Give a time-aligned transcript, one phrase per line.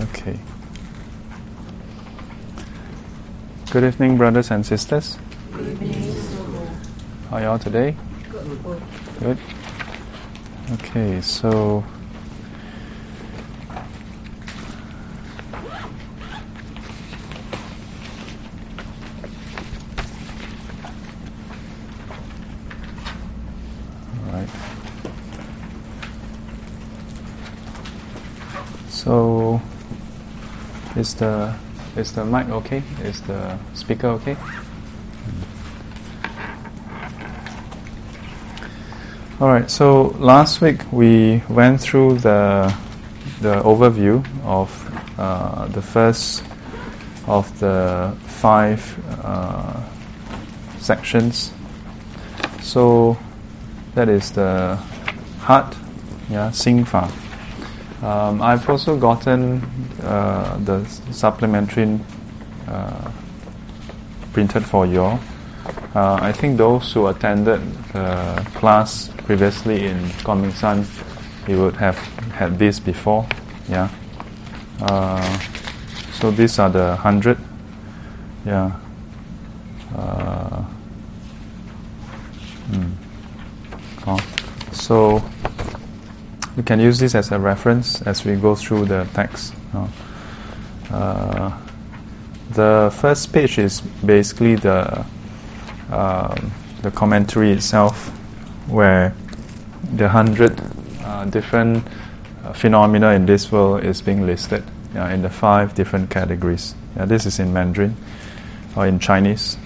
[0.00, 0.40] Okay.
[3.70, 5.18] Good evening, brothers and sisters.
[5.52, 6.16] Good evening.
[7.30, 7.96] How are y'all today?
[8.28, 8.58] Good.
[9.20, 9.38] Good.
[10.72, 11.84] Okay, so
[24.26, 24.48] all right.
[28.88, 29.62] So
[31.04, 31.54] is the
[31.96, 32.82] is the mic okay?
[33.02, 34.36] Is the speaker okay?
[39.38, 39.70] All right.
[39.70, 42.74] So last week we went through the
[43.42, 44.70] the overview of
[45.18, 46.42] uh, the first
[47.26, 48.80] of the five
[49.22, 49.82] uh,
[50.78, 51.52] sections.
[52.62, 53.18] So
[53.94, 54.78] that is the
[55.40, 55.76] heart,
[56.30, 57.23] yeah, Xinfa.
[58.04, 59.62] Um, I've also gotten
[60.02, 61.98] uh, the supplementary
[62.68, 63.10] uh,
[64.34, 65.18] printed for you.
[65.94, 67.62] Uh, I think those who attended
[67.94, 70.86] the class previously in Kong Meng San,
[71.48, 71.96] you would have
[72.36, 73.26] had this before.
[73.70, 73.88] Yeah.
[74.82, 75.38] Uh,
[76.12, 77.38] so these are the hundred.
[78.44, 78.72] Yeah.
[84.06, 84.20] Oh.
[84.72, 85.24] So
[86.56, 89.54] we can use this as a reference as we go through the text.
[90.90, 91.58] Uh,
[92.50, 95.04] the first page is basically the
[95.90, 96.52] um,
[96.82, 98.08] the commentary itself,
[98.68, 99.14] where
[99.92, 100.60] the hundred
[101.02, 101.84] uh, different
[102.44, 104.62] uh, phenomena in this world is being listed
[104.94, 106.74] yeah, in the five different categories.
[106.96, 107.96] Yeah, this is in Mandarin
[108.76, 109.56] or in Chinese,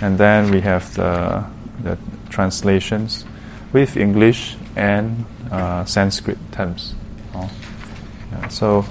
[0.00, 1.44] and then we have the
[1.82, 3.24] the translations
[3.72, 6.94] with English and uh, Sanskrit terms.
[7.34, 7.50] Oh.
[8.48, 8.84] So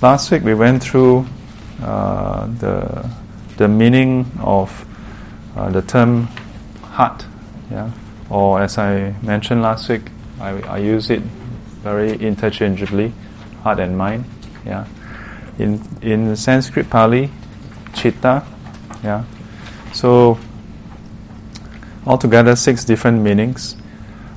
[0.00, 1.26] last week we went through
[1.82, 3.10] uh, the
[3.56, 4.84] the meaning of
[5.56, 6.28] uh, the term
[6.82, 7.24] heart,
[7.70, 7.90] yeah,
[8.30, 10.02] or as I mentioned last week,
[10.40, 11.22] I, I use it
[11.82, 13.12] very interchangeably,
[13.62, 14.24] heart and mind,
[14.64, 14.86] yeah.
[15.58, 17.30] In in Sanskrit Pali,
[17.94, 18.44] chitta,
[19.02, 19.24] yeah.
[19.92, 20.38] So
[22.06, 23.76] altogether six different meanings,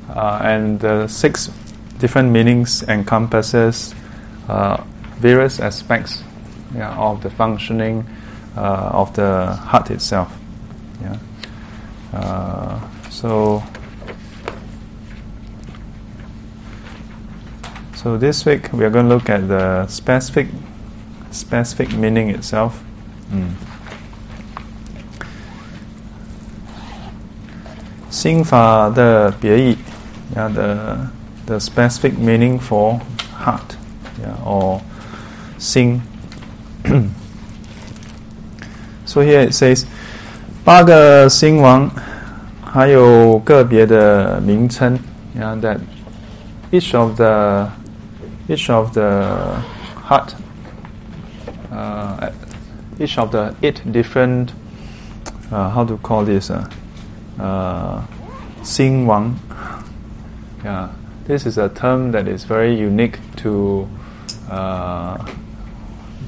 [0.09, 1.51] uh, and the six
[1.99, 3.95] different meanings encompasses
[4.49, 4.83] uh,
[5.19, 6.23] various aspects
[6.75, 8.07] yeah, of the functioning
[8.57, 10.33] uh, of the heart itself.
[11.01, 11.19] Yeah.
[12.13, 13.63] Uh, so,
[17.97, 20.49] so this week we are going to look at the specific
[21.31, 22.81] specific meaning itself.
[23.31, 23.55] Mm.
[28.11, 29.77] 心法的别义
[30.36, 31.10] yeah, the,
[31.46, 33.00] the specific meaning for
[33.34, 33.78] heart
[34.20, 34.82] yeah, or
[35.58, 36.02] sing.
[39.06, 39.86] so here it says
[40.64, 41.90] 八个心王
[42.64, 45.00] 还有个别的名称
[45.36, 45.80] ，and that
[46.72, 47.68] each of the
[48.48, 49.56] each of the
[50.08, 50.34] heart
[51.72, 52.32] uh,
[53.00, 54.50] each of the eight different
[55.52, 56.64] uh, how to call this uh,
[57.40, 58.02] uh,
[58.62, 59.34] 心王
[60.64, 60.92] yeah,
[61.26, 63.88] this is a term that is very unique to
[64.50, 65.18] uh,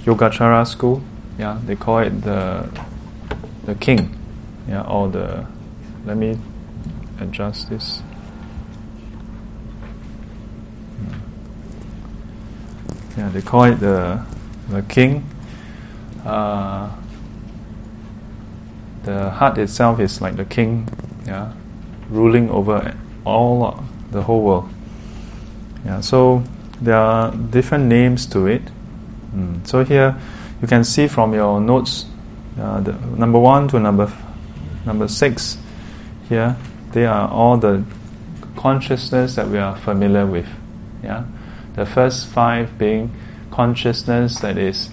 [0.05, 1.03] Yogacara school.
[1.37, 2.69] Yeah, they call it the
[3.65, 4.15] the king.
[4.67, 5.45] Yeah, or the.
[6.05, 6.37] Let me
[7.19, 8.01] adjust this.
[13.17, 14.23] Yeah, they call it the
[14.69, 15.25] the king.
[16.25, 16.89] Uh,
[19.03, 20.87] the heart itself is like the king,
[21.25, 21.51] yeah,
[22.09, 24.69] ruling over all the whole world.
[25.85, 26.43] Yeah, so
[26.81, 28.61] there are different names to it.
[29.35, 29.67] Mm.
[29.67, 30.15] So here
[30.61, 32.05] you can see from your notes,
[32.59, 34.23] uh, the number one to number f-
[34.85, 35.57] number six.
[36.29, 36.55] Here
[36.91, 37.83] they are all the
[38.57, 40.47] consciousness that we are familiar with.
[41.03, 41.23] Yeah,
[41.75, 43.11] the first five being
[43.49, 44.89] consciousness that is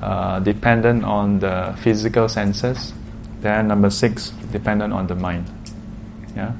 [0.00, 2.92] uh, dependent on the physical senses.
[3.40, 5.46] Then number six, dependent on the mind.
[6.36, 6.52] Yeah.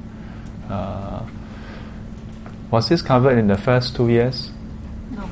[0.68, 1.22] Uh,
[2.72, 4.50] was this covered in the first two years?
[5.10, 5.28] No.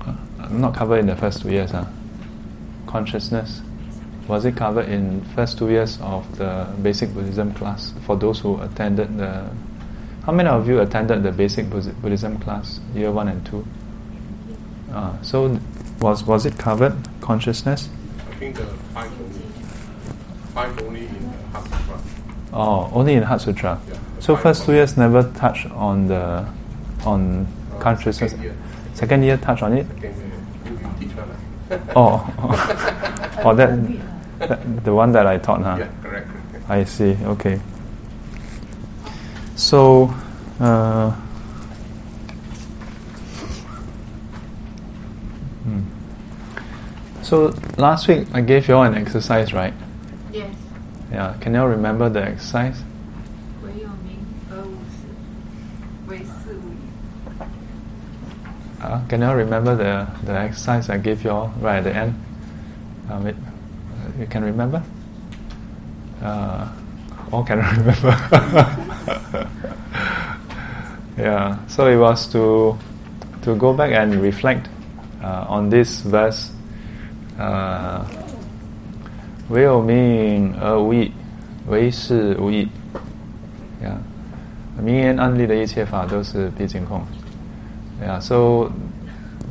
[0.00, 1.84] Uh, not covered in the first two years, huh?
[2.86, 3.60] Consciousness.
[4.28, 8.60] Was it covered in first two years of the basic Buddhism class for those who
[8.60, 9.50] attended the?
[10.24, 13.66] How many of you attended the basic Buddhism class, year one and two?
[14.92, 15.58] Uh, so,
[16.00, 17.88] was was it covered consciousness?
[18.30, 19.40] I think the five only.
[20.54, 22.11] Five only in the Heart Sutra.
[22.52, 23.80] Oh, only in Heart Sutra.
[23.88, 26.44] Yeah, So first two years never touch on the
[27.04, 28.30] on Uh, consciousness.
[28.32, 28.54] second year.
[28.94, 29.86] Second year touch on it.
[29.88, 30.30] Second year,
[30.66, 31.36] you, you teach Buddha.
[31.96, 32.22] Oh,
[33.44, 33.70] oh, that,
[34.38, 35.76] that the one that I taught, huh?
[35.78, 36.28] Yeah, correct.
[36.68, 37.16] I see.
[37.24, 37.58] Okay.
[39.56, 40.14] So,
[40.60, 41.10] uh,
[45.64, 45.80] hmm.
[47.22, 49.72] so last week I gave you all an exercise, right?
[50.32, 50.54] Yes.
[51.11, 51.35] Yeah.
[51.39, 52.77] Can you all remember the exercise?
[53.63, 55.07] 唯有名而无实，
[56.07, 56.87] 为是无疑。
[58.81, 61.95] Uh, can you all remember the, the exercise I gave you all right at the
[61.95, 62.13] end?
[63.09, 63.35] Um, it,
[64.19, 64.83] you can remember?
[66.21, 66.67] Uh,
[67.31, 68.15] all cannot remember.
[71.17, 72.77] yeah, so it was to
[73.43, 74.67] to go back and reflect
[75.23, 76.51] uh, on this verse.
[77.39, 78.05] Uh,
[79.51, 81.11] 唯有名而无义，
[81.67, 82.67] 为是无义。
[83.81, 83.97] Yeah，
[84.83, 87.01] 名言安利的一切法都是毕竟空。
[88.01, 88.71] Yeah, so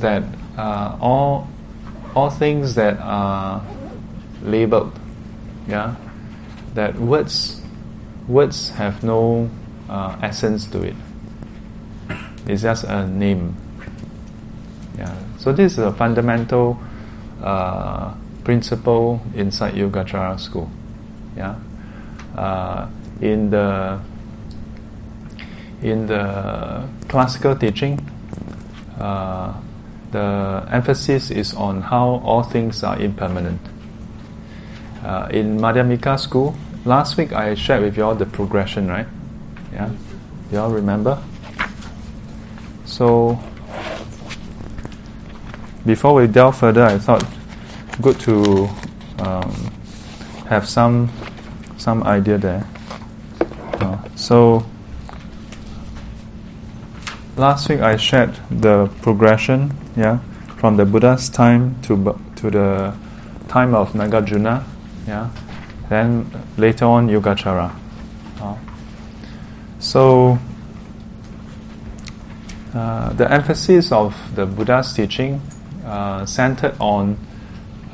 [0.01, 0.23] that
[0.57, 1.45] uh, all
[2.15, 3.61] all things that are
[4.45, 4.93] labeled,
[5.69, 5.95] yeah,
[6.75, 7.61] that words
[8.29, 9.49] words have no
[9.89, 10.95] uh, essence to it.
[12.47, 13.55] It's just a name.
[14.97, 15.13] Yeah.
[15.39, 16.79] So this is a fundamental
[17.43, 20.70] uh, principle inside Yogacara school.
[21.36, 21.56] Yeah.
[22.36, 22.88] Uh,
[23.22, 24.00] in the
[25.82, 28.00] in the classical teaching,
[29.00, 29.54] uh,
[30.12, 33.60] the emphasis is on how all things are impermanent.
[35.04, 36.56] Uh, in Madhyamika school,
[36.86, 39.08] last week I shared with you all the progression, right?
[39.74, 39.90] Yeah,
[40.52, 41.22] you all remember?
[42.86, 43.40] So,
[45.86, 47.24] before we delve further, I thought
[48.00, 48.70] good to
[49.20, 49.72] um,
[50.48, 51.10] have some
[51.78, 52.68] some idea there.
[53.80, 54.64] Uh, so
[57.36, 60.20] last week I shared the progression, yeah,
[60.58, 62.94] from the Buddha's time to to the
[63.48, 64.64] time of Nagarjuna,
[65.08, 65.30] yeah,
[65.90, 67.74] then later on Yogacara.
[68.40, 68.56] Uh,
[69.80, 70.38] so
[72.74, 75.42] uh, the emphasis of the Buddha's teaching
[75.86, 77.18] uh, centered on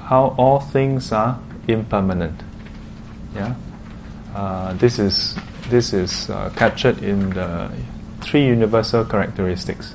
[0.07, 1.37] how all things are
[1.67, 2.41] impermanent.
[3.35, 3.55] Yeah,
[4.33, 5.37] uh, this is
[5.69, 7.69] this is uh, captured in the
[8.21, 9.93] three universal characteristics.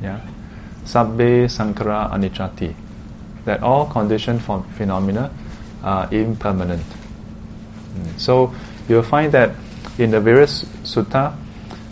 [0.00, 0.20] Yeah,
[0.84, 2.74] sabbe sankhara aniccati.
[3.44, 5.34] That all conditioned ph- phenomena
[5.82, 6.86] are impermanent.
[7.96, 8.20] Mm.
[8.20, 8.54] So
[8.88, 9.56] you'll find that
[9.98, 11.36] in the various sutta,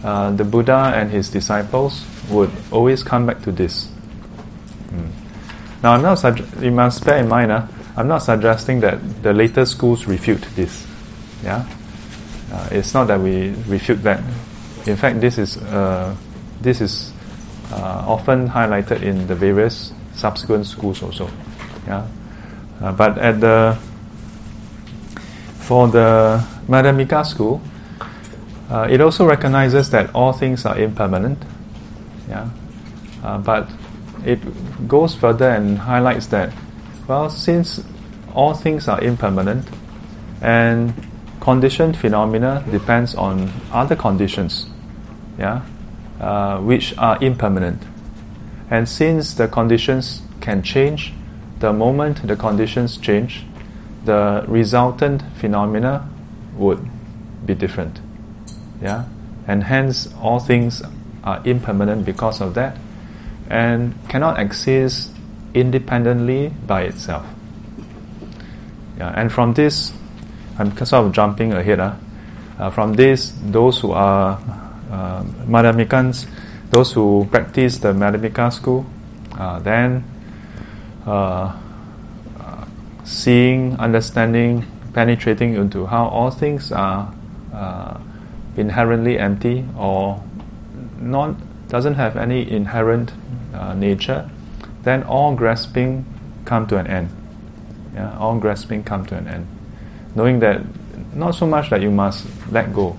[0.04, 3.88] uh, the Buddha and his disciples would always come back to this.
[4.92, 5.19] Mm.
[5.82, 6.22] Now, I'm not
[6.60, 7.66] you must bear in mind, uh,
[7.96, 10.86] I'm not suggesting that the later schools refute this.
[11.42, 11.66] Yeah,
[12.52, 14.20] uh, it's not that we refute that.
[14.86, 16.14] In fact, this is uh,
[16.60, 17.12] this is
[17.72, 21.30] uh, often highlighted in the various subsequent schools also.
[21.86, 22.06] Yeah,
[22.82, 23.78] uh, but at the
[25.60, 27.62] for the Madhyamika school,
[28.70, 31.38] uh, it also recognizes that all things are impermanent.
[32.28, 32.50] Yeah,
[33.22, 33.70] uh, but
[34.24, 36.52] it goes further and highlights that,
[37.06, 37.82] well, since
[38.34, 39.68] all things are impermanent,
[40.40, 40.94] and
[41.40, 44.66] conditioned phenomena depends on other conditions,
[45.38, 45.62] yeah,
[46.20, 47.82] uh, which are impermanent,
[48.70, 51.12] and since the conditions can change,
[51.58, 53.44] the moment the conditions change,
[54.04, 56.08] the resultant phenomena
[56.56, 56.86] would
[57.44, 58.00] be different,
[58.80, 59.04] yeah,
[59.46, 60.82] and hence all things
[61.24, 62.76] are impermanent because of that
[63.50, 65.10] and cannot exist
[65.54, 67.26] independently by itself.
[68.96, 69.92] Yeah, and from this,
[70.58, 71.80] I'm sort of jumping ahead.
[71.80, 71.94] Uh,
[72.58, 74.38] uh, from this, those who are
[74.90, 76.26] uh, Madhyamikans,
[76.70, 78.86] those who practice the Madhyamika school,
[79.38, 80.04] uh, then
[81.06, 81.56] uh,
[83.04, 87.12] seeing, understanding, penetrating into how all things are
[87.52, 87.98] uh,
[88.56, 90.22] inherently empty or
[91.00, 91.34] not
[91.70, 93.12] doesn't have any inherent
[93.54, 94.28] uh, nature,
[94.82, 96.04] then all grasping
[96.44, 97.08] come to an end.
[97.94, 99.46] Yeah, all grasping come to an end.
[100.14, 100.62] Knowing that
[101.14, 102.96] not so much that you must let go,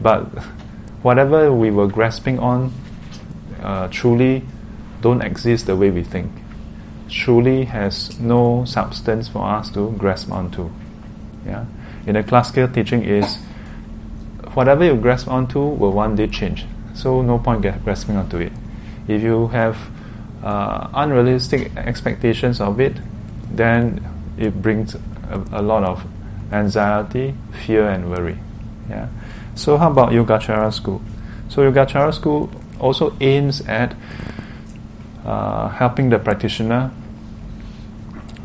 [0.00, 0.22] but
[1.02, 2.72] whatever we were grasping on
[3.62, 4.42] uh, truly
[5.02, 6.32] don't exist the way we think.
[7.08, 10.70] Truly has no substance for us to grasp onto.
[11.44, 11.66] Yeah,
[12.06, 13.36] in the classical teaching is
[14.54, 16.66] whatever you grasp onto will one day change.
[16.96, 18.52] So no point gra- grasping onto it.
[19.06, 19.76] If you have
[20.42, 22.96] uh, unrealistic expectations of it,
[23.50, 24.00] then
[24.38, 25.00] it brings a,
[25.52, 26.02] a lot of
[26.52, 28.38] anxiety, fear, and worry.
[28.88, 29.08] Yeah.
[29.54, 31.02] So how about Yogacara school?
[31.48, 32.50] So Yogacara school
[32.80, 33.94] also aims at
[35.24, 36.90] uh, helping the practitioner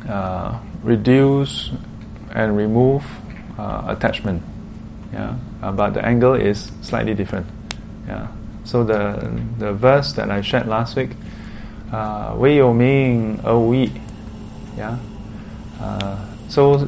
[0.09, 1.71] uh, reduce
[2.33, 3.05] and remove
[3.57, 4.43] uh, attachment.
[5.13, 7.45] Yeah, uh, but the angle is slightly different.
[8.07, 8.27] Yeah.
[8.64, 11.10] So the the verse that I shared last week,
[11.92, 13.90] uh, 唯有名而无义.
[14.76, 14.96] Yeah.
[15.80, 16.16] Uh,
[16.48, 16.86] so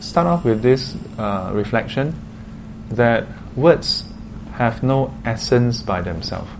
[0.00, 2.14] start off with this uh, reflection
[2.90, 3.24] that
[3.56, 4.04] words
[4.52, 6.50] have no essence by themselves.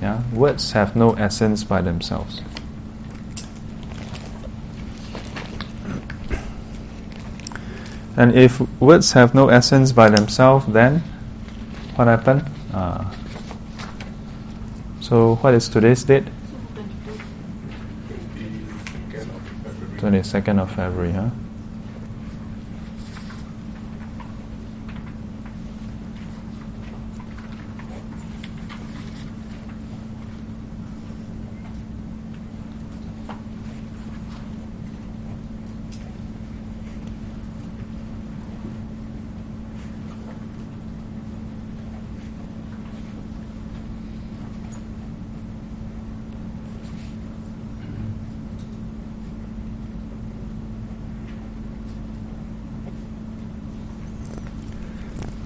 [0.00, 2.40] Yeah, words have no essence by themselves.
[8.16, 11.02] And if words have no essence by themselves, then
[11.96, 12.44] what happened?
[12.75, 13.09] Uh,
[14.99, 16.25] so, what is today's date?
[19.95, 21.29] 22nd of February, huh?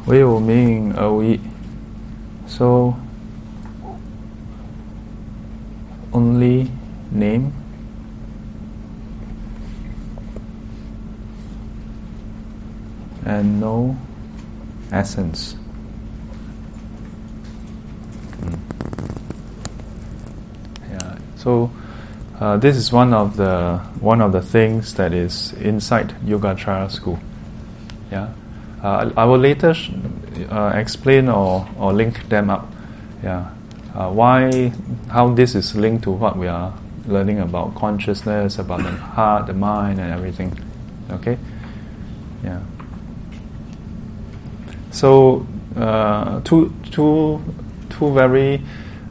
[0.10, 1.40] Will mean a we.
[2.48, 2.98] So
[6.12, 6.68] only
[7.12, 7.54] name
[13.24, 13.96] and no
[14.92, 15.54] essence.
[18.40, 18.56] Hmm.
[20.92, 21.18] Yeah.
[21.36, 21.72] So
[22.40, 27.20] uh, this is one of the one of the things that is inside Yogacara school.
[28.12, 28.34] Yeah.
[28.84, 29.92] Uh, I will later sh-
[30.50, 32.72] uh, explain or, or link them up.
[33.24, 33.52] Yeah.
[33.94, 34.72] Uh, why,
[35.10, 36.74] how this is linked to what we are
[37.06, 40.58] learning about consciousness, about the heart, the mind, and everything.
[41.12, 41.38] Okay?
[42.44, 42.62] Yeah.
[44.92, 45.46] So,
[45.76, 47.42] uh, two, two,
[47.90, 48.62] two very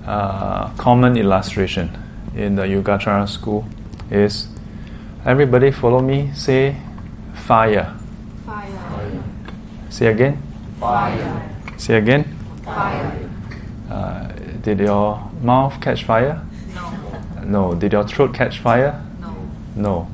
[0.06, 1.90] uh, common illustration
[2.34, 3.66] in the Yogacara school
[4.10, 4.48] is
[5.24, 6.76] everybody follow me, say
[7.34, 7.94] fire.
[9.90, 10.42] Say again.
[10.80, 11.50] Fire.
[11.76, 12.24] Say again.
[12.64, 13.28] Fire.
[13.90, 14.28] Uh,
[14.62, 16.44] did your mouth catch fire?
[16.74, 17.42] No.
[17.44, 17.74] No.
[17.74, 19.02] Did your throat catch fire?
[19.20, 19.48] No.
[19.74, 20.08] No.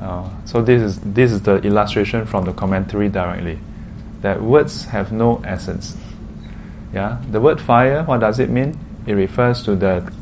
[0.00, 3.58] Uh, so this is this is the illustration from the commentary directly.
[4.22, 5.96] That words have no essence.
[6.92, 7.22] Yeah.
[7.30, 8.02] The word fire.
[8.02, 8.78] What does it mean?
[9.06, 10.12] It refers to the,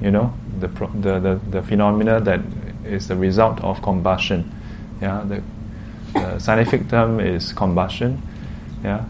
[0.00, 2.40] you know, the pro- the, the the phenomena that
[2.84, 4.50] is the result of combustion.
[5.00, 5.24] Yeah.
[5.24, 5.42] The,
[6.12, 8.20] the scientific term is combustion
[8.82, 9.04] yeah.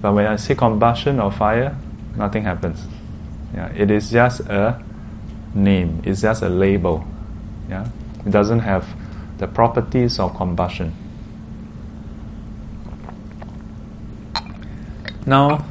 [0.00, 1.76] But when I say combustion or fire,
[2.16, 2.84] nothing happens.
[3.54, 3.72] Yeah.
[3.74, 4.82] It is just a
[5.54, 6.02] name.
[6.04, 7.04] It's just a label.
[7.68, 7.88] Yeah.
[8.26, 8.86] It doesn't have
[9.38, 10.92] the properties of combustion.
[15.26, 15.64] Now,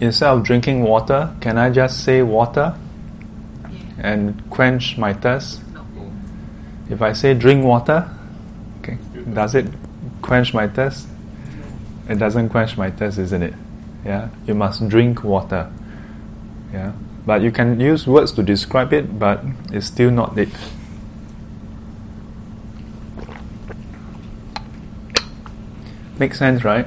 [0.00, 2.74] instead of drinking water, can I just say water
[3.70, 3.78] Yeah.
[3.98, 5.60] and quench my thirst?
[5.74, 5.84] No.
[6.88, 8.08] If I say drink water,
[8.80, 8.98] okay,
[9.34, 9.66] does it
[10.22, 11.06] quench my thirst?
[12.08, 13.54] It doesn't quench my thirst, isn't it?
[14.04, 15.70] Yeah, you must drink water.
[16.72, 16.92] Yeah,
[17.26, 20.48] but you can use words to describe it, but it's still not it.
[26.18, 26.86] Makes sense, right?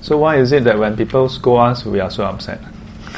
[0.00, 2.60] So why is it that when people scold us, we are so upset?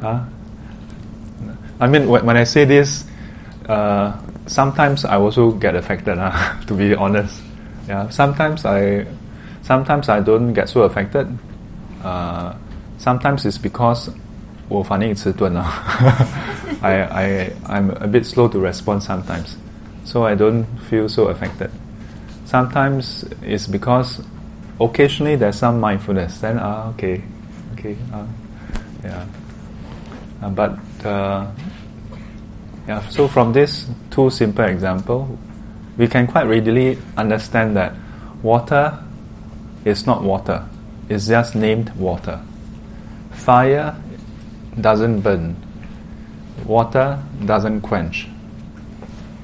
[0.00, 0.24] huh?
[1.80, 3.04] I mean, when I say this,
[3.68, 6.17] uh, sometimes I also get affected.
[6.17, 6.31] Uh,
[6.67, 7.41] to be honest,
[7.87, 8.09] yeah.
[8.09, 9.05] Sometimes I,
[9.61, 11.27] sometimes I don't get so affected.
[12.03, 12.53] Uh,
[12.97, 14.11] sometimes it's because
[14.69, 15.63] 我反应迟钝 uh.
[16.81, 19.57] I I I'm a bit slow to respond sometimes,
[20.05, 21.69] so I don't feel so affected.
[22.45, 24.21] Sometimes it's because
[24.79, 26.39] occasionally there's some mindfulness.
[26.39, 27.21] Then ah okay,
[27.73, 28.25] okay, uh,
[29.03, 29.25] yeah.
[30.41, 31.47] Uh, but uh,
[32.86, 35.38] yeah, so from this two simple example,
[35.96, 37.94] we can quite readily understand that
[38.42, 39.02] water
[39.84, 40.66] is not water.
[41.08, 42.40] It's just named water.
[43.32, 43.96] Fire
[44.80, 45.56] doesn't burn.
[46.66, 48.28] Water doesn't quench.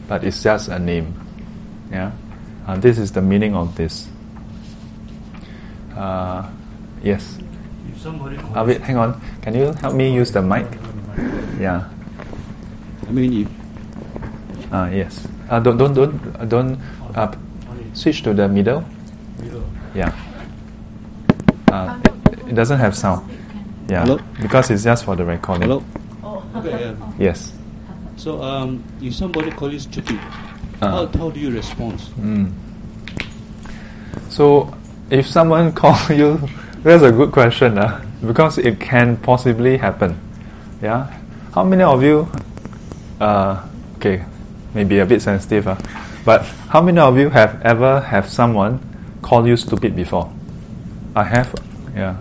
[0.08, 1.14] But it's just a name.
[1.90, 2.12] Yeah,
[2.66, 4.08] uh, this is the meaning of this.
[5.96, 6.48] Uh,
[7.02, 7.38] yes.
[8.66, 9.20] Wait, hang on.
[9.42, 10.66] Can you help me use the mic?
[11.58, 11.88] Yeah.
[13.10, 13.48] I mean, if
[14.72, 15.26] Uh, yes.
[15.50, 16.78] Uh, don't don't don't uh, don't
[17.16, 17.26] uh,
[17.92, 18.84] switch to the middle.
[19.42, 19.66] Middle.
[19.98, 20.14] Yeah.
[21.66, 21.98] Uh,
[22.30, 23.26] it, it doesn't have sound.
[23.90, 24.06] Yeah.
[24.06, 24.20] Hello?
[24.40, 25.66] Because it's just for the recording.
[25.66, 25.82] Hello.
[26.54, 26.94] Okay, yeah.
[27.18, 27.52] Yes.
[28.16, 30.20] So, um, if somebody calls you stupid,
[30.80, 30.90] Uh.
[30.90, 31.98] how, how do you respond?
[32.14, 32.52] Mm.
[34.30, 34.70] So,
[35.10, 36.38] if someone call you,
[36.86, 40.14] that's a good question, uh, because it can possibly happen.
[40.80, 41.10] Yeah.
[41.54, 42.28] How many of you?
[43.20, 43.60] Uh,
[43.96, 44.24] okay,
[44.74, 45.76] maybe a bit sensitive, uh,
[46.24, 48.80] but how many of you have ever have someone
[49.22, 50.32] call you stupid before?
[51.14, 51.54] I have.
[51.94, 52.16] Yeah.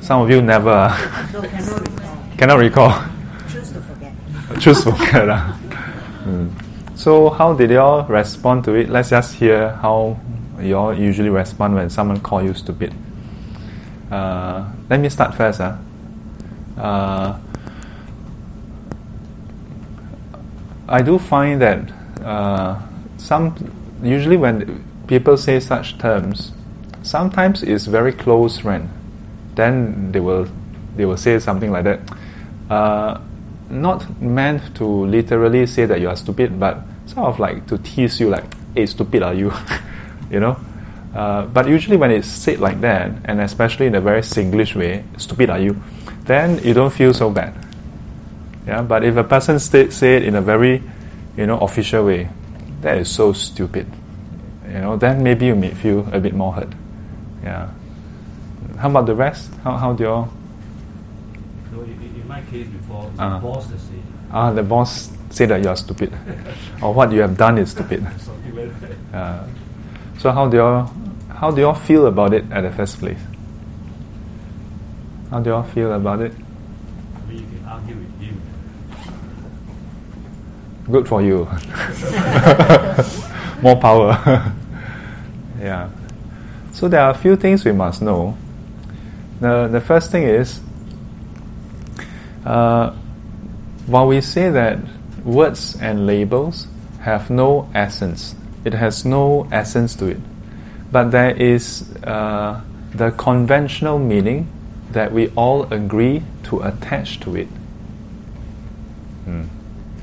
[0.00, 0.70] Some of you never.
[0.70, 2.18] Uh, So cannot recall.
[2.38, 3.04] cannot recall.
[3.52, 4.12] Choose to forget.
[4.60, 5.28] Choose to forget.
[5.28, 5.52] uh.
[6.26, 6.50] Mm.
[6.96, 8.88] So how did y'all respond to it?
[8.90, 10.18] Let's just hear how
[10.60, 12.92] y'all usually respond when someone call you stupid.
[14.10, 15.60] Uh, let me start first.
[15.60, 15.76] Uh.
[16.76, 17.38] Uh,
[20.92, 21.90] I do find that
[22.22, 22.78] uh,
[23.16, 23.56] some
[24.02, 26.52] usually when people say such terms,
[27.02, 28.90] sometimes it's very close friend.
[29.54, 30.46] Then they will
[30.94, 32.00] they will say something like that.
[32.68, 33.22] Uh,
[33.70, 38.20] not meant to literally say that you are stupid, but sort of like to tease
[38.20, 38.44] you, like,
[38.74, 39.50] "Hey, stupid are you?"
[40.30, 40.58] you know.
[41.14, 45.04] Uh, but usually when it's said like that, and especially in a very Singlish way,
[45.16, 45.74] "Stupid are you?"
[46.26, 47.54] then you don't feel so bad.
[48.66, 48.82] Yeah.
[48.82, 50.82] But if a person say, say it in a very,
[51.36, 52.28] you know, official way,
[52.82, 53.86] that is so stupid.
[54.66, 56.72] You know, then maybe you may feel a bit more hurt.
[57.42, 57.70] Yeah.
[58.78, 59.50] How about the rest?
[59.64, 60.32] How how do you all?
[61.72, 61.90] So, in,
[62.20, 63.34] in my case, before, it's Uh.
[63.38, 64.00] the boss say,
[64.30, 66.12] Ah, the boss say that you are stupid,
[66.82, 68.02] or what you have done is stupid.
[68.20, 69.18] something like that.
[69.18, 69.46] Uh,
[70.18, 70.90] so how do you all,
[71.28, 73.18] how do you all feel about it at the first place?
[75.30, 76.32] How do you all feel about it?
[76.32, 78.40] I mean, you can argue with him.
[80.90, 81.44] Good for you.
[83.62, 84.18] More power.
[85.60, 85.90] yeah.
[86.72, 88.36] So there are a few things we must know.
[89.40, 90.60] The the first thing is,
[92.44, 92.94] uh,
[93.86, 94.78] while we say that
[95.24, 96.66] words and labels
[97.00, 100.20] have no essence, it has no essence to it,
[100.90, 102.60] but there is uh,
[102.94, 104.48] the conventional meaning
[104.90, 107.48] that we all agree to attach to it.
[109.24, 109.44] Hmm.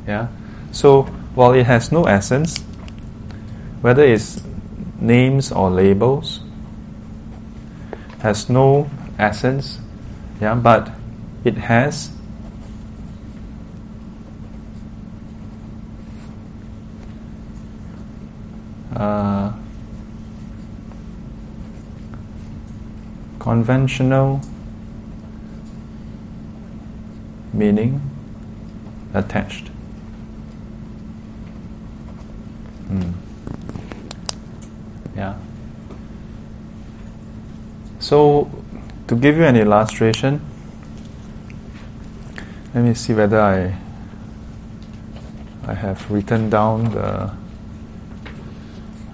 [0.07, 0.27] Yeah.
[0.71, 1.03] So
[1.35, 2.59] while it has no essence,
[3.81, 4.41] whether it's
[4.99, 6.41] names or labels,
[8.19, 9.79] has no essence,
[10.41, 10.91] yeah, but
[11.43, 12.11] it has
[18.95, 19.53] uh,
[23.39, 24.41] conventional
[27.53, 28.01] meaning
[29.13, 29.68] attached.
[32.89, 33.13] Mm.
[35.15, 35.37] Yeah.
[37.99, 38.49] So,
[39.07, 40.41] to give you an illustration,
[42.73, 43.75] let me see whether I
[45.69, 47.31] I have written down the.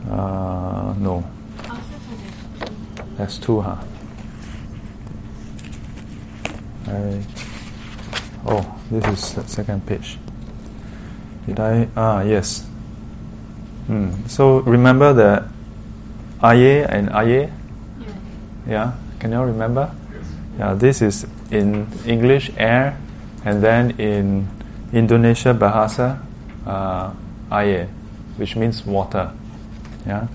[0.10, 1.26] Uh, no,
[3.18, 3.76] that's two, huh?
[6.88, 7.24] I,
[8.46, 10.18] oh, this is the second page.
[11.46, 11.90] Did I?
[11.98, 12.66] Ah, yes.
[13.88, 14.26] Hmm.
[14.28, 15.48] So remember the
[16.42, 17.50] aye and aye?
[18.68, 18.94] Yeah.
[19.20, 19.94] Can you all remember?
[20.58, 20.74] Yeah.
[20.74, 22.98] This is in English air,
[23.46, 24.48] and then in
[24.92, 26.18] Indonesia bahasa
[26.66, 27.14] uh,
[27.52, 27.88] air,
[28.38, 29.30] which means water.
[30.08, 30.28] Yeah.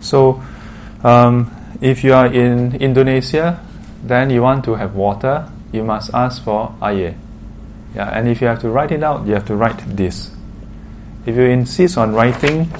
[0.00, 0.42] So
[1.04, 3.62] um, if you are in Indonesia,
[4.02, 7.14] then you want to have water, you must ask for air.
[7.94, 8.10] Yeah.
[8.10, 10.35] And if you have to write it out, you have to write this.
[11.26, 12.70] If you insist on writing,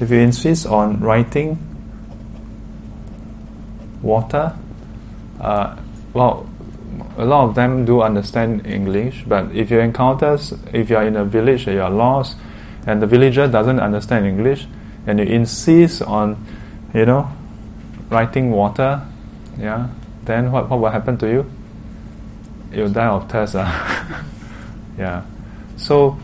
[0.00, 1.58] if you insist on writing
[4.02, 4.56] water,
[5.40, 5.76] uh,
[6.14, 6.48] well,
[7.18, 10.38] a lot of them do understand English, but if you encounter,
[10.72, 12.36] if you are in a village and you are lost,
[12.86, 14.66] and the villager doesn't understand English,
[15.06, 16.36] and you insist on,
[16.94, 17.28] you know,
[18.10, 19.02] writing water,
[19.58, 19.88] yeah,
[20.24, 21.50] then what, what will happen to you?
[22.72, 23.56] You'll die of thirst.
[23.56, 24.22] Uh.
[24.98, 25.24] yeah.
[25.76, 26.18] So,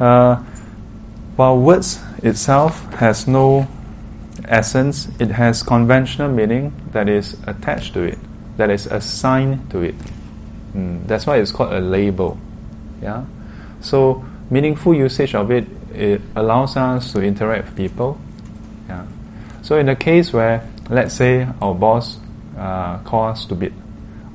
[0.00, 0.42] uh,
[1.36, 3.66] while words itself has no
[4.44, 8.18] essence, it has conventional meaning that is attached to it,
[8.56, 9.94] that is assigned to it.
[10.74, 12.38] Mm, that's why it's called a label.
[13.02, 13.24] Yeah.
[13.80, 18.18] So meaningful usage of it, it allows us to interact with people.
[18.88, 19.06] Yeah.
[19.62, 22.18] So in the case where, let's say, our boss
[22.58, 23.72] uh, calls stupid,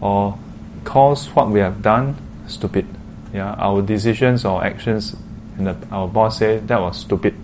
[0.01, 0.37] or
[0.83, 2.15] calls what we have done
[2.47, 2.87] stupid.
[3.33, 3.53] Yeah.
[3.53, 5.15] Our decisions or actions,
[5.59, 7.35] and the, our boss say that was stupid.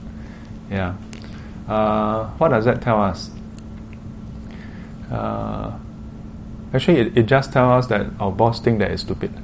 [0.71, 0.95] Yeah.
[1.67, 3.29] Uh, what does that tell us?
[5.11, 5.77] Uh,
[6.75, 9.31] Actually, it, it just tells us that our boss think that it's stupid.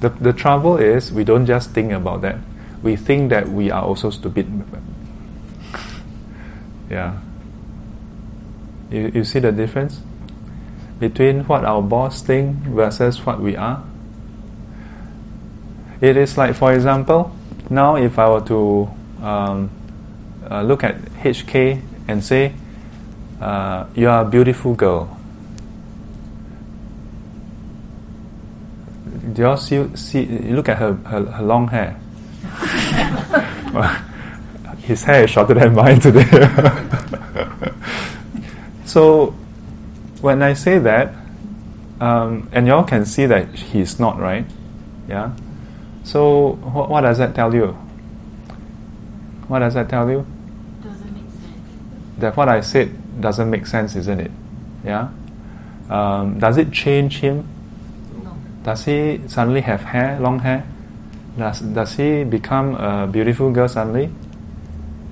[0.00, 2.36] the, the trouble is we don't just think about that.
[2.82, 4.46] We think that we are also stupid.
[6.90, 7.18] yeah.
[8.90, 9.98] You, you see the difference
[11.00, 13.82] between what our boss think versus what we are?
[16.04, 17.34] It is like, for example,
[17.70, 18.90] now if I were to
[19.22, 19.70] um,
[20.50, 22.52] uh, look at HK and say,
[23.40, 25.18] uh, you are a beautiful girl.
[29.32, 31.98] Do you all see, see look at her, her, her long hair?
[34.82, 36.28] His hair is shorter than mine today.
[38.84, 39.34] so,
[40.20, 41.14] when I say that,
[41.98, 44.44] um, and y'all can see that he's not, right?
[45.08, 45.32] Yeah?
[46.04, 47.76] So, what, what does that tell you?
[49.48, 50.26] What does that tell you?
[50.82, 52.18] Doesn't make sense.
[52.18, 54.30] That what I said doesn't make sense, isn't it?
[54.84, 55.08] Yeah?
[55.90, 57.46] Um, does it change him?
[58.22, 58.36] No.
[58.62, 60.66] Does he suddenly have hair, long hair?
[61.36, 64.10] Does does he become a beautiful girl suddenly?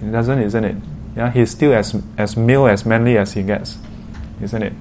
[0.03, 0.77] It doesn't, isn't it?
[1.17, 3.77] Yeah, he's still as as male as manly as he gets,
[4.41, 4.73] isn't it?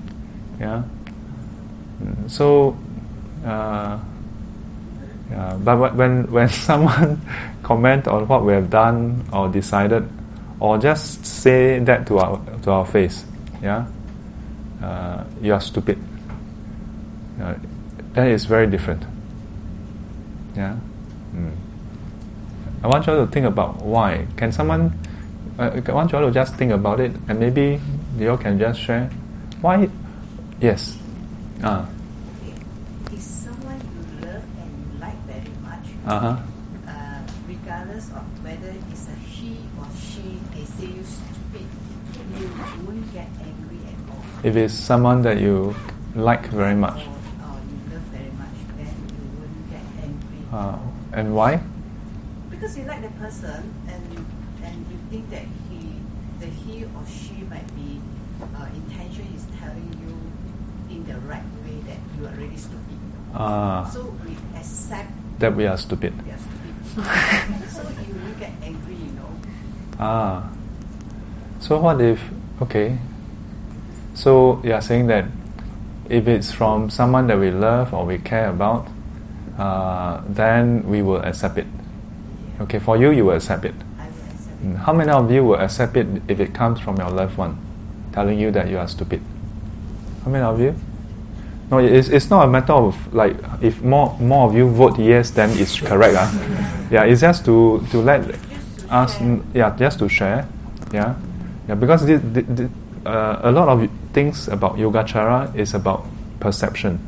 [0.59, 0.83] Yeah.
[2.01, 2.77] Mm, So,
[3.45, 3.99] uh,
[5.63, 7.21] but when when someone
[7.63, 10.07] comment on what we have done or decided,
[10.59, 13.23] or just say that to our to our face,
[13.61, 13.87] yeah,
[14.81, 15.97] uh, you are stupid.
[18.13, 19.03] That is very different.
[20.55, 20.77] Yeah.
[21.33, 21.55] Mm.
[22.83, 24.27] I want you all to think about why.
[24.37, 24.99] Can someone?
[25.57, 27.79] Uh, I want you all to just think about it, and maybe
[28.17, 29.09] you all can just share
[29.61, 29.89] why.
[30.59, 30.97] Yes.
[31.63, 31.87] Ah.
[32.41, 33.15] Okay.
[33.15, 35.17] Is someone you love and you like
[36.05, 36.37] much, Uh
[36.87, 41.67] uh, regardless of whether it's a he or she, they say you stupid,
[42.39, 42.49] you
[42.85, 44.23] won't get angry at all.
[44.43, 45.75] If it's someone that you
[46.15, 50.41] like very much, Or, or you love very much, then you won't get angry.
[50.53, 50.77] uh,
[51.13, 51.61] and why?
[52.49, 54.03] Because you like the person and
[54.63, 55.93] and you think that he,
[56.39, 58.01] the he or she might be
[58.55, 60.13] uh, intention is telling you
[60.95, 62.97] in the right way that you are really stupid.
[63.33, 65.09] Ah, So we accept
[65.41, 66.13] that we are stupid.
[66.25, 67.69] they are stupid.
[67.69, 69.29] so you will get angry, you know.
[69.99, 70.49] Ah.
[71.59, 72.19] So what if
[72.61, 72.97] okay?
[74.13, 75.25] So you are saying that
[76.09, 78.87] if it's from someone that we love or we care about,
[79.57, 81.67] uh, then we will accept it.
[82.61, 83.75] Okay, for you, you will accept it.
[83.97, 84.77] I will accept Mm, it.
[84.77, 87.57] How many of you will accept it if it comes from your loved one,
[88.11, 89.21] telling you that you are stupid?
[90.25, 90.75] How many of you?
[91.71, 95.31] No, it's, it's not a matter of like if more more of you vote yes,
[95.31, 96.15] then it's correct.
[96.17, 96.87] ah.
[96.91, 98.35] Yeah, it's just to to let
[98.89, 99.17] us
[99.53, 100.45] yeah just to share.
[100.91, 101.15] Yeah,
[101.69, 102.69] yeah because thi- thi- thi-
[103.05, 106.05] uh, a lot of things about Yogacara is about
[106.41, 106.99] perception.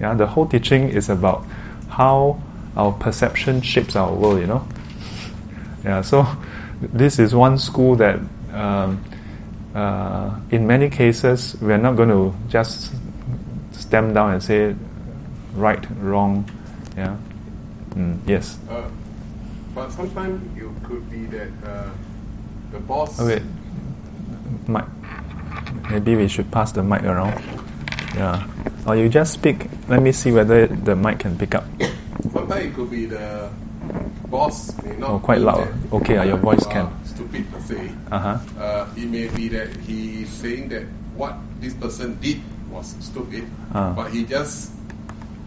[0.00, 1.44] Yeah, the whole teaching is about
[1.88, 2.40] how
[2.76, 4.40] our perception shapes our world.
[4.40, 4.66] You know.
[5.84, 6.26] Yeah, so
[6.82, 8.18] this is one school that,
[8.52, 9.00] um,
[9.74, 12.92] uh, in many cases, we are not going to just
[13.72, 14.74] stamp down and say
[15.54, 16.48] right, wrong.
[16.96, 17.16] Yeah.
[17.90, 18.58] Mm, yes.
[18.68, 18.88] Uh,
[19.74, 21.90] but sometimes you could be that uh,
[22.72, 23.20] the boss.
[23.20, 23.42] Wait.
[24.66, 24.84] Mic.
[25.90, 27.40] Maybe we should pass the mic around.
[28.14, 28.46] Yeah.
[28.86, 29.66] Or you just speak.
[29.88, 31.64] Let me see whether the mic can pick up.
[32.32, 33.50] Sometimes it could be the
[34.26, 35.10] boss may not.
[35.10, 35.68] Oh, quite loud.
[35.92, 36.90] Okay, uh, your voice can.
[37.04, 37.90] Stupid per se.
[38.10, 38.38] Uh huh.
[38.58, 43.44] Uh, it may be that he is saying that what this person did was stupid,
[43.74, 43.92] Ah.
[43.94, 44.72] but he just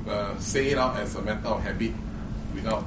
[0.08, 1.92] uh, say it out as a matter of habit
[2.56, 2.84] without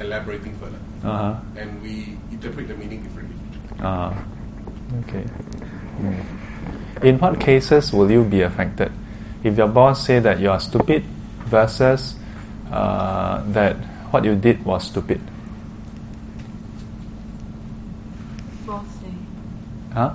[0.00, 1.34] elaborating further, Uh huh.
[1.56, 3.36] and we interpret the meaning differently.
[3.80, 4.14] Ah,
[5.02, 5.24] okay.
[6.00, 6.24] Mm.
[7.02, 8.92] In what cases will you be affected?
[9.42, 11.02] If your boss say that you are stupid
[11.46, 12.14] versus
[12.70, 13.76] uh, that
[14.14, 15.20] what you did was stupid.
[18.66, 19.12] Boss say.
[19.92, 20.14] Huh?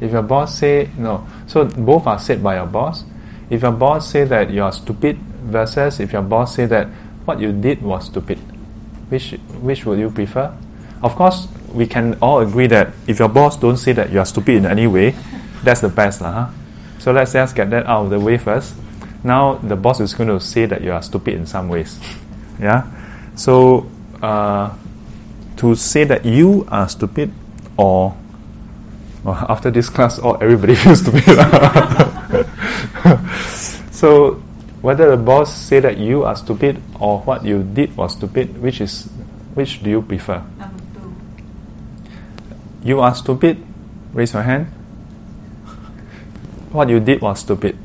[0.00, 3.04] If your boss say no, so both are said by your boss.
[3.48, 6.88] If your boss say that you are stupid versus if your boss say that
[7.24, 8.38] what you did was stupid,
[9.08, 10.52] which which would you prefer?
[11.02, 14.26] Of course, we can all agree that if your boss don't say that you are
[14.26, 15.14] stupid in any way,
[15.62, 16.32] that's the best, lah.
[16.32, 16.52] Huh?
[16.98, 18.74] So let's just get that out of the way first.
[19.22, 21.98] Now the boss is going to say that you are stupid in some ways,
[22.60, 22.86] yeah.
[23.34, 23.90] So
[24.22, 24.74] uh,
[25.58, 27.32] to say that you are stupid
[27.76, 28.16] or
[29.26, 31.24] well, after this class, all everybody feels stupid.
[33.90, 34.34] so,
[34.82, 38.80] whether the boss say that you are stupid or what you did was stupid, which
[38.80, 39.02] is
[39.54, 40.44] which do you prefer?
[40.58, 41.12] Number two.
[42.84, 43.66] You are stupid.
[44.14, 44.68] Raise your hand.
[46.70, 47.76] what you did was stupid.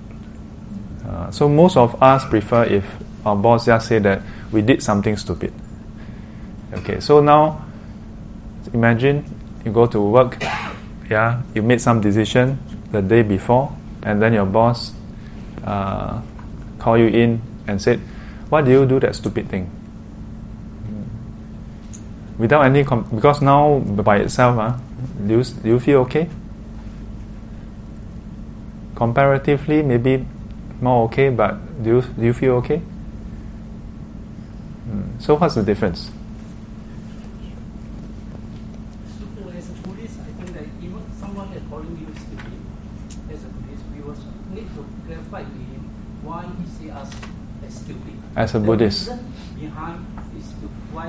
[1.08, 2.86] Uh, so most of us prefer if
[3.25, 5.51] our boss just say that we did something stupid.
[6.73, 7.65] Okay, so now
[8.73, 9.25] imagine
[9.65, 10.38] you go to work,
[11.12, 12.58] yeah, you made some decision
[12.91, 14.93] the day before, and then your boss
[15.63, 16.21] uh,
[16.80, 18.00] call you in and said,
[18.50, 19.69] "Why do you do that stupid thing?"
[22.38, 24.76] Without any, com- because now by itself, uh,
[25.28, 26.28] do you, do you feel okay?
[28.95, 30.26] Comparatively, maybe
[30.82, 32.82] more okay, but do you, do you feel okay?
[34.89, 35.21] Mm.
[35.21, 36.10] So what's the difference?
[39.19, 42.58] So as a Buddhist, I think that even someone is calling you stupid,
[43.32, 45.82] as a Buddhist, we also need to clarify to him
[46.24, 47.13] why he see us
[47.65, 49.09] as stupid As a The Buddhist.
[49.09, 49.18] reason
[49.59, 49.98] behind
[50.37, 51.09] is to why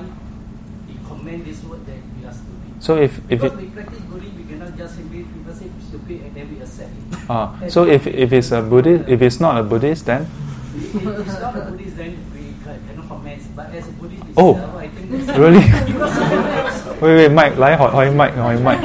[0.87, 2.71] he comment this word that we are stupid.
[2.79, 6.21] So if if because it, we practice Buddhism, we cannot just simply people say stupid
[6.23, 7.05] and then we accept it.
[7.29, 10.27] ah, And so if if it's a Buddhist, if it's not a Buddhist, then
[10.75, 13.41] if it's not a Buddhist, then we ca- cannot comment.
[13.55, 15.63] But as a Buddhist Oh, itself, I think that's really?
[15.87, 18.79] because sometimes wait wait Mike 来学开 mic 开 mic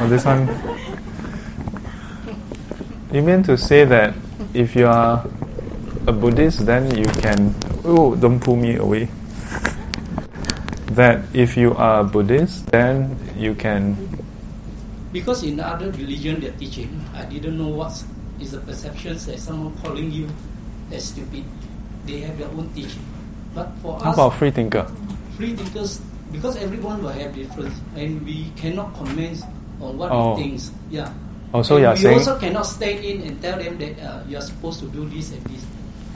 [0.00, 0.40] oh, this one
[3.12, 4.14] you mean to say that
[4.54, 5.24] if you are
[6.07, 7.53] a Buddhist then you can
[7.85, 9.09] oh don't pull me away
[10.93, 13.95] that if you are a Buddhist then you can
[15.11, 17.95] Because in other religion they're teaching, I didn't know what
[18.39, 20.27] is the perceptions that someone calling you
[20.91, 21.45] as stupid.
[22.05, 22.99] They have their own teaching.
[23.55, 24.83] But for how us, about free thinker
[25.39, 29.39] free thinkers, because everyone will have different, and we cannot comment
[29.79, 30.35] on what Oh.
[30.35, 30.71] he thinks.
[30.91, 31.13] Yeah.
[31.53, 33.95] oh so And you are we saying also cannot stay in and tell them that
[34.03, 35.63] uh, you are supposed to do this and this.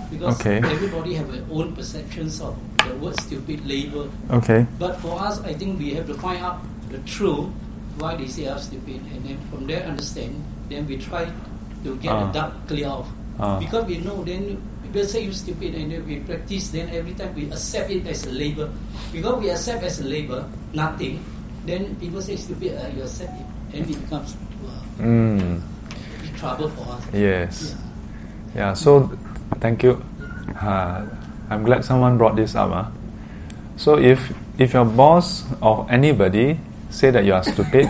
[0.09, 0.59] Because Okay.
[0.69, 4.09] everybody have their own perceptions of the word stupid label.
[4.31, 7.53] okay But for us, I think we have to find out the truth
[7.95, 10.43] why they say us stupid, and then from there understand.
[10.69, 11.25] Then we try
[11.83, 12.25] to get Ah.
[12.27, 13.09] the dark clear off.
[13.39, 13.59] Ah.
[13.59, 16.69] Because we know then people say you stupid, and then we practice.
[16.71, 18.69] Then every time we accept it as a label.
[19.11, 21.25] Because we accept as a label nothing,
[21.65, 25.61] then people say stupid, uh, you accept it, and it becomes uh, mm,
[26.37, 27.03] trouble for us.
[27.13, 27.75] yes Yeah.
[28.55, 29.09] Yeah, so
[29.59, 30.03] thank you.
[30.55, 31.05] Uh,
[31.49, 32.93] I'm glad someone brought this up.
[33.77, 36.59] So if if your boss or anybody
[36.89, 37.87] say that you are stupid,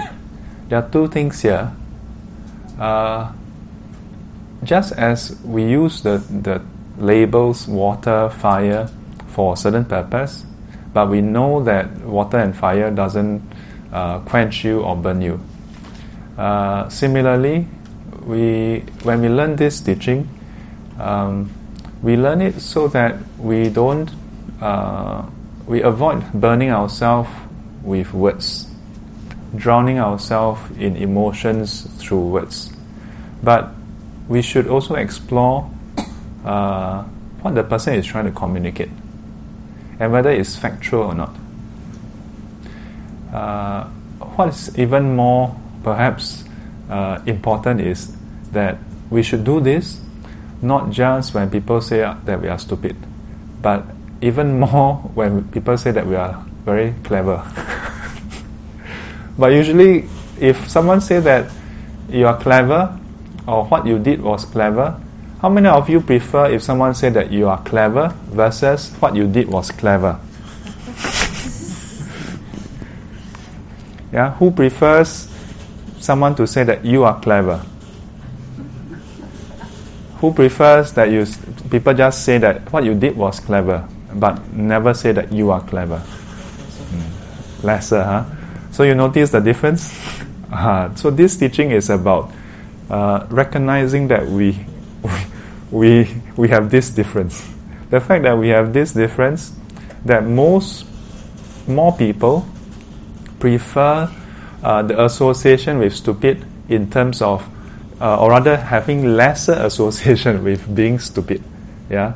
[0.70, 1.72] there are two things here.
[2.80, 3.34] Uh,
[4.64, 6.62] just as we use the, the
[6.98, 8.90] labels water, fire
[9.28, 10.46] for a certain purpose,
[10.94, 13.42] but we know that water and fire doesn't
[13.92, 15.40] uh, quench you or burn you.
[16.38, 17.68] Uh, similarly,
[18.26, 20.30] we when we learn this teaching,
[21.00, 21.52] um,
[22.02, 24.10] we learn it so that we don't
[24.62, 25.26] uh,
[25.68, 27.30] we avoid burning ourselves
[27.84, 28.68] with words,
[29.56, 32.72] drowning ourselves in emotions through words.
[33.42, 33.72] But
[34.28, 35.70] we should also explore
[36.44, 37.04] uh,
[37.42, 38.90] what the person is trying to communicate
[40.00, 41.36] and whether it's factual or not.
[43.34, 43.84] Uh,
[44.36, 46.44] what is even more perhaps
[46.90, 48.16] uh, important is
[48.52, 48.78] that
[49.10, 50.02] we should do this
[50.62, 52.96] not just when people say that we are stupid,
[53.62, 53.86] but
[54.22, 57.44] even more when people say that we are very clever.
[59.38, 60.08] but usually,
[60.40, 61.52] if someone say that
[62.10, 62.98] you are clever
[63.48, 65.00] or what you did was clever,
[65.42, 69.28] how many of you prefer if someone said that you are clever versus what you
[69.28, 70.20] did was clever?
[74.12, 75.34] yeah, who prefers
[76.00, 77.64] someone to say that you are clever?
[80.20, 81.26] Who prefers that you
[81.72, 85.62] people just say that what you did was clever, but never say that you are
[85.62, 86.00] clever?
[86.00, 87.66] Hmm.
[87.66, 88.26] Lesser, huh?
[88.72, 89.98] So you notice the difference?
[90.52, 92.32] Uh, so this teaching is about
[92.90, 94.58] uh, recognizing that we,
[95.72, 97.48] we we have this difference.
[97.92, 99.54] The fact that we have this difference,
[100.06, 100.88] that most
[101.68, 102.48] more people
[103.40, 104.10] prefer
[104.64, 107.48] uh, the association with stupid in terms of,
[108.02, 111.44] uh, or rather having lesser association with being stupid.
[111.90, 112.14] Yeah,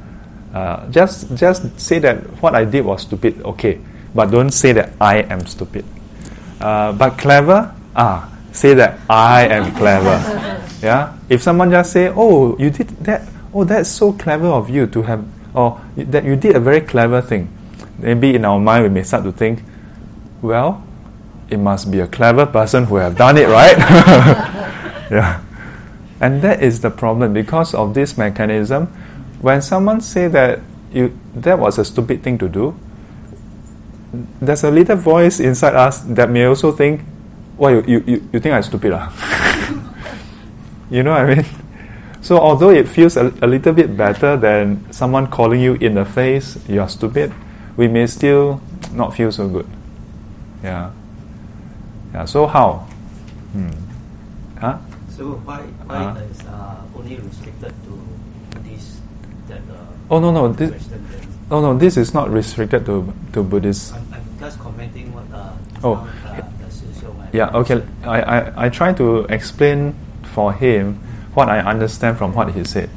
[0.53, 3.79] uh, just just say that what I did was stupid, okay,
[4.13, 5.85] but don't say that I am stupid.
[6.61, 10.19] Uh, but clever, ah, say that I am clever.
[10.83, 14.85] Yeah, if someone just say, oh, you did that, oh, that's so clever of you
[14.87, 15.23] to have,
[15.55, 17.47] or that you did a very clever thing.
[17.99, 19.63] Maybe in our mind we may start to think,
[20.41, 20.83] well,
[21.49, 23.77] it must be a clever person who have done it, right?
[25.09, 25.39] yeah.
[26.23, 28.87] And that is the problem because of this mechanism.
[29.41, 30.61] When someone say that
[30.93, 32.73] you that was a stupid thing to do,
[34.39, 37.01] there's a little voice inside us that may also think,
[37.57, 39.11] "Why you you, you, you think I'm stupid, ah?"
[40.89, 41.45] you know what I mean?
[42.21, 46.05] So although it feels a, a little bit better than someone calling you in the
[46.05, 47.33] face, you're stupid,
[47.75, 48.61] we may still
[48.93, 49.67] not feel so good.
[50.63, 50.91] Yeah.
[52.13, 52.23] Yeah.
[52.23, 52.87] So how?
[53.51, 53.75] Hmm.
[54.55, 54.77] Huh?
[55.23, 56.19] So why why Uh-huh.
[56.19, 57.93] is uh, only restricted to
[58.51, 58.99] Buddhists
[59.47, 60.73] that uh, Oh no no this,
[61.49, 63.93] oh no this is not restricted to to Buddhists.
[63.93, 65.95] I'm, I'm just commenting what uh, Oh.
[65.95, 67.83] uh, the Shisho might Yeah, okay.
[68.03, 69.95] I, I, I try to explain
[70.35, 70.99] for him
[71.39, 72.89] what I understand from what he said.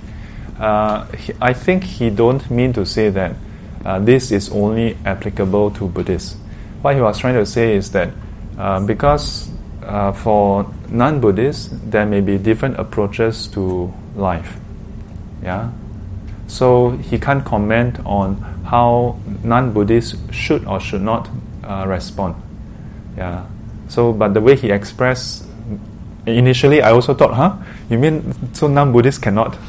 [0.59, 3.37] Uh, he, I think he don't mean to say that
[3.85, 6.35] uh, this is only applicable to Buddhists.
[6.83, 8.11] What he was trying to say is that
[8.59, 9.47] uh, because
[9.87, 14.59] uh, for non-Buddhists there may be different approaches to life.
[15.43, 15.71] Yeah.
[16.49, 21.29] So he can't comment on how non-Buddhists should or should not
[21.65, 22.35] uh, respond.
[23.17, 23.47] Yeah.
[23.89, 25.45] So, but the way he expressed,
[26.27, 27.57] initially I also thought, huh?
[27.89, 29.57] You mean so non-Buddhists cannot?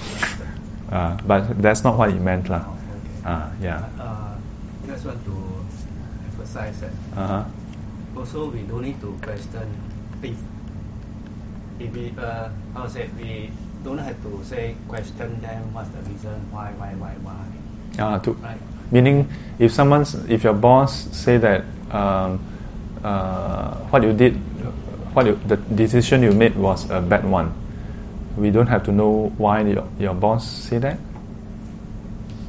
[0.89, 2.63] Uh, but that's not what he meant, lah.
[3.25, 3.84] Uh, yeah.
[3.99, 4.32] Uh,
[4.88, 5.36] just want to
[6.32, 7.43] emphasize that Uh-huh.
[8.15, 9.67] also we don't need to question
[10.23, 13.51] if we uh, how to say we
[13.84, 17.45] don't have to say question them what's the reason why why why why.
[17.99, 18.58] Ah, to, right.
[18.91, 22.39] Meaning, if someone's if your boss say that um,
[23.03, 24.36] uh, what you did,
[25.13, 27.53] what you, the decision you made was a bad one,
[28.38, 30.97] we don't have to know why your, your boss say that.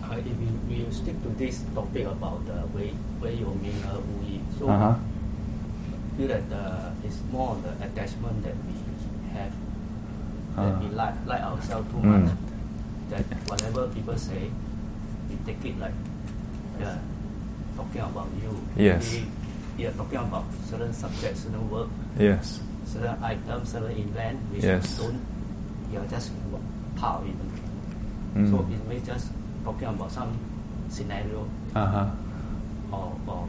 [0.05, 4.01] Uh, if we, we stick to this topic about the way way you mean uh,
[4.21, 4.69] we so.
[4.69, 4.95] Uh-huh
[6.19, 8.75] feel that uh, it's more on the attachment that we
[9.33, 9.53] have
[10.57, 10.81] that Ah.
[10.83, 12.27] we like like ourselves too Mm.
[12.27, 12.35] much
[13.11, 14.51] that whatever people say
[15.31, 15.95] we take it like
[16.81, 16.99] yeah
[17.77, 19.15] talking about you Yes.
[19.79, 21.87] we, are talking about certain subjects certain work
[22.19, 22.59] Yes.
[22.85, 24.99] certain items certain event which Yes.
[24.99, 25.23] don't
[25.91, 26.33] we are just
[26.99, 27.39] part of it
[28.35, 28.51] Mm.
[28.51, 29.31] so it may just
[29.65, 30.35] talking about some
[30.91, 32.11] scenario Uh-huh.
[32.93, 33.49] or, or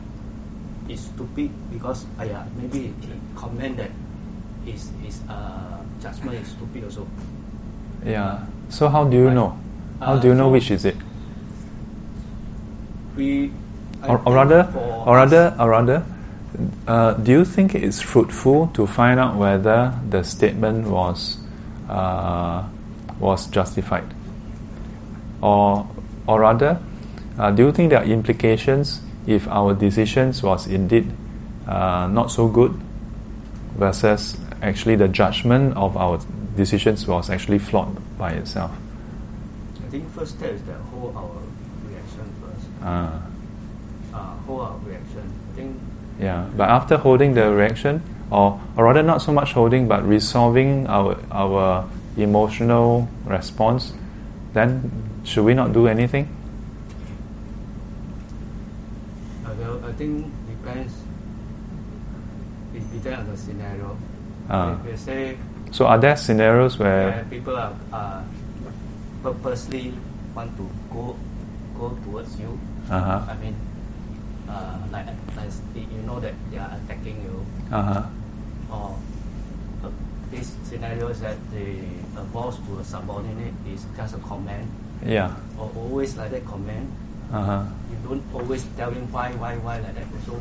[0.90, 3.92] it's stupid because uh, yeah, maybe he comment that
[4.66, 7.08] his his uh, judgment is stupid also.
[8.06, 8.46] Yeah.
[8.70, 9.34] So how do you Right.
[9.34, 9.58] know?
[10.06, 10.98] How Uh, do you know so- which is it?
[13.16, 13.52] We
[14.08, 14.72] Or, or rather,
[15.06, 16.04] or rather, or rather,
[16.88, 21.38] uh, do you think it's fruitful to find out whether the statement was
[21.90, 22.64] uh,
[23.20, 24.06] was justified,
[25.42, 25.88] or
[26.28, 26.80] or rather,
[27.38, 31.12] uh, do you think there are implications if our decisions was indeed
[31.68, 32.74] uh, not so good
[33.78, 36.20] versus actually the judgment of our
[36.58, 38.72] decisions was actually flawed by itself?
[39.86, 41.38] I think first step is that hold our
[41.90, 42.68] reaction first.
[42.84, 43.20] Uh,
[44.12, 45.22] Uh, hold our reaction.
[45.22, 45.78] I think
[46.20, 50.88] Yeah, but after holding the reaction, or, or rather not so much holding, but resolving
[50.88, 51.86] our our
[52.18, 53.94] emotional response,
[54.54, 54.92] then
[55.24, 56.28] should we not do anything?
[59.46, 60.96] uh, well, I think depends.
[62.74, 63.98] It depends on the scenario.
[64.50, 65.38] If we say
[65.72, 68.24] So are there scenarios where where people are, are
[69.22, 69.94] purposely
[70.34, 71.20] want to go
[71.76, 72.56] go towards you.
[72.90, 73.22] Uh-huh.
[73.28, 73.54] I mean,
[74.50, 75.06] uh, like,
[75.38, 78.04] like you know that they are attacking you, uh huh
[78.74, 78.98] or
[79.84, 79.92] uh,
[80.32, 81.86] this scenario is that the
[82.18, 84.66] a boss to a subordinate is just a comment,
[85.06, 86.90] yeah or always like that comment.
[87.32, 90.08] Uh huh You don't always tell him why, why, why like that.
[90.26, 90.40] So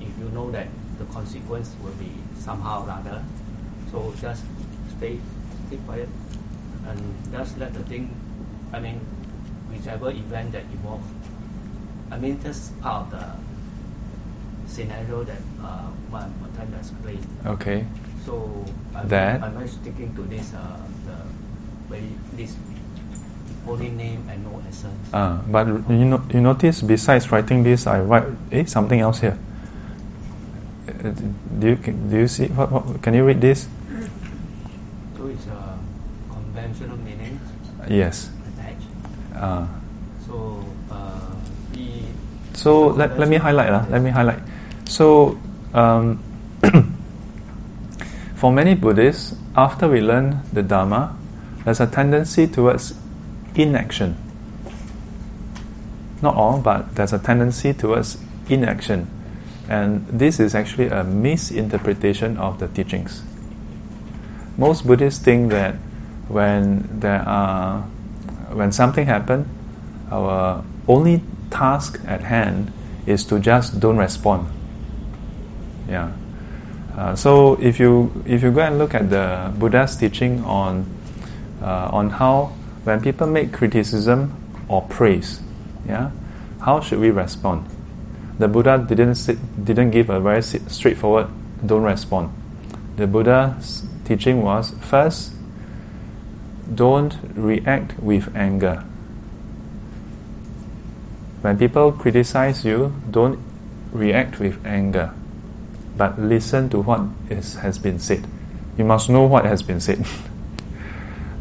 [0.00, 3.22] if you know that the consequence will be somehow or other,
[3.90, 4.44] so just
[4.96, 5.18] stay,
[5.66, 6.08] stay quiet,
[6.86, 6.98] and
[7.32, 8.10] just let the thing.
[8.72, 9.00] I mean,
[9.70, 11.02] whichever event that evolve.
[12.10, 13.24] I mean, just part of the
[14.66, 17.24] scenario that uh, one one time explained.
[17.46, 17.86] okay
[18.24, 20.76] So I'm, That- I'm not sticking to this uh,
[21.06, 21.16] the
[21.88, 22.56] very this
[23.68, 25.12] only name and no essence.
[25.12, 29.36] uh, but you know you notice besides writing this I write eh something else here.
[30.88, 31.12] Uh,
[31.60, 33.68] do you do you see what, what can you read this?
[35.16, 35.78] So it's a
[36.32, 37.38] conventional meaning
[37.88, 38.30] Yes.
[38.48, 38.88] attached.
[39.34, 39.66] Uh,
[40.26, 41.32] So uh,
[42.54, 43.70] So let, let me highlight.
[43.70, 44.40] Uh, let me highlight.
[44.84, 45.38] So
[45.72, 46.18] um,
[48.34, 51.16] for many Buddhists, after we learn the Dharma,
[51.64, 52.92] there's a tendency towards
[53.58, 54.16] inaction.
[56.22, 59.08] Not all, but there's a tendency towards inaction.
[59.68, 63.22] And this is actually a misinterpretation of the teachings.
[64.56, 65.74] Most Buddhists think that
[66.28, 67.82] when there are
[68.52, 69.46] when something happens,
[70.10, 72.72] our only task at hand
[73.06, 74.48] is to just don't respond.
[75.88, 76.12] Yeah.
[76.96, 80.86] Uh, so if you if you go and look at the Buddha's teaching on
[81.62, 82.52] uh, on how
[82.84, 84.34] when people make criticism
[84.68, 85.40] or praise,
[85.86, 86.10] yeah,
[86.60, 87.66] how should we respond?
[88.38, 91.28] The Buddha didn't sit, didn't give a very straightforward
[91.64, 92.30] don't respond.
[92.96, 95.32] The Buddha's teaching was first
[96.72, 98.84] don't react with anger.
[101.40, 103.38] When people criticize you, don't
[103.92, 105.14] react with anger,
[105.96, 107.00] but listen to what
[107.30, 108.26] is, has been said.
[108.76, 110.04] You must know what has been said.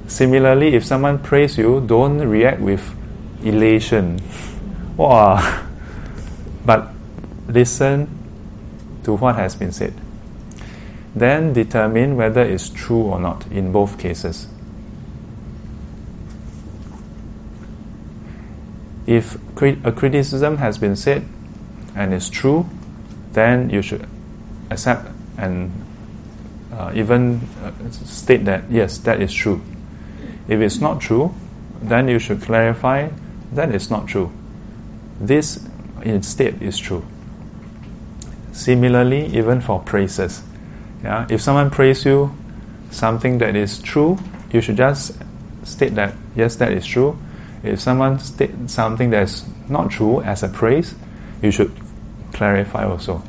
[0.07, 2.81] Similarly, if someone praise you, don't react with
[3.43, 4.19] elation.
[4.95, 5.65] Wow.
[6.65, 6.93] But
[7.47, 8.07] listen
[9.03, 9.93] to what has been said.
[11.15, 14.47] Then determine whether it's true or not in both cases.
[19.05, 21.25] If a criticism has been said
[21.95, 22.69] and is true,
[23.31, 24.05] then you should
[24.69, 25.71] accept and
[26.73, 29.61] uh, even uh, state that yes, that is true.
[30.47, 31.33] If it's not true,
[31.81, 33.09] then you should clarify
[33.53, 34.31] that it's not true.
[35.19, 35.65] This
[36.01, 37.05] instead is true.
[38.51, 40.41] Similarly, even for praises,
[41.03, 42.31] yeah, if someone praise you
[42.91, 44.17] something that is true,
[44.51, 45.13] you should just
[45.63, 47.17] state that yes, that is true.
[47.63, 50.93] If someone state something that's not true as a praise,
[51.41, 51.71] you should
[52.33, 53.21] clarify also.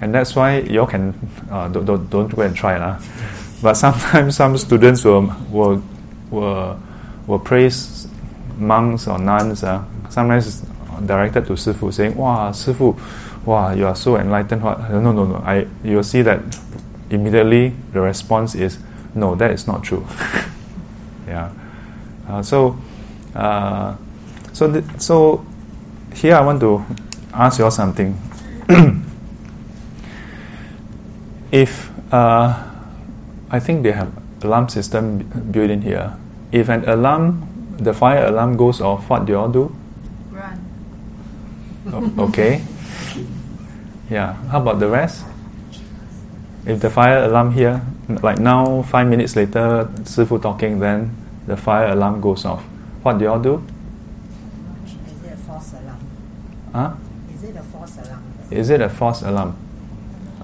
[0.00, 1.14] And that's why you all can
[1.50, 3.00] uh, don't, don't, don't go and try lah.
[3.60, 5.82] But sometimes some students will will
[6.30, 6.80] will,
[7.26, 8.06] will praise
[8.56, 9.62] monks or nuns.
[9.62, 10.64] Uh, sometimes
[11.04, 12.98] directed to Sifu saying, "Wow, Sifu,
[13.44, 14.90] wow, you are so enlightened." What?
[14.90, 15.36] No, no, no.
[15.36, 16.40] I you will see that
[17.10, 18.78] immediately the response is,
[19.14, 20.06] "No, that is not true."
[21.26, 21.50] yeah.
[22.28, 22.76] Uh, so,
[23.34, 23.96] uh,
[24.52, 25.46] so th- so
[26.14, 26.84] here I want to
[27.32, 28.20] ask you all something.
[31.52, 32.70] if uh,
[33.50, 34.12] I think they have
[34.42, 35.18] alarm system
[35.50, 36.16] built in here.
[36.52, 39.74] If an alarm, the fire alarm goes off, what do you all do?
[40.30, 40.58] Run.
[41.92, 42.62] O- okay.
[44.10, 44.34] Yeah.
[44.50, 45.24] How about the rest?
[46.66, 47.80] If the fire alarm here,
[48.22, 51.14] like now, five minutes later, Sifu talking, then
[51.46, 52.62] the fire alarm goes off.
[53.02, 53.62] What do you all do?
[54.84, 56.00] Is it a false alarm?
[56.72, 56.94] Huh?
[57.34, 58.22] Is it a false alarm?
[58.50, 59.56] Is it a false alarm?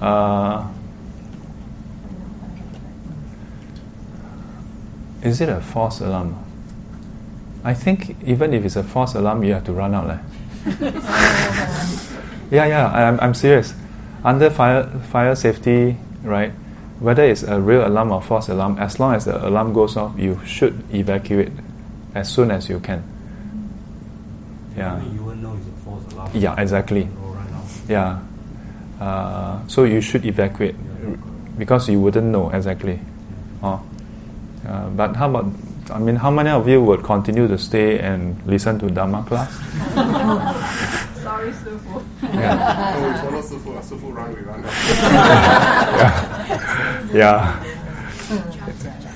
[0.00, 0.68] Uh,
[5.24, 6.36] is it a false alarm?
[7.64, 10.06] I think even if it's a false alarm, you have to run out.
[10.06, 10.18] Leh.
[12.50, 13.74] yeah, yeah, I'm, I'm serious.
[14.22, 16.52] Under fire, fire safety, right?
[17.00, 20.18] Whether it's a real alarm or false alarm, as long as the alarm goes off,
[20.18, 21.52] you should evacuate
[22.14, 23.02] as soon as you can.
[24.76, 25.02] Yeah.
[25.02, 26.30] You won't know it's a false alarm.
[26.34, 27.08] Yeah, exactly.
[27.22, 27.64] Or run out.
[27.88, 28.22] Yeah.
[29.00, 30.76] Uh, so you should evacuate
[31.58, 33.00] because you wouldn't know exactly.
[33.62, 33.82] Oh.
[34.66, 35.46] Uh, but how about,
[35.90, 39.52] I mean, how many of you would continue to stay and listen to Dharma class?
[41.22, 42.02] Sorry, Sifu.
[42.22, 42.94] Yeah.
[42.94, 44.62] So we follow Sifu, Sifu run, we run.
[47.14, 47.14] yeah.
[47.14, 47.74] yeah.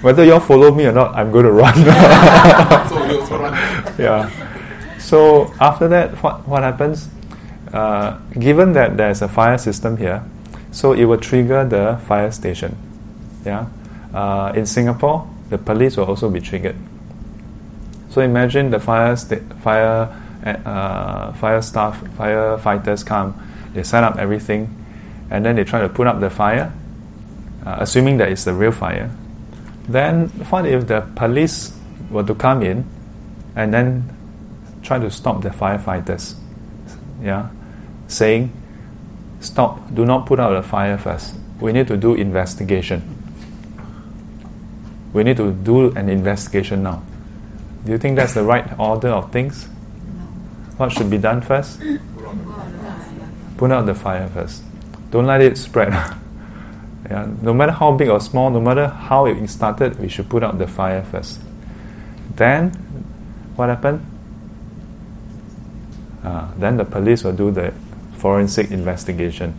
[0.01, 1.75] Whether you all follow me or not, I'm going to run.
[2.89, 3.55] so we also run.
[3.99, 4.31] yeah.
[4.99, 7.09] So after that, what what happens?
[7.73, 10.23] Uh, given that there's a fire system here,
[10.71, 12.77] so it will trigger the fire station.
[13.45, 13.67] Yeah.
[14.15, 16.77] Uh, in Singapore, the police will also be triggered.
[18.11, 23.35] So imagine the fire fire uh, fire staff, firefighters come,
[23.75, 24.85] they set up everything,
[25.31, 26.73] and then they try to put up the fire,
[27.67, 29.11] uh, assuming that it's the real fire.
[29.89, 31.73] Then what if the police
[32.11, 32.85] were to come in
[33.57, 34.17] and then
[34.83, 36.35] try to stop the firefighters?
[37.23, 37.49] Yeah,
[38.07, 38.53] saying,
[39.41, 39.93] "Stop!
[39.93, 41.35] Do not put out the fire first.
[41.61, 43.18] We need to do investigation.
[45.13, 47.03] We need to do an investigation now."
[47.85, 49.67] Do you think that's the right order of things?
[50.77, 51.81] What should be done first?
[53.57, 54.63] Put out the fire first.
[55.11, 55.93] Don't let it spread.
[57.11, 60.45] yeah, no matter how big or small, no matter how it started, we should put
[60.45, 61.41] out the fire first.
[62.37, 62.71] Then,
[63.57, 64.05] what happened?
[66.23, 67.73] Uh, then the police will do the
[68.19, 69.55] forensic investigation.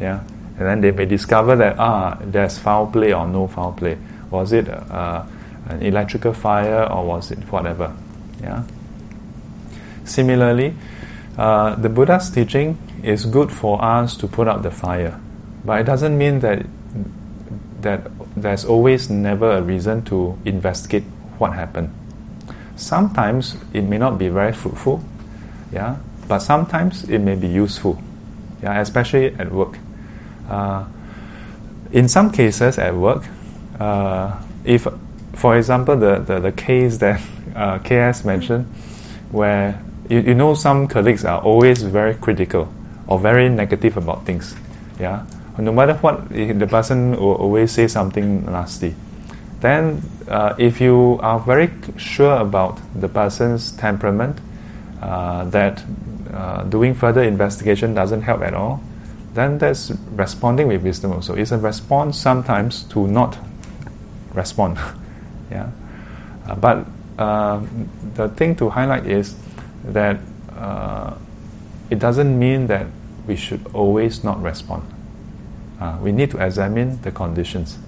[0.00, 0.20] Yeah,
[0.58, 3.98] and then they may discover that ah, there's foul play or no foul play.
[4.34, 5.24] Was it uh,
[5.68, 7.94] an electrical fire or was it whatever?
[8.42, 8.64] Yeah.
[10.04, 10.74] Similarly,
[11.38, 15.20] uh, the Buddha's teaching is good for us to put out the fire,
[15.64, 16.66] but it doesn't mean that
[17.82, 21.04] that there's always never a reason to investigate
[21.38, 21.90] what happened.
[22.76, 25.04] Sometimes it may not be very fruitful,
[25.72, 28.02] yeah, but sometimes it may be useful,
[28.62, 29.78] yeah, especially at work.
[30.48, 30.84] Uh,
[31.92, 33.22] in some cases at work,
[33.80, 34.86] uh, if
[35.36, 37.20] for example, the, the, the case that
[37.54, 38.66] uh, KS mentioned,
[39.30, 42.72] where you, you know some colleagues are always very critical
[43.06, 44.54] or very negative about things.
[44.98, 45.26] Yeah,
[45.58, 48.94] no matter what, the person will always say something nasty.
[49.60, 54.38] Then, uh, if you are very sure about the person's temperament,
[55.02, 55.82] uh, that
[56.32, 58.82] uh, doing further investigation doesn't help at all,
[59.34, 61.34] then that's responding with wisdom also.
[61.34, 63.36] It's a response sometimes to not
[64.34, 64.78] respond.
[65.50, 65.70] yeah,
[66.48, 66.86] uh, but
[67.18, 67.62] uh,
[68.14, 69.34] the thing to highlight is
[69.84, 70.18] that
[70.56, 71.14] uh,
[71.90, 72.86] it doesn't mean that
[73.26, 74.82] we should always not respond.
[75.80, 77.78] Uh, we need to examine the conditions.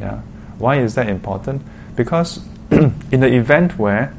[0.00, 0.20] Yeah,
[0.58, 1.62] why is that important?
[1.96, 4.14] Because in the event where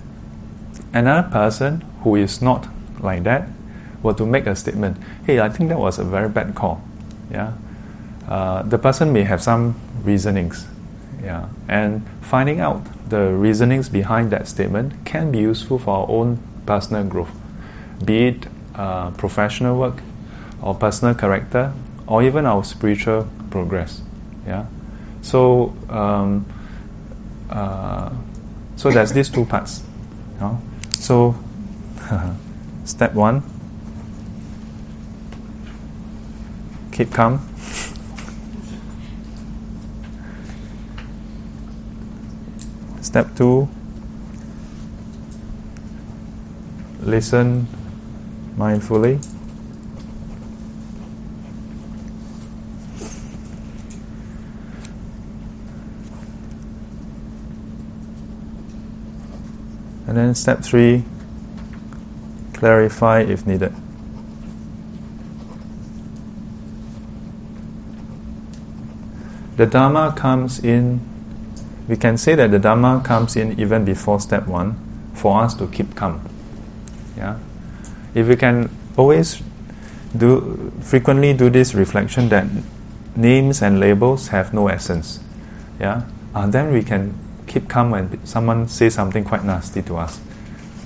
[0.93, 2.67] another person who is not
[2.99, 3.47] like that
[4.03, 6.81] were to make a statement, hey, I think that was a very bad call.
[7.31, 7.53] Yeah,
[8.27, 10.65] uh, the person may have some reasonings.
[11.23, 16.39] Yeah, and finding out the reasonings behind that statement can be useful for our own
[16.65, 17.31] personal growth,
[18.03, 20.01] be it uh, professional work,
[20.61, 21.73] or personal character,
[22.07, 24.01] or even our spiritual progress.
[24.47, 24.65] Yeah,
[25.21, 26.45] so um,
[27.49, 28.09] uh,
[28.77, 29.83] so there's these two parts.
[30.35, 30.61] You know?
[30.93, 31.35] So
[32.85, 33.43] step one
[36.91, 37.39] keep calm.
[43.11, 43.67] Step two
[47.01, 47.67] listen
[48.55, 49.21] mindfully.
[60.07, 61.03] And then step three,
[62.53, 63.73] clarify if needed.
[69.57, 71.01] The Dharma comes in,
[71.87, 74.75] we can say that the Dharma comes in even before step one
[75.13, 76.21] for us to keep calm.
[77.17, 77.39] Yeah?
[78.13, 79.41] If we can always
[80.15, 82.47] do, frequently do this reflection that
[83.15, 85.19] names and labels have no essence,
[85.79, 86.03] yeah,
[86.35, 87.13] uh, then we can
[87.47, 90.19] keep calm when someone says something quite nasty to us,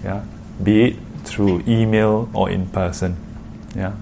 [0.03, 0.23] yeah,
[0.61, 3.17] be it through email or in person,
[3.75, 3.93] yeah.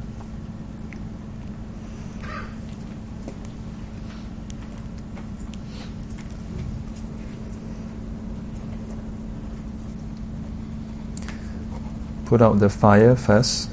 [12.33, 13.69] Put out the fire first.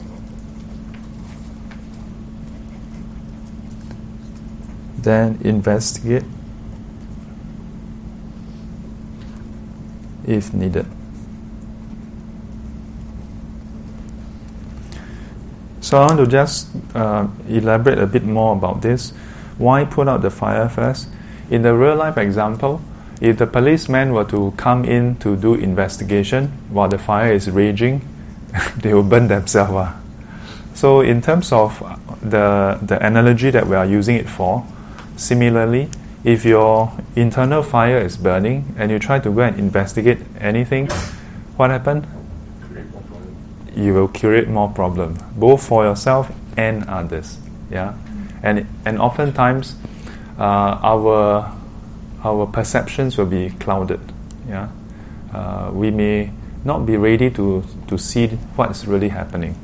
[4.99, 6.25] Then investigate
[10.27, 10.85] if needed.
[15.81, 19.15] So I want to just uh, elaborate a bit more about this.
[19.57, 21.09] Why put out the fire first?
[21.49, 22.83] In the real life example,
[23.23, 28.03] if the policeman were to come in to do investigation while the fire is raging,
[28.77, 29.73] they will burn themselves.
[29.73, 29.93] Uh.
[30.75, 31.79] So in terms of
[32.23, 34.65] the the analogy that we are using it for,
[35.17, 35.89] similarly,
[36.25, 40.89] if your internal fire is burning and you try to go and investigate anything,
[41.57, 42.07] what happened?
[43.77, 47.39] You will create more problem, both for yourself and others.
[47.71, 47.95] Yeah,
[48.43, 49.77] and and oftentimes
[50.39, 51.55] uh, our
[52.25, 54.01] our perceptions will be clouded.
[54.49, 54.69] Yeah,
[55.33, 56.31] uh, we may
[56.65, 59.55] not be ready to to see what's really happening.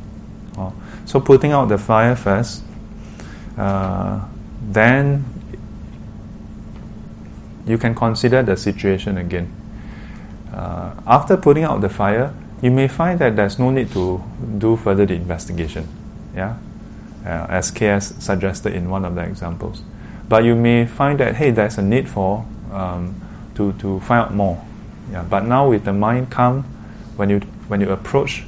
[0.56, 0.70] Uh,
[1.04, 2.62] so putting out the fire first,
[3.58, 4.24] uh,
[4.62, 5.24] then
[7.66, 9.52] you can consider the situation again.
[10.52, 12.32] Uh, after putting out the fire,
[12.62, 14.22] you may find that there's no need to
[14.58, 15.86] do further the investigation.
[16.34, 16.56] Yeah,
[17.24, 19.82] uh, as KS suggested in one of the examples.
[20.28, 23.20] But you may find that hey, there's a need for um,
[23.56, 24.64] to to find out more.
[25.12, 26.64] Yeah, but now with the mind calm,
[27.16, 28.44] when you when you approach,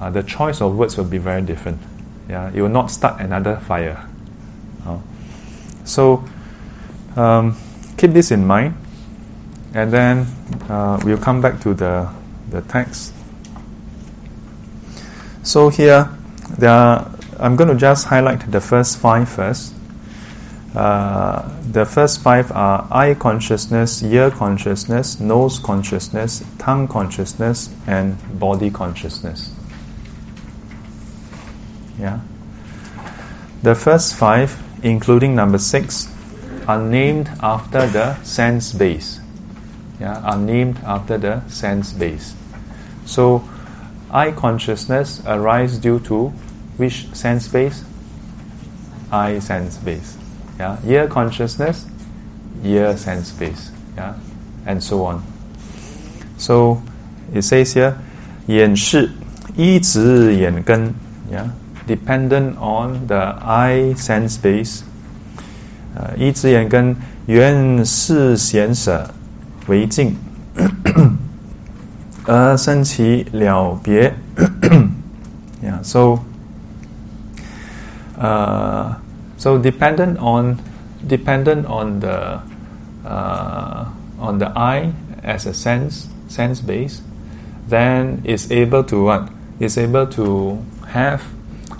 [0.00, 1.80] uh, the choice of words will be very different.
[2.28, 4.08] Yeah, you will not start another fire.
[4.84, 4.98] Uh,
[5.84, 6.24] so.
[7.16, 7.56] Um,
[7.98, 8.74] keep this in mind,
[9.74, 10.26] and then
[10.70, 12.08] uh, we'll come back to the,
[12.48, 13.12] the text.
[15.42, 16.08] So here,
[16.58, 19.74] there are, I'm going to just highlight the first five first.
[20.74, 28.70] Uh, the first five are eye consciousness, ear consciousness, nose consciousness, tongue consciousness, and body
[28.70, 29.50] consciousness.
[31.98, 32.20] Yeah.
[33.62, 36.06] The first five, including number six,
[36.68, 39.20] are named after the sense base.
[39.98, 42.34] Yeah, are named after the sense base.
[43.06, 43.48] So,
[44.10, 46.28] eye consciousness arises due to
[46.76, 47.82] which sense base?
[49.10, 50.17] Eye sense base.
[50.58, 51.86] Yeah, ear consciousness,
[52.64, 53.70] ear sense space.
[53.96, 54.14] Yeah,
[54.66, 55.22] and so on.
[56.36, 56.82] So
[57.32, 57.94] it says here,
[58.48, 59.10] 眼识
[59.56, 60.94] 一直眼根.
[61.30, 61.50] Yeah,
[61.86, 64.80] dependent on the eye sense space.
[65.96, 66.96] Uh, 呃，一只眼根
[67.26, 69.10] 原是贤舍
[69.68, 70.16] 为净，
[72.26, 74.14] 而生其了别。
[75.62, 76.20] yeah, so.
[78.20, 78.96] Uh,
[79.37, 80.61] so dependent on
[81.05, 82.41] dependent on the
[83.05, 84.93] uh, on the eye
[85.23, 87.01] as a sense sense base,
[87.67, 91.23] then is able to what is able to have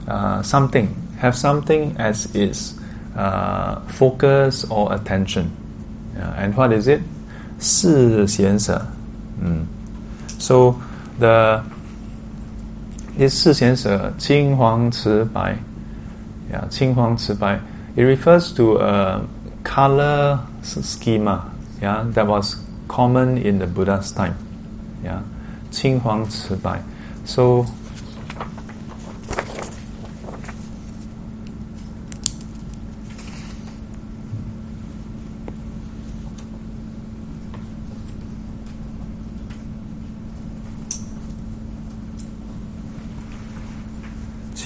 [0.07, 2.75] uh, something have something as its
[3.15, 5.55] uh, focus or attention.
[6.15, 7.01] Yeah, and what is it?
[7.59, 8.85] 是贤舍.
[9.41, 9.65] Mm.
[10.37, 10.75] So
[11.17, 11.63] the
[13.17, 15.57] is 是贤舍青黄瓷白
[16.50, 17.60] yeah, 青黄赤白.
[17.96, 19.22] It refers to a
[19.64, 24.34] color schema, yeah, that was common in the Buddha's time,
[25.04, 25.22] yeah,
[25.70, 26.82] 青黄赤白.
[27.24, 27.66] So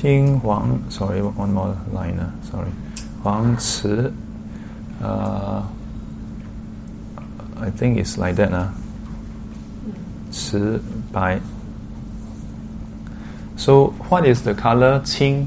[0.02, 2.70] Huang, sorry, one more liner, sorry.
[3.22, 3.56] Huang
[5.00, 5.66] uh,
[7.56, 8.68] I think it's like that, uh.
[13.56, 15.46] So, what is the color Qing?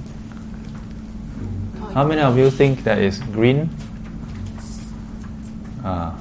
[1.93, 3.70] How many of you think that is green?
[5.84, 6.16] Uh,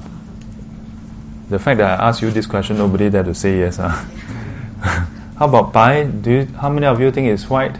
[1.49, 3.77] the fact that I asked you this question, nobody dare to say yes.
[3.77, 3.89] Huh?
[5.37, 6.03] how about Bai?
[6.03, 7.77] Do you, how many of you think it's white?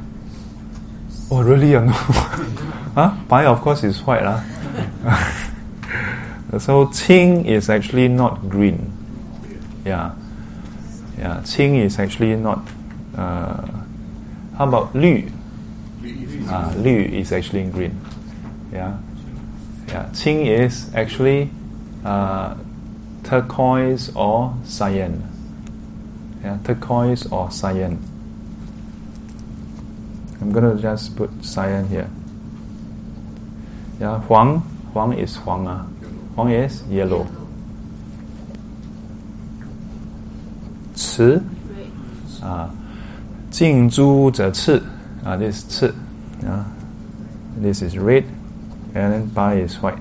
[1.32, 1.76] Oh, really?
[1.76, 1.92] Uh, no.
[1.92, 3.18] huh?
[3.28, 4.24] Bai, of course, is white.
[4.24, 4.42] Uh.
[6.60, 8.92] so, Qing is actually not green.
[9.86, 10.16] Yeah.
[11.18, 12.68] Yeah, Qing is actually not.
[13.18, 13.66] Uh,
[14.58, 15.32] how about Lü?
[16.48, 18.00] Ah, Lü is actually in green.
[18.72, 19.00] Yeah.
[19.88, 21.50] Yeah, Qing is actually
[22.04, 22.56] uh,
[23.24, 25.24] turquoise or cyan.
[26.44, 27.98] Yeah, turquoise or cyan.
[30.42, 32.10] I'm going to just put cyan here.
[34.00, 34.60] Yeah, Huang,
[34.94, 35.68] Huang is Huang.
[35.68, 35.86] Ah.
[36.36, 37.28] Huang is yellow.
[40.96, 41.40] Ci,
[42.44, 42.70] ah,
[43.52, 44.86] Jing Zhu Zhe Ci,
[45.26, 45.94] ah, this is Ci,
[47.58, 48.26] this is red,
[48.94, 50.00] and then ba is white.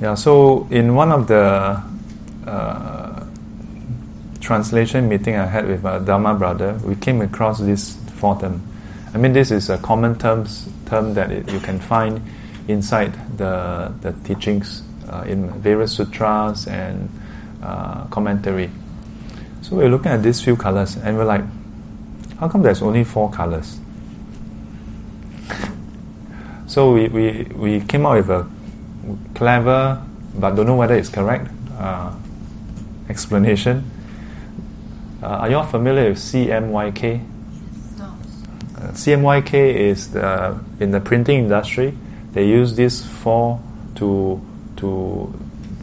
[0.00, 1.82] Yeah, so in one of the
[2.46, 3.25] uh,
[4.46, 8.62] translation meeting I had with a Dharma brother, we came across this four term.
[9.12, 12.22] I mean, this is a common terms term that it, you can find
[12.68, 17.10] inside the the teachings uh, in various sutras and
[17.60, 18.70] uh, commentary.
[19.62, 21.42] So we're looking at these few colors, and we're like,
[22.38, 23.78] how come there's only four colors?
[26.68, 28.46] So we, we, we came out with a
[29.36, 30.02] clever,
[30.34, 32.12] but don't know whether it's correct, uh,
[33.08, 33.88] explanation.
[35.22, 37.20] Uh, are you all familiar with CMYK?
[37.98, 38.04] No.
[38.04, 41.96] Uh, CMYK is the, in the printing industry.
[42.32, 43.62] They use this four
[43.96, 44.40] to
[44.76, 45.32] to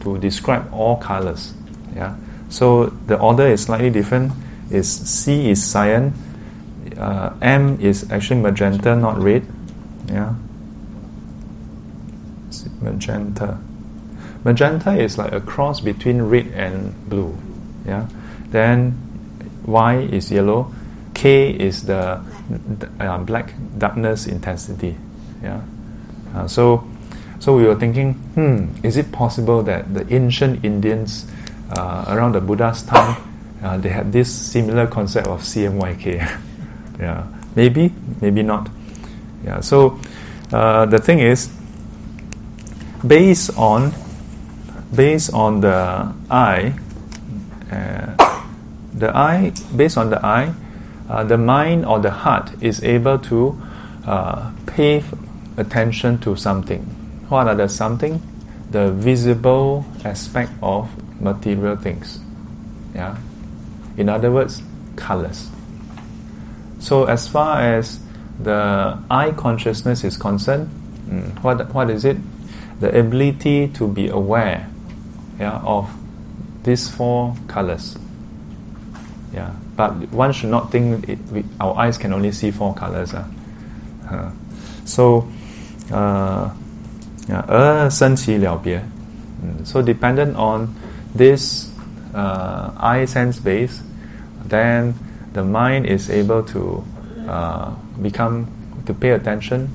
[0.02, 1.52] to describe all colors.
[1.96, 2.16] Yeah.
[2.48, 4.32] So the order is slightly different.
[4.70, 6.14] Is C is cyan,
[6.96, 9.46] uh, M is actually magenta, not red.
[10.08, 10.34] Yeah.
[12.80, 13.58] Magenta.
[14.44, 17.36] Magenta is like a cross between red and blue.
[17.86, 18.06] Yeah.
[18.50, 19.03] Then
[19.64, 20.72] Y is yellow.
[21.14, 22.20] K is the
[23.00, 24.96] uh, black darkness intensity.
[25.42, 25.62] Yeah.
[26.34, 26.86] Uh, so,
[27.38, 31.26] so we were thinking, hmm, is it possible that the ancient Indians
[31.70, 33.16] uh, around the Buddha's time,
[33.62, 36.38] uh, they had this similar concept of CMYK?
[36.98, 38.68] yeah, maybe, maybe not.
[39.44, 39.60] Yeah.
[39.60, 40.00] So
[40.52, 41.48] uh, the thing is,
[43.06, 43.92] based on
[44.94, 46.74] based on the eye,
[47.70, 48.23] uh,
[48.94, 50.54] the eye, based on the eye,
[51.08, 53.60] uh, the mind or the heart is able to
[54.06, 55.02] uh, pay
[55.56, 56.82] attention to something.
[57.28, 58.22] What are the something?
[58.70, 60.88] The visible aspect of
[61.20, 62.18] material things.
[62.94, 63.16] Yeah.
[63.96, 64.62] In other words,
[64.96, 65.48] colors.
[66.78, 68.00] So as far as
[68.38, 70.68] the eye consciousness is concerned,
[71.06, 72.16] mm, what what is it?
[72.80, 74.68] The ability to be aware,
[75.38, 75.90] yeah, of
[76.64, 77.96] these four colors.
[79.34, 83.12] Yeah, but one should not think it, we, our eyes can only see four colors.
[83.12, 83.26] Uh.
[84.06, 84.14] Ah.
[84.14, 84.30] Uh,
[84.84, 85.28] so,
[85.90, 86.54] uh,
[87.28, 87.42] yeah,
[89.42, 90.74] mm, so dependent on
[91.14, 91.72] this
[92.14, 93.82] uh, eye sense base,
[94.44, 94.94] then
[95.32, 96.84] the mind is able to
[97.26, 98.46] uh, become
[98.86, 99.68] to pay attention.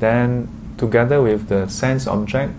[0.00, 2.52] Then together with the sense object,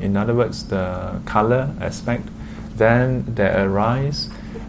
[0.00, 2.28] in other words, the color aspect,
[2.76, 4.28] then there arise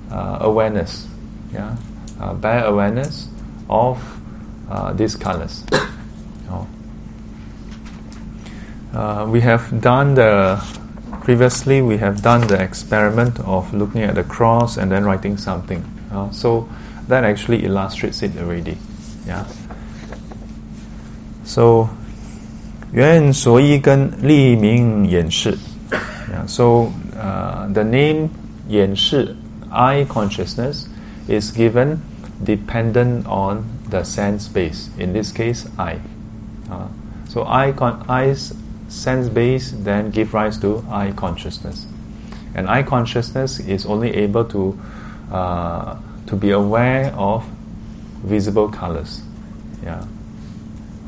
[0.09, 1.05] uh, awareness
[1.53, 1.75] yeah,
[2.19, 2.35] uh,
[2.65, 3.27] awareness
[3.69, 4.01] of
[4.69, 5.63] uh, these colors.
[6.49, 6.65] Oh.
[8.93, 10.63] Uh, we have done the
[11.27, 15.83] previously we have done the experiment of looking at the cross and then writing something.
[16.09, 16.69] Uh, so
[17.09, 18.77] that actually illustrates it already.
[19.25, 19.45] Yeah.
[21.43, 21.89] So
[22.93, 25.57] 原所依跟立名眼识。
[26.31, 28.29] Yeah, so uh, the name
[28.69, 29.35] 眼识
[29.69, 30.87] I consciousness
[31.27, 32.01] is given
[32.43, 34.89] dependent on the sense base.
[34.97, 35.99] In this case, eye.
[36.69, 36.87] Uh,
[37.29, 38.53] so eye con- eyes
[38.87, 41.85] sense base then give rise to eye consciousness,
[42.55, 44.79] and eye consciousness is only able to
[45.31, 47.45] uh, to be aware of
[48.23, 49.21] visible colors.
[49.83, 50.05] Yeah,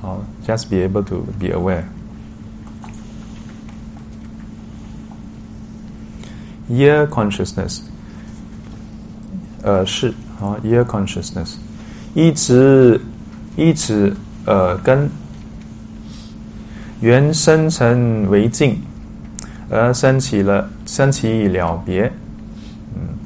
[0.04, 1.90] or just be able to be aware.
[6.70, 7.89] Ear consciousness.
[9.63, 11.55] 呃是啊，ear consciousness，
[12.15, 13.01] 一直
[13.57, 14.15] 一直
[14.47, 15.11] 呃跟
[17.01, 18.83] 缘生成为境，
[19.71, 22.13] 而生起了生起了别。
[22.95, 23.19] 嗯，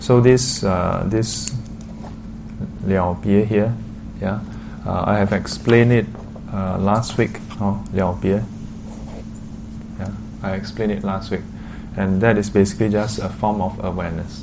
[0.00, 1.52] so this uh, this
[2.86, 3.70] 了别 here,
[4.20, 4.38] yeah,
[4.84, 6.06] uh, I have explained it
[6.52, 7.36] uh, last week.
[7.58, 8.42] 哦，了别。
[10.00, 11.42] Yeah, I explained it last week,
[11.96, 14.42] and that is basically just a form of awareness.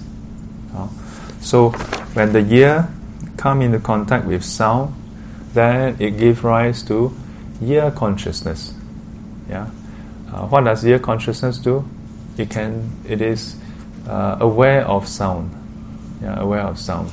[0.72, 0.88] 好
[1.45, 1.71] so
[2.15, 2.89] when the ear
[3.37, 4.95] come into contact with sound,
[5.53, 7.15] then it gives rise to
[7.63, 8.73] ear consciousness.
[9.49, 9.69] Yeah.
[10.33, 11.85] Uh, what does ear consciousness do?
[12.39, 12.91] It can.
[13.07, 13.57] It is
[14.09, 15.53] uh, aware of sound.
[16.23, 17.11] Yeah, aware of sound.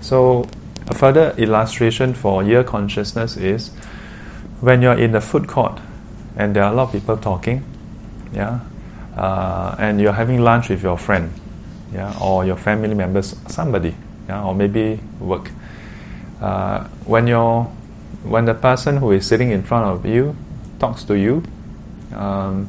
[0.00, 0.48] So
[0.88, 3.68] a further illustration for ear consciousness is
[4.60, 5.80] when you're in the food court
[6.36, 7.64] and there are a lot of people talking.
[8.32, 8.58] Yeah.
[9.16, 11.32] Uh, and you're having lunch with your friend
[11.94, 13.94] yeah, or your family members, somebody,
[14.28, 15.50] yeah, or maybe work.
[16.40, 17.64] Uh, when you're,
[18.24, 20.36] when the person who is sitting in front of you
[20.80, 21.42] talks to you,
[22.12, 22.68] um,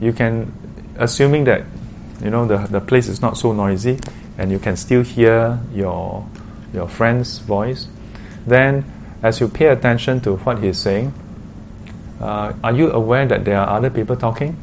[0.00, 0.52] you can,
[0.96, 1.66] assuming that,
[2.22, 3.98] you know, the the place is not so noisy,
[4.38, 6.26] and you can still hear your
[6.72, 7.86] your friend's voice,
[8.46, 8.84] then
[9.22, 11.12] as you pay attention to what he's saying,
[12.20, 14.56] uh, are you aware that there are other people talking?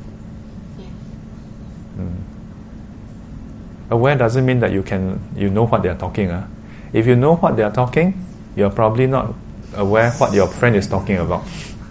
[3.91, 6.31] Aware doesn't mean that you can you know what they are talking.
[6.31, 6.47] Uh.
[6.93, 8.25] If you know what they are talking,
[8.55, 9.33] you're probably not
[9.75, 11.43] aware what your friend is talking about.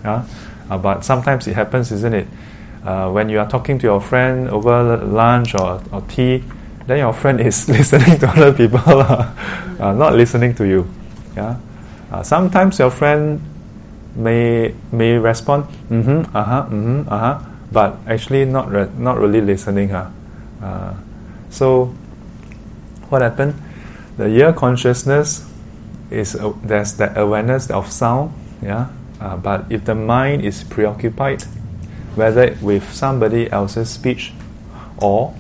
[0.05, 0.25] Uh.
[0.71, 2.27] Uh, but sometimes it happens, isn't it?
[2.85, 6.43] Uh, when you are talking to your friend over lunch or, or tea,
[6.87, 9.35] then your friend is listening to other people, uh,
[9.79, 10.89] not listening to you.
[11.37, 11.57] Yeah.
[12.11, 13.41] Uh, sometimes your friend
[14.17, 17.41] may may respond, mm-hmm, uh-huh, mm-hmm, uh-huh,
[17.73, 19.91] but actually not re- not really listening.
[19.91, 20.09] Huh?
[21.51, 21.87] So
[23.09, 23.55] what happened?
[24.17, 25.47] The ear consciousness
[26.11, 28.33] is uh, there's that awareness of sound,
[28.63, 28.89] yeah.
[29.21, 31.43] Uh, but if the mind is preoccupied,
[32.15, 34.33] whether with somebody else's speech
[35.01, 35.35] or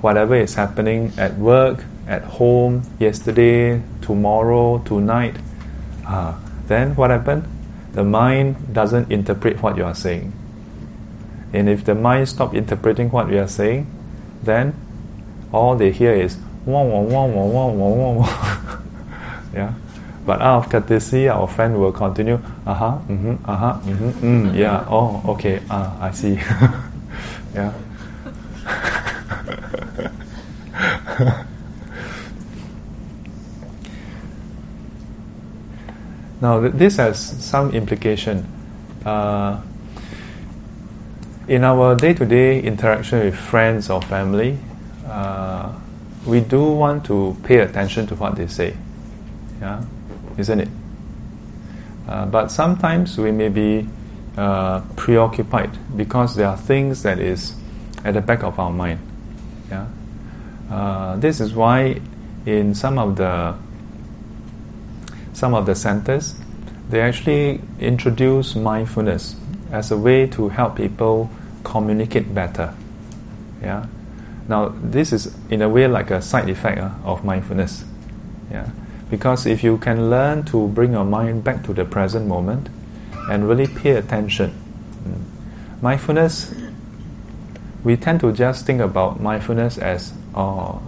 [0.00, 5.36] whatever is happening at work, at home, yesterday, tomorrow, tonight,
[6.06, 7.44] uh, then what happened?
[7.92, 10.32] The mind doesn't interpret what you are saying.
[11.52, 13.86] And if the mind stop interpreting what you are saying,
[14.42, 14.74] then
[15.52, 16.36] all they hear is
[16.66, 18.78] wah wah wah wah wah wah wah
[19.54, 19.72] yeah.
[20.26, 22.38] But out of courtesy, our friend will continue.
[22.66, 22.98] Uh huh.
[23.08, 23.36] Mm-hmm.
[23.48, 23.80] Uh huh.
[23.82, 24.10] Mm-hmm.
[24.48, 24.84] Mm, yeah.
[24.86, 25.22] Oh.
[25.32, 25.62] Okay.
[25.70, 25.96] Ah.
[26.04, 26.34] I see.
[27.54, 27.72] yeah.
[36.42, 38.44] now th- this has some implication.
[39.06, 39.62] Uh,
[41.48, 44.58] in our day-to-day interaction with friends or family,
[45.08, 45.72] uh,
[46.26, 48.76] we do want to pay attention to what they say.
[49.60, 49.84] Yeah,
[50.36, 50.68] isn't it?
[52.06, 53.86] Uh, but sometimes we may be
[54.36, 57.54] uh, preoccupied because there are things that is
[58.04, 59.00] at the back of our mind.
[59.70, 59.88] Yeah,
[60.70, 62.00] uh, this is why
[62.46, 63.56] in some of the
[65.32, 66.34] some of the centers
[66.88, 69.36] they actually introduce mindfulness
[69.70, 71.30] as a way to help people
[71.62, 72.74] communicate better.
[73.62, 73.86] Yeah.
[74.48, 77.84] Now this is in a way like a side effect uh, of mindfulness.
[78.50, 78.68] Yeah.
[79.10, 82.68] Because if you can learn to bring your mind back to the present moment
[83.30, 84.52] and really pay attention,
[85.04, 86.54] mm, mindfulness
[87.84, 90.82] we tend to just think about mindfulness as oh,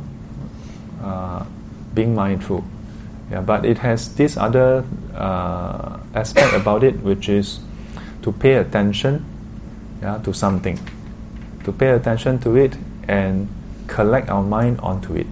[1.03, 1.45] uh,
[1.95, 2.65] being mindful.
[3.31, 4.85] Yeah, but it has this other
[5.15, 7.61] uh, aspect about it, which is
[8.23, 9.25] to pay attention
[10.03, 10.79] yeah, to something,
[11.65, 12.77] to pay attention to it
[13.11, 13.49] and
[13.89, 15.27] collect our mind onto it.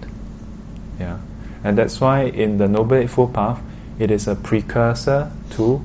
[0.99, 1.17] Yeah,
[1.63, 3.61] and that's why in the Noble Eightfold Path,
[3.97, 5.81] it is a precursor to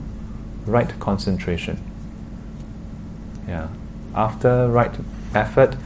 [0.67, 1.79] right concentration.
[3.47, 3.69] Yeah,
[4.15, 4.91] after right
[5.35, 5.77] effort,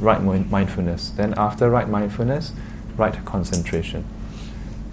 [0.00, 1.10] right mindfulness.
[1.10, 2.52] Then after right mindfulness,
[2.96, 4.04] right concentration.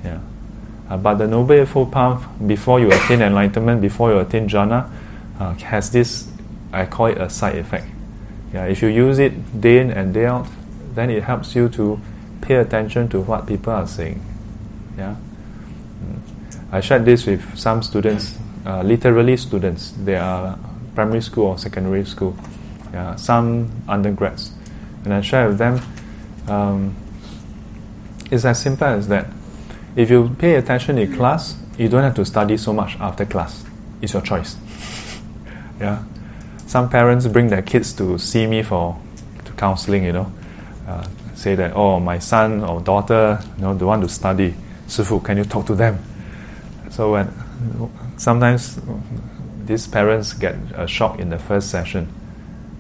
[0.04, 0.20] Yeah.
[0.90, 4.90] Uh, but the Noble Eightfold Path, before you attain enlightenment, before you attain jhana,
[5.40, 6.28] uh, has this,
[6.74, 7.88] I call it a side effect.
[8.54, 10.48] Yeah, if you use it day in and day out,
[10.96, 12.00] then it helps you to
[12.42, 14.22] pay attention to what people are saying.
[14.98, 15.16] Yeah.
[16.04, 16.72] Mm.
[16.72, 19.92] I shared this with some students, uh, literally students.
[19.92, 20.58] They are
[20.96, 22.36] primary school or secondary school.
[22.94, 24.52] Yeah, some undergrads,
[25.04, 25.80] and I share with them.
[26.48, 26.96] Um,
[28.32, 29.28] it's as simple as that.
[29.96, 33.64] If you pay attention in class, you don't have to study so much after class.
[34.02, 34.56] It's your choice.
[35.80, 36.04] yeah.
[36.68, 39.00] Some parents bring their kids to see me for
[39.46, 40.32] to counseling, you know.
[40.90, 44.56] Uh, say that, oh, my son or daughter, you know, they want to study.
[44.88, 46.00] Sifu, can you talk to them?
[46.90, 47.32] So when
[48.18, 48.80] sometimes
[49.66, 52.08] these parents get a shock in the first session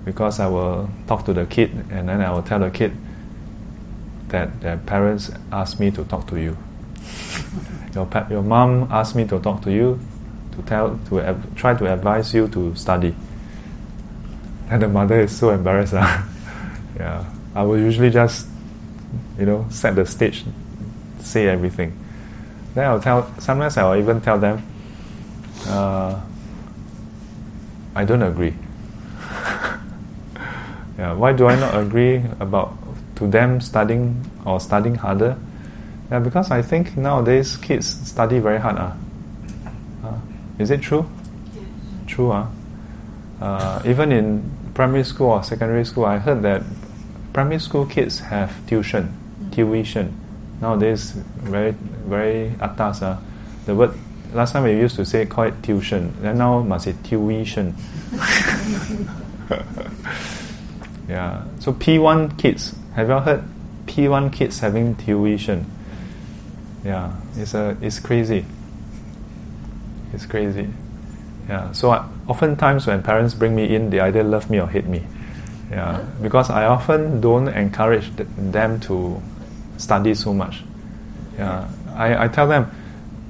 [0.05, 2.97] because I will talk to the kid and then I will tell the kid
[4.29, 6.57] that their parents asked me to talk to you.
[7.93, 9.99] your pa- your mom asked me to talk to you
[10.55, 13.13] to tell to av- try to advise you to study.
[14.67, 15.93] And the mother is so embarrassed.
[16.99, 17.23] Yeah,
[17.55, 18.47] I will usually just
[19.37, 20.43] you know set the stage,
[21.19, 21.97] say everything.
[22.75, 23.31] Then I'll tell.
[23.39, 24.61] Sometimes I will even tell them.
[25.67, 26.19] Uh,
[27.95, 28.53] I don't agree.
[30.97, 32.77] yeah, why do I not agree about
[33.15, 35.37] to them studying or studying harder?
[36.11, 38.77] Yeah, because I think nowadays kids study very hard.
[38.77, 38.91] Uh.
[40.03, 40.17] Uh,
[40.59, 41.05] is it true?
[41.55, 41.65] Yes.
[42.07, 42.31] True.
[42.31, 42.47] Uh.
[43.41, 46.63] Uh, even in primary school or secondary school, I heard that
[47.39, 49.13] primary school kids have tuition,
[49.53, 50.13] tuition.
[50.59, 53.01] Nowadays, very very atas.
[53.01, 53.17] Uh.
[53.65, 53.93] The word
[54.33, 57.77] last time we used to say call it tuition, and now must say tuition.
[61.07, 61.45] yeah.
[61.61, 63.45] So P1 kids, have you heard
[63.85, 65.65] P1 kids having tuition?
[66.83, 68.45] Yeah, it's a it's crazy.
[70.11, 70.67] It's crazy.
[71.47, 71.71] Yeah.
[71.71, 75.05] So I, oftentimes when parents bring me in, they either love me or hate me.
[75.71, 79.21] Yeah, because I often don't encourage th- them to
[79.77, 80.63] study so much.
[81.37, 82.71] Yeah, I, I tell them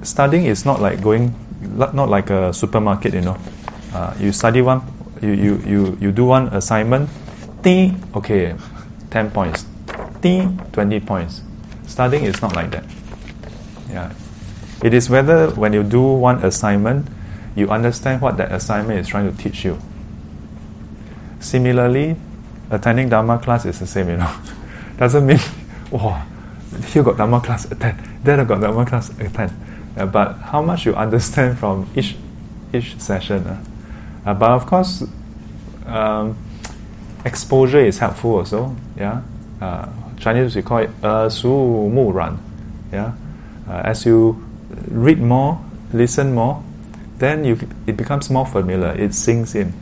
[0.03, 3.37] studying is not like going, not like a supermarket, you know.
[3.93, 4.81] Uh, you study one,
[5.21, 7.09] you, you, you, you do one assignment,
[7.63, 8.55] T, okay,
[9.09, 9.65] 10 points,
[10.21, 11.41] T, 20 points.
[11.87, 12.83] Studying is not like that.
[13.89, 14.13] Yeah.
[14.81, 17.07] It is whether when you do one assignment,
[17.55, 19.77] you understand what that assignment is trying to teach you.
[21.41, 22.15] Similarly,
[22.69, 24.33] attending Dharma class is the same, you know.
[24.97, 25.39] Doesn't mean,
[25.91, 26.25] wow,
[26.87, 29.51] here got Dharma class, attend, there got Dharma class, attend.
[29.97, 32.15] Uh, but how much you understand from each
[32.73, 33.45] each session.
[33.45, 33.63] Uh.
[34.25, 35.03] Uh, but of course,
[35.85, 36.37] um,
[37.25, 38.75] exposure is helpful also.
[38.97, 39.21] Yeah,
[39.61, 39.87] uh,
[40.19, 42.37] Chinese we call it uh, su mu ran.
[42.91, 43.13] Yeah,
[43.67, 44.45] uh, as you
[44.87, 45.59] read more,
[45.93, 46.63] listen more,
[47.17, 47.57] then you,
[47.87, 48.91] it becomes more familiar.
[48.91, 49.73] It sinks in.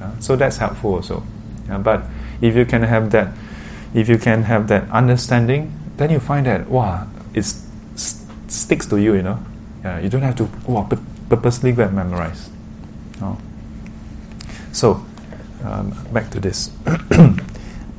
[0.00, 0.18] Yeah?
[0.20, 1.22] So that's helpful also.
[1.68, 2.02] Yeah, but
[2.42, 3.32] if you can have that,
[3.94, 7.46] if you can have that understanding, then you find that wow, it
[7.96, 9.14] sticks to you.
[9.14, 9.38] You know,
[9.82, 10.86] yeah, you don't have to wow,
[11.30, 12.50] purposely go and memorize.
[13.20, 13.38] No.
[14.72, 15.04] So
[15.64, 16.70] um, back to this.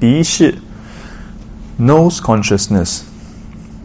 [0.03, 0.57] 鼻识
[1.79, 3.09] nose consciousness.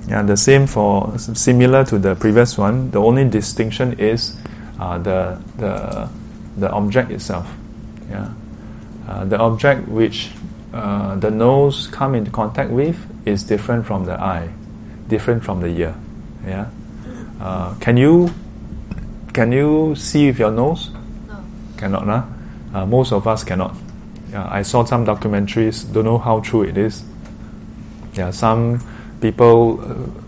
[0.08, 2.90] Yeah, the same for similar to the previous one.
[2.90, 4.34] The only distinction is
[4.80, 6.08] uh, the the
[6.56, 7.46] the object itself.
[8.10, 8.32] Yeah,
[9.08, 10.30] uh, the object which
[10.72, 12.96] uh, the nose come into contact with
[13.26, 14.48] is different from the eye,
[15.08, 15.94] different from the ear.
[16.46, 16.70] Yeah,
[17.40, 18.30] uh, can you
[19.32, 20.90] can you see with your nose?
[21.26, 21.42] No.
[21.78, 22.24] Cannot, nah?
[22.74, 23.74] Uh, most of us cannot.
[24.30, 25.90] Yeah, I saw some documentaries.
[25.90, 27.02] Don't know how true it is.
[28.12, 28.80] Yeah, some
[29.20, 30.20] people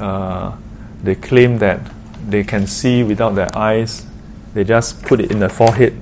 [0.00, 0.56] uh, uh,
[1.02, 1.80] they claim that
[2.26, 4.06] they can see without their eyes.
[4.54, 6.00] They just put it in the forehead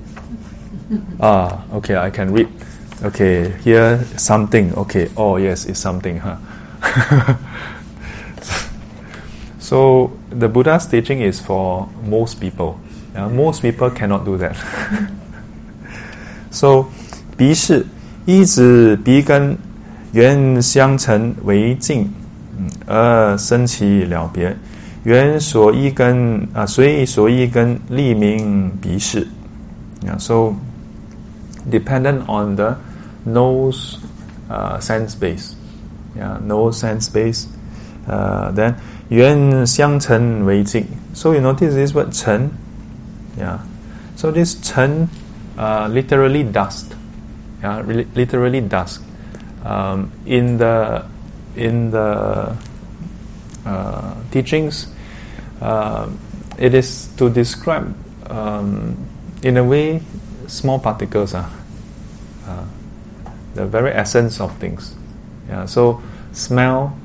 [1.19, 2.47] ah, okay, I can read.
[3.03, 4.73] Okay, here something.
[4.77, 6.37] Okay, oh yes, it's something, huh?
[9.59, 12.79] so the Buddha's teaching is for most people.
[13.15, 14.55] Uh, most people cannot do that.
[16.51, 16.85] so
[17.35, 17.85] 鼻识
[18.25, 19.57] 一指鼻根
[20.13, 22.13] 原相成为境，
[22.87, 24.55] 而生其了别。
[25.03, 29.27] 原所依根啊，随所依根立名鼻识。
[30.07, 30.53] 啊，so。
[31.69, 32.77] dependent on the
[33.25, 33.99] nose
[34.49, 35.55] uh, sense base.
[36.15, 37.47] Yeah, nose sense base.
[38.07, 38.75] Uh, then
[39.09, 40.99] yuan xiang chen wei jing.
[41.13, 42.57] So you notice this word chen.
[43.37, 43.59] Yeah.
[44.15, 45.09] So this chen
[45.57, 46.93] uh, literally dust.
[47.61, 49.01] Yeah, literally dust.
[49.63, 51.05] Um, in the
[51.55, 52.57] in the
[53.65, 54.87] uh, teachings,
[55.61, 56.09] uh,
[56.57, 57.95] it is to describe
[58.29, 58.97] um,
[59.41, 60.01] in a way
[60.47, 61.33] small particles.
[61.33, 61.49] are
[62.47, 62.65] uh,
[63.55, 64.93] the very essence of things.
[65.47, 65.65] Yeah.
[65.65, 66.97] So smell,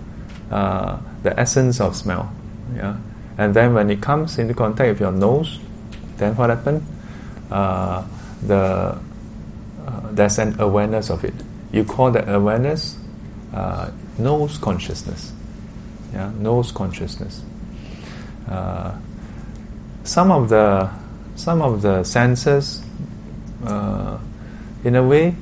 [0.51, 2.33] uh, the essence of smell.
[2.75, 2.97] Yeah.
[3.37, 5.61] And then when it comes into contact with your nose,
[6.17, 6.85] then what happened?
[7.51, 8.05] Uh,
[8.43, 8.99] the
[9.87, 11.35] uh, there's an awareness of it.
[11.73, 12.97] You call that awareness
[14.19, 15.33] nose consciousness.
[16.13, 17.43] Yeah, nose consciousness.
[20.05, 20.91] Some of the
[21.37, 22.83] some of the senses,
[23.65, 24.19] uh,
[24.85, 25.35] in a way,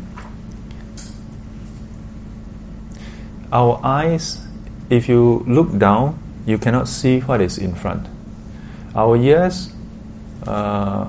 [3.53, 4.41] our eyes,
[4.91, 8.07] if you look down, you cannot see what is in front.
[8.95, 9.73] Our ears
[10.47, 11.09] uh,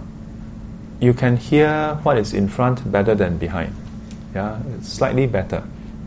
[0.99, 3.75] you can hear what is in front better than behind.
[4.33, 5.63] Yeah, it's slightly better.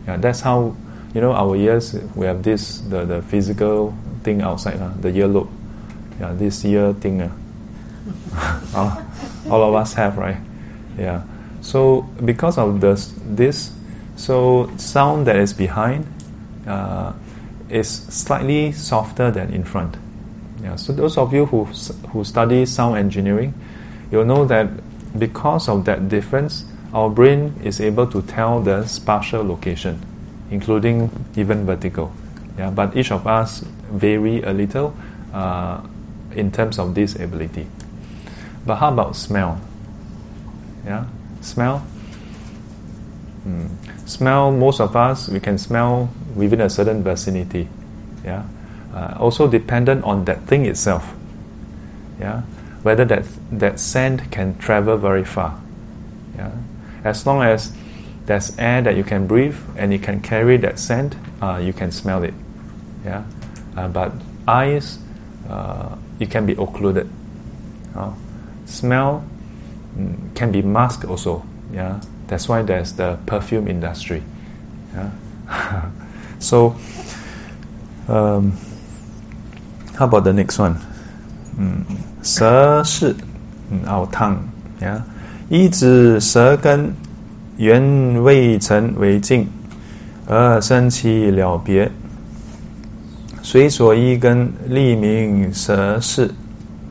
[0.07, 0.77] Yeah, that's how
[1.15, 1.95] you know our ears.
[2.15, 5.51] We have this the, the physical thing outside, uh, the earlobe.
[6.19, 7.23] Yeah, this ear thing.
[7.23, 7.31] Uh,
[8.75, 9.03] all,
[9.51, 10.39] all of us have, right?
[11.01, 11.23] Yeah.
[11.63, 13.73] So because of this, this,
[14.17, 16.07] so sound that is behind
[16.67, 17.15] uh,
[17.71, 19.97] is slightly softer than in front.
[20.63, 21.65] Yeah, so those of you who
[22.13, 23.55] who study sound engineering,
[24.13, 24.69] you'll know that
[25.19, 29.99] because of that difference, our brain is able to tell the spatial location,
[30.51, 32.13] including even vertical.
[32.59, 34.95] Yeah, but each of us vary a little
[35.33, 35.81] uh,
[36.33, 37.67] in terms of this ability.
[38.67, 39.61] But how about smell?
[40.85, 41.07] Yeah,
[41.41, 41.85] smell.
[43.47, 43.69] Mm.
[44.07, 44.51] Smell.
[44.51, 47.69] Most of us we can smell within a certain vicinity.
[48.25, 48.45] Yeah
[48.95, 51.15] uh, also dependent on that thing itself.
[52.19, 52.43] Yeah,
[52.83, 55.59] whether that that scent can travel very far.
[56.37, 56.51] Yeah,
[57.05, 57.73] as long as
[58.27, 61.93] there's air that you can breathe and you can carry that scent, uh, you can
[61.93, 62.35] smell it.
[63.05, 63.25] Yeah,
[63.77, 64.13] uh, but
[64.47, 64.99] eyes,
[65.49, 67.09] uh, it can be occluded.
[68.67, 69.25] Smell
[70.35, 71.43] can be mask also.
[71.73, 74.23] Yeah, that's why there's the perfume industry.
[74.95, 75.11] Yeah,
[76.39, 76.75] so.
[78.09, 78.55] Um,
[79.97, 80.77] how about the next one?
[81.57, 81.85] 嗯，
[82.25, 83.15] 舌是
[83.71, 84.39] 嗯，our tongue，
[84.81, 85.05] 呀，
[85.49, 86.95] 一指舌根
[87.57, 89.47] 原未成为净，
[90.27, 91.93] 而生其了别，
[93.43, 96.33] 随所依根立名舌是。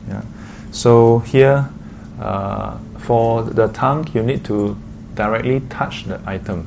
[0.08, 0.22] Yeah.
[0.72, 1.64] So here,
[2.18, 2.74] uh,
[3.10, 4.76] for the tongue, you need to
[5.16, 6.64] directly touch the item.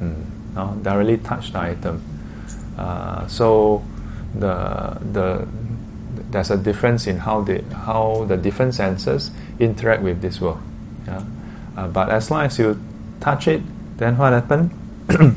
[0.00, 0.74] Mm, no?
[0.82, 2.02] Directly touch the item.
[2.78, 3.84] Uh, so
[4.34, 5.46] the the
[6.30, 10.62] there's a difference in how the how the different senses interact with this world.
[11.06, 11.24] Yeah?
[11.76, 12.80] Uh, but as long as you
[13.20, 13.60] touch it,
[13.98, 14.72] then what happens?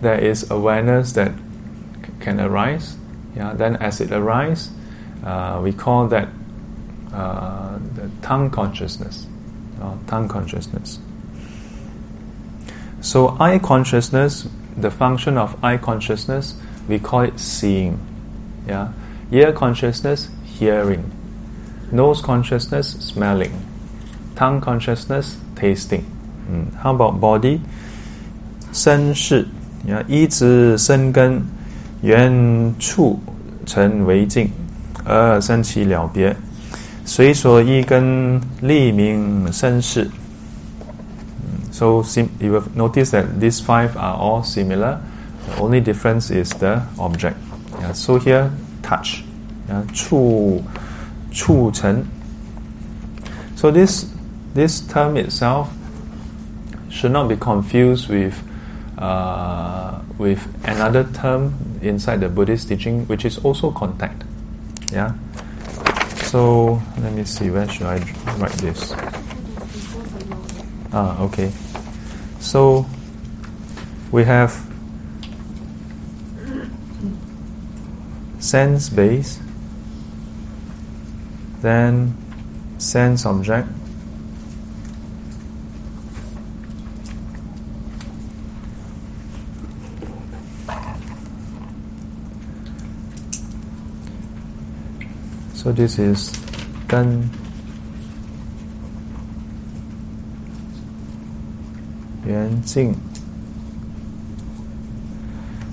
[0.00, 2.96] there is awareness that c- can arise.
[3.34, 3.52] Yeah.
[3.52, 4.70] Then as it arises,
[5.24, 6.28] uh, we call that
[7.13, 9.27] uh, the tongue consciousness.
[9.81, 10.99] Uh, tongue consciousness.
[13.01, 14.47] So eye consciousness,
[14.77, 16.55] the function of eye consciousness
[16.87, 17.99] we call it seeing.
[18.67, 18.93] Yeah,
[19.31, 21.11] ear consciousness, hearing,
[21.91, 23.51] nose consciousness, smelling,
[24.35, 26.03] tongue consciousness, tasting.
[26.49, 26.73] Mm.
[26.75, 27.59] How about body?
[28.73, 29.47] 身是，
[29.87, 31.43] yeah, 一指生根，
[32.01, 33.19] 缘处
[33.65, 34.49] 成为净，
[35.05, 36.35] 而生其了别，
[37.09, 40.09] 随所依根立名身世。
[41.71, 44.99] So sim- you have noticed that these five are all similar.
[45.47, 47.35] The only difference is the object.
[47.81, 48.49] Yeah, so here,
[48.81, 49.23] touch.
[49.67, 50.63] Yeah, 触,
[51.31, 52.05] 触成.
[53.55, 54.05] So this
[54.53, 55.67] this term itself
[56.89, 58.33] should not be confused with
[58.97, 64.23] uh, with another term inside the Buddhist teaching, which is also contact.
[64.91, 65.13] Yeah.
[66.30, 67.50] So let me see.
[67.50, 67.98] Where should I
[68.38, 68.94] write this?
[70.92, 71.50] Ah, okay.
[72.38, 72.86] So
[74.12, 74.54] we have
[78.38, 79.40] sense base,
[81.62, 82.14] then
[82.78, 83.68] sense object,
[95.59, 96.31] So this is
[96.87, 97.29] 根
[102.25, 102.95] 缘境。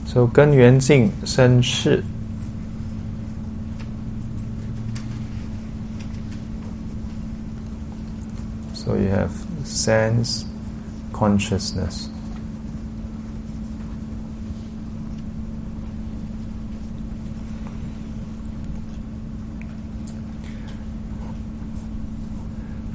[0.07, 2.05] So 根缘境生事。
[8.75, 9.31] So you have
[9.65, 10.45] sense
[11.13, 12.09] consciousness.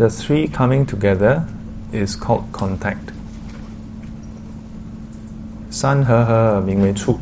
[0.02, 1.46] The three coming together
[1.92, 3.12] is called contact.
[5.70, 7.20] 三合合名为触。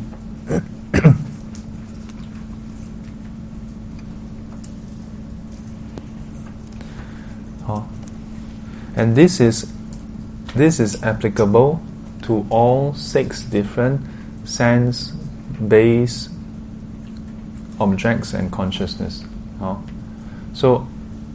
[7.64, 7.86] 好
[8.96, 9.66] and this is
[10.54, 11.80] this is applicable
[12.22, 14.00] to all six different
[14.44, 15.12] sense
[15.68, 16.30] based
[17.78, 19.22] objects and consciousness.
[19.58, 19.82] 好
[20.54, 20.86] So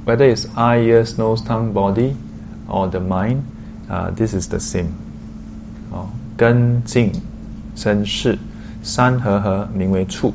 [0.05, 2.15] whether it's eye, ears, nose, tongue, body,
[2.67, 3.45] or the mind,
[3.89, 4.93] uh, this is the same.
[5.89, 7.11] 好根境
[7.75, 8.39] 生事
[8.81, 10.33] 三合合名为触。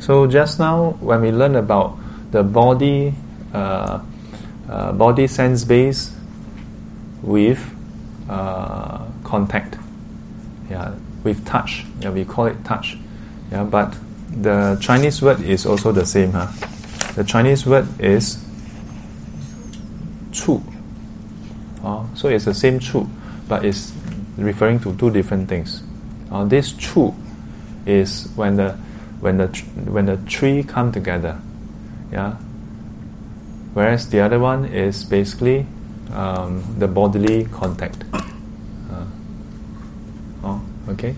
[0.00, 1.92] So just now, when we learn about
[2.32, 3.14] the body,
[3.54, 4.00] uh,
[4.68, 6.10] uh, body sense base
[7.22, 7.60] with
[8.28, 9.78] uh, contact,
[10.68, 10.92] yeah,
[11.22, 12.97] with touch, Yeah, we call it touch.
[13.51, 13.95] Yeah, but
[14.31, 16.47] the Chinese word is also the same, huh?
[17.15, 18.43] The Chinese word is
[20.31, 20.61] chu.
[21.83, 23.07] Uh, so it's the same chu,
[23.47, 23.93] but it's
[24.37, 25.81] referring to two different things.
[26.31, 27.15] Uh, this chu
[27.85, 28.73] is when the
[29.19, 29.47] when the
[29.85, 31.39] when the three come together,
[32.11, 32.35] yeah.
[33.73, 35.65] Whereas the other one is basically
[36.11, 38.03] um, the bodily contact.
[38.13, 39.05] Uh,
[40.43, 41.15] oh, okay.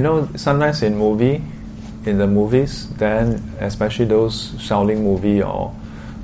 [0.00, 1.42] you know, sometimes in movie,
[2.06, 5.74] in the movies, then especially those Shaolin movie or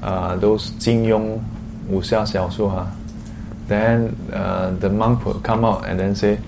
[0.03, 1.45] uh, those Jin Yong
[1.93, 2.91] ah,
[3.69, 6.39] then uh, the monk will come out and then say,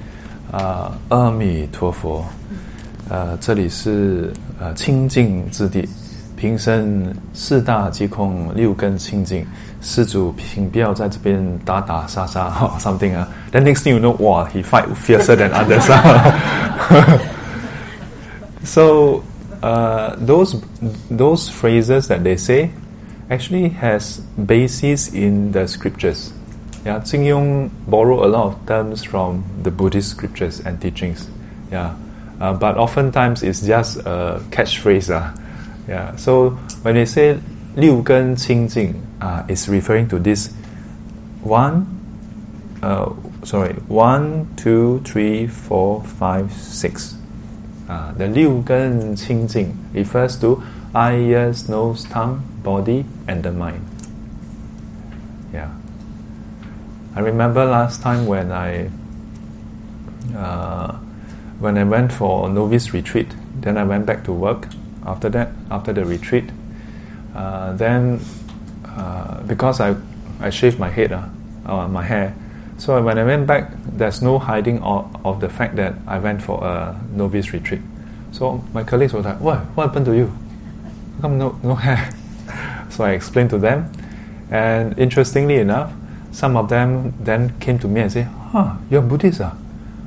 [0.54, 2.24] uh, 阿弥陀佛，
[3.10, 5.86] 呃，这里是呃清净之地，
[6.34, 9.46] 平生四大皆空，六根清净。
[9.82, 12.50] 施主，请不要在这边打打杀杀
[12.80, 13.28] ，something uh, uh, 啊。
[13.52, 13.66] Then ah.
[13.66, 15.88] next thing you know, wow, he fight fiercer than others.
[15.90, 16.54] Ah.
[18.64, 19.24] so
[19.62, 20.60] uh, those
[21.10, 22.70] those phrases that they say
[23.30, 26.32] actually has basis in the scriptures.
[26.84, 31.28] Yeah, Jin Yong borrow a lot of terms from the Buddhist scriptures and teachings.
[31.70, 31.96] Yeah,
[32.40, 35.10] uh, but oftentimes it's just a catchphrase.
[35.10, 35.36] Uh.
[35.88, 36.50] Yeah, so
[36.82, 37.40] when they say
[37.74, 40.52] Liu Gen Qing Jing, uh, it's referring to this
[41.40, 41.86] one,
[42.82, 43.12] uh,
[43.43, 47.15] sorry, one, two, three, four, five, six.
[47.89, 50.61] Uh, the 六根清净 refers to
[50.93, 53.81] eye, ears, nose, tongue, body, and the mind.
[55.53, 55.69] Yeah.
[57.15, 58.89] I remember last time when I
[60.35, 60.97] uh,
[61.59, 63.27] when I went for novice retreat,
[63.59, 64.67] then I went back to work
[65.05, 66.49] after that, after the retreat,
[67.35, 68.19] uh, then
[68.85, 69.95] uh, because I
[70.39, 71.27] I shaved my head, uh,
[71.65, 72.35] uh, my hair,
[72.78, 76.40] so when I went back, there's no hiding of, of the fact that I went
[76.40, 77.80] for a novice retreat.
[78.30, 79.58] So my colleagues were like, "What?
[79.74, 80.32] What happened to you?
[81.16, 82.08] How come no no hair?"
[82.88, 83.90] so I explained to them,
[84.50, 85.92] and interestingly enough,
[86.30, 89.56] some of them then came to me and said, "Huh, you're Buddhist, ah?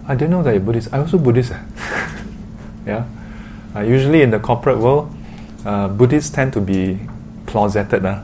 [0.07, 0.93] I didn't know that you're Buddhist.
[0.93, 1.59] I also Buddhist." ah."
[2.87, 3.05] yeah.
[3.75, 5.11] Uh, usually in the corporate world,
[5.65, 6.99] uh, Buddhists tend to be
[7.47, 8.21] closeted, uh,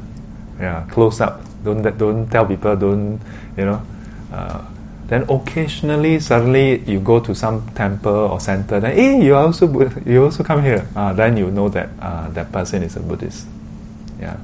[0.60, 1.42] yeah, close up.
[1.66, 2.76] Don't don't tell people.
[2.78, 3.20] Don't
[3.58, 3.82] you know?
[4.32, 4.66] Uh,
[5.08, 8.80] then occasionally, suddenly you go to some temple or center.
[8.80, 9.68] Then, hey, you also
[10.06, 10.86] you also come here.
[10.96, 13.48] Uh, then you know that uh, that person is a Buddhist.
[14.20, 14.38] Yeah.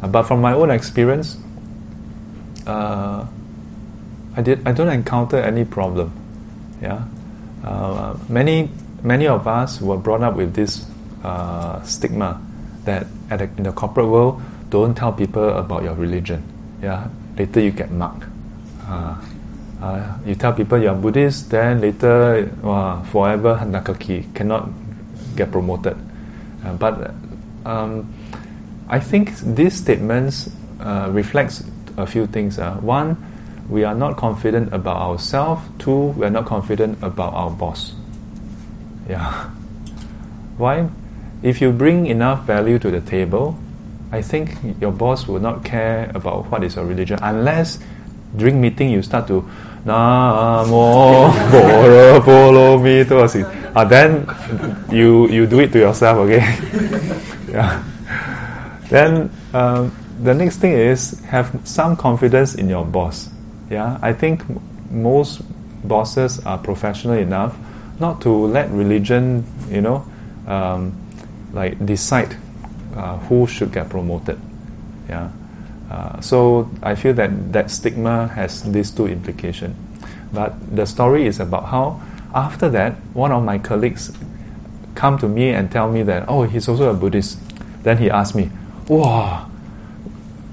[0.00, 1.36] But from my own experience,
[2.66, 3.26] uh,
[4.34, 6.12] I did I don't encounter any problem.
[6.80, 7.04] Yeah.
[7.62, 8.70] Uh, many
[9.02, 10.86] many of us were brought up with this
[11.22, 12.40] uh, stigma
[12.84, 16.42] that at the, in the corporate world, don't tell people about your religion.
[16.82, 18.31] Yeah, later you get marked.
[18.92, 19.16] Uh,
[19.82, 24.70] Uh, you tell people you're Buddhist, then later, wow, forever Nakaki, cannot
[25.34, 25.96] get promoted.
[26.64, 27.12] Uh, but
[27.66, 28.14] um,
[28.88, 30.48] I think these statements
[30.78, 31.64] uh, reflects
[31.96, 32.60] a few things.
[32.60, 32.74] Uh.
[32.74, 33.16] One,
[33.68, 35.62] we are not confident about ourselves.
[35.80, 37.92] Two, we are not confident about our boss.
[39.08, 39.50] Yeah.
[40.58, 40.88] Why?
[41.42, 43.58] If you bring enough value to the table,
[44.12, 47.80] I think your boss will not care about what is your religion unless
[48.36, 49.48] during meeting you start to
[49.84, 53.42] Namo Boro Polo Mi Tosi.
[53.74, 54.26] Uh, then
[54.90, 56.38] you you do it to yourself, okay?
[57.52, 57.82] yeah.
[58.88, 59.92] Then um,
[60.22, 63.28] the next thing is have some confidence in your boss.
[63.70, 64.44] Yeah, I think
[64.90, 65.42] most
[65.86, 67.56] bosses are professional enough
[67.98, 70.04] not to let religion, you know,
[70.46, 70.92] um,
[71.52, 72.36] like decide
[72.96, 74.38] uh, who should get promoted.
[75.08, 75.30] Yeah.
[75.92, 79.76] Uh, so I feel that that stigma has these two implications.
[80.32, 82.00] But the story is about how
[82.34, 84.10] after that, one of my colleagues
[84.94, 87.38] come to me and tell me that, oh, he's also a Buddhist.
[87.82, 88.48] Then he asked me,
[88.88, 89.50] wow,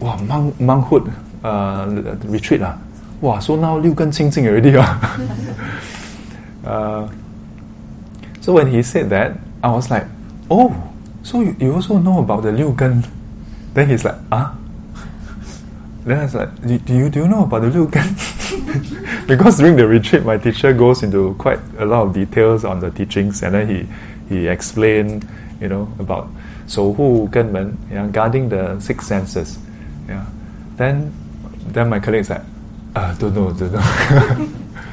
[0.01, 1.07] wow monk, monkhood
[1.45, 2.61] uh, retreat.
[2.61, 2.77] Ah.
[3.21, 4.73] Wow, so now Liu Gen Qing Jing already.
[4.75, 4.91] Ah.
[6.65, 7.09] uh,
[8.41, 10.05] so when he said that, I was like,
[10.51, 10.75] oh,
[11.23, 13.07] so you, you also know about the Liu Gen?
[13.73, 14.57] Then he's like, ah,
[16.05, 18.15] then I was like, do, do you do you know about the Liu Gen?
[19.27, 22.89] because during the retreat, my teacher goes into quite a lot of details on the
[22.89, 23.88] teachings, and then he
[24.30, 25.27] he explained,
[25.59, 26.30] you know, about
[26.67, 29.57] so who yeah, guarding the six senses,
[30.07, 30.26] yeah.
[30.77, 31.11] Then
[31.67, 32.45] then my colleague said,
[32.95, 34.49] uh, don't know, don't know.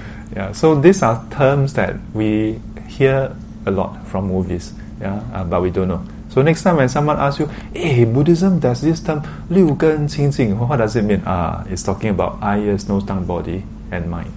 [0.37, 0.53] yeah.
[0.53, 5.71] So these are terms that we hear a lot from movies, yeah, uh, but we
[5.71, 6.05] don't know.
[6.37, 10.37] So next time when someone asks you, hey, Buddhism does this term, Liu Gen Qing
[10.37, 11.23] Jing, what does it mean?
[11.25, 14.31] Ah, it's talking about eyes, nose, tongue, body, and mind.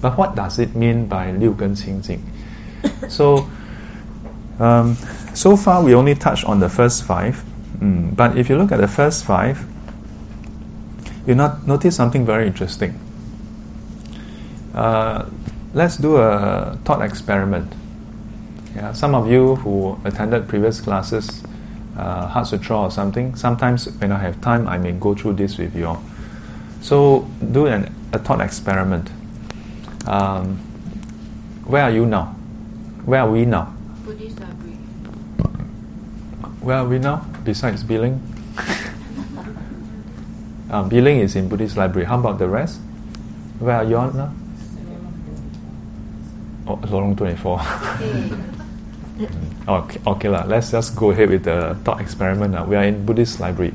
[0.00, 2.22] But what does it mean by Liu Gen Qing Jing?
[3.08, 3.50] So,
[4.60, 4.94] um,
[5.34, 7.42] so far we only touched on the first five.
[7.80, 9.58] Mm, but if you look at the first five,
[11.26, 12.94] you not notice something very interesting.
[14.72, 15.28] Uh,
[15.72, 17.74] let's do a thought experiment.
[18.74, 21.44] Yeah, some of you who attended previous classes,
[21.96, 25.58] uh, Heart Sutra or something, sometimes when I have time, I may go through this
[25.58, 26.02] with you all.
[26.80, 29.08] So do an, a thought experiment.
[30.06, 30.56] Um,
[31.66, 32.34] where are you now?
[33.04, 33.72] Where are we now?
[34.04, 34.74] Buddhist library.
[36.60, 37.24] Where are we now?
[37.44, 38.20] Besides Biling?
[40.70, 42.06] um, Biling is in Buddhist library.
[42.06, 42.80] How about the rest?
[43.60, 44.34] Where are you all now?
[46.66, 48.44] Oh, Lorong 24.
[49.68, 50.44] okay, okay lah.
[50.44, 52.54] Let's just go ahead with the thought experiment.
[52.54, 52.64] Now.
[52.64, 53.74] We are in Buddhist library.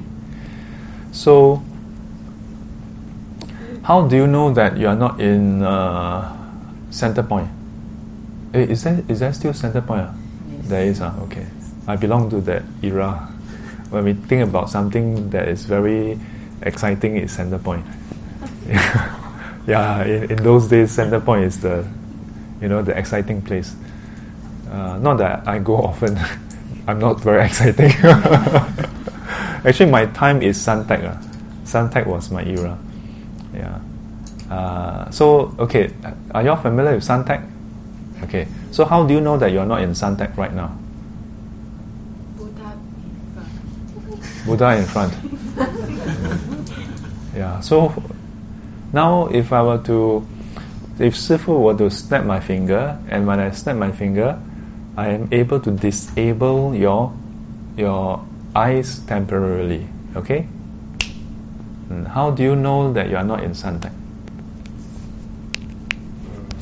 [1.11, 1.64] So,
[3.84, 6.36] how do you know that you are not in uh,
[6.91, 7.49] center point?
[8.53, 10.07] Eh, is that is that still center point?
[10.10, 10.14] ah?
[10.68, 11.02] There is.
[11.02, 11.45] Ah, okay.
[11.88, 13.32] I belong to that era.
[13.90, 16.20] When we think about something that is very
[16.61, 17.86] exciting, it's center point.
[19.66, 21.88] yeah, in, in those days, center point is the
[22.61, 23.74] you know the exciting place.
[24.69, 26.19] Uh, not that I go often.
[26.87, 27.91] I'm not very exciting.
[29.65, 31.03] Actually, my time is Suntec.
[31.03, 31.17] Uh.
[31.65, 32.77] Suntec was my era.
[33.53, 33.79] Yeah.
[34.49, 35.93] Uh, so, okay,
[36.33, 37.47] are y'all familiar with Suntec?
[38.23, 38.47] Okay.
[38.71, 40.77] So, how do you know that you're not in Suntec right now?
[42.37, 44.45] Buddha in front.
[44.45, 45.13] Buddha in front.
[47.35, 47.59] yeah.
[47.59, 47.93] So,
[48.93, 50.27] now if I were to,
[50.97, 54.39] if Sifu were to snap my finger, and when I snap my finger,
[54.99, 57.13] I am able to disable your
[57.77, 58.19] your
[58.53, 59.88] eyes temporarily.
[60.13, 60.45] Okay.
[61.89, 63.51] And how do you know that you are not in?
[63.51, 63.89] Uh,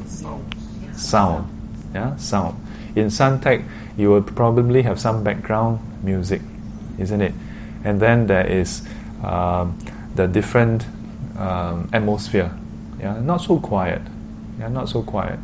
[0.06, 0.56] sound.
[0.94, 1.50] Sound.
[1.96, 2.56] Yeah, sound.
[2.96, 3.66] In Suntec,
[3.98, 6.42] you will probably have some background music,
[7.00, 7.34] isn't it?
[7.84, 8.88] And then there is
[9.24, 9.80] um,
[10.14, 10.86] the different
[11.40, 12.52] um, atmosphere.
[13.00, 14.02] Yeah, not so quiet.
[14.60, 15.40] Yeah, not so quiet.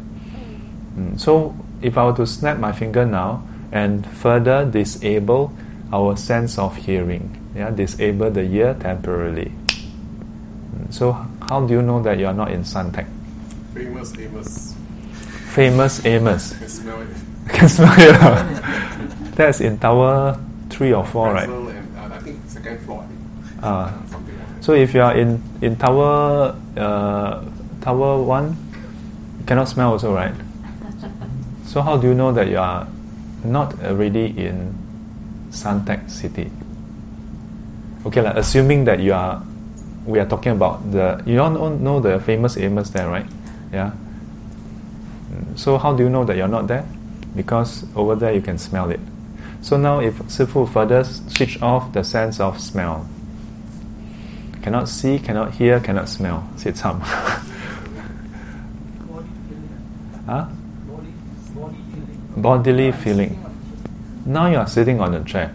[0.95, 5.53] Mm, So if I were to snap my finger now and further disable
[5.91, 9.51] our sense of hearing, yeah, disable the ear temporarily.
[9.51, 11.11] Mm, So
[11.49, 13.05] how do you know that you are not in Suntec?
[13.73, 14.75] Famous Amos.
[15.53, 16.53] Famous Amos.
[16.53, 17.07] Can smell it.
[17.49, 19.35] Can smell it.
[19.35, 20.39] That's in tower
[20.69, 21.49] three or four, right?
[21.49, 23.05] And, uh, I think second floor.
[23.61, 23.65] I.
[23.67, 24.01] Ah.
[24.11, 24.23] Like.
[24.61, 27.43] So if you are in in tower uh,
[27.81, 28.55] tower one,
[29.39, 30.33] you cannot smell also, right?
[31.73, 32.87] So how do you know that you are
[33.43, 34.77] not already in
[35.49, 36.51] Suntec city?
[38.05, 39.41] Okay, like assuming that you are,
[40.05, 43.25] we are talking about the you all know, the famous Amos there, right?
[43.71, 43.91] Yeah.
[45.31, 46.85] Mm, So how do you know that you're not there?
[47.35, 48.99] Because over there you can smell it.
[49.63, 53.09] So now if Sifu further switch off the sense of smell.
[54.61, 56.47] Cannot see, cannot hear, cannot smell.
[56.55, 57.01] Sit some.
[60.25, 60.45] Huh?
[62.35, 63.29] Body, body feeling.
[63.29, 63.53] Bodily feeling.
[64.25, 65.53] Now you are sitting on a chair.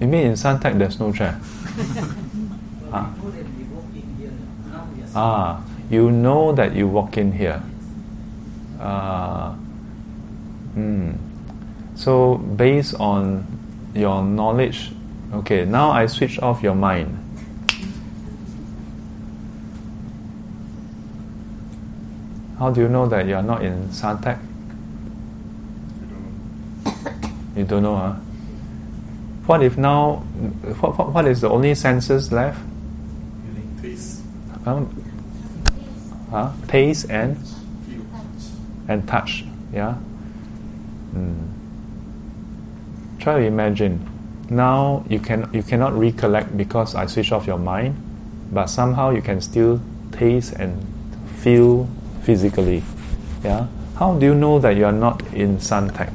[0.00, 1.38] You mean in Suntec there's no chair?
[2.94, 3.08] Ah.
[3.14, 4.32] before that we walk in here,
[4.68, 5.12] now we are sitting.
[5.14, 7.62] Ah, you know that you walk in here.
[8.78, 9.54] Uh,
[10.76, 11.16] mm.
[11.94, 13.46] So based on
[13.94, 14.90] your knowledge,
[15.32, 17.21] okay, now I switch off your mind.
[22.62, 24.38] How do you know that you are not in Suntec?
[26.00, 27.10] You don't know.
[27.56, 28.12] You don't know, huh?
[29.46, 30.18] What if now?
[30.78, 32.60] What, what, what is the only senses left?
[33.82, 34.22] Taste,
[34.64, 34.86] Um,
[36.30, 36.52] huh?
[36.68, 38.04] Taste and feel.
[38.86, 39.44] and touch.
[39.72, 39.96] Yeah.
[41.16, 41.48] Mm.
[43.18, 44.08] Try to imagine.
[44.50, 47.96] Now you can you cannot recollect because I switch off your mind,
[48.52, 49.80] but somehow you can still
[50.12, 50.78] taste and
[51.42, 51.88] feel
[52.22, 52.82] physically.
[53.44, 53.66] Yeah.
[53.96, 56.12] How do you know that you are not in Suntec?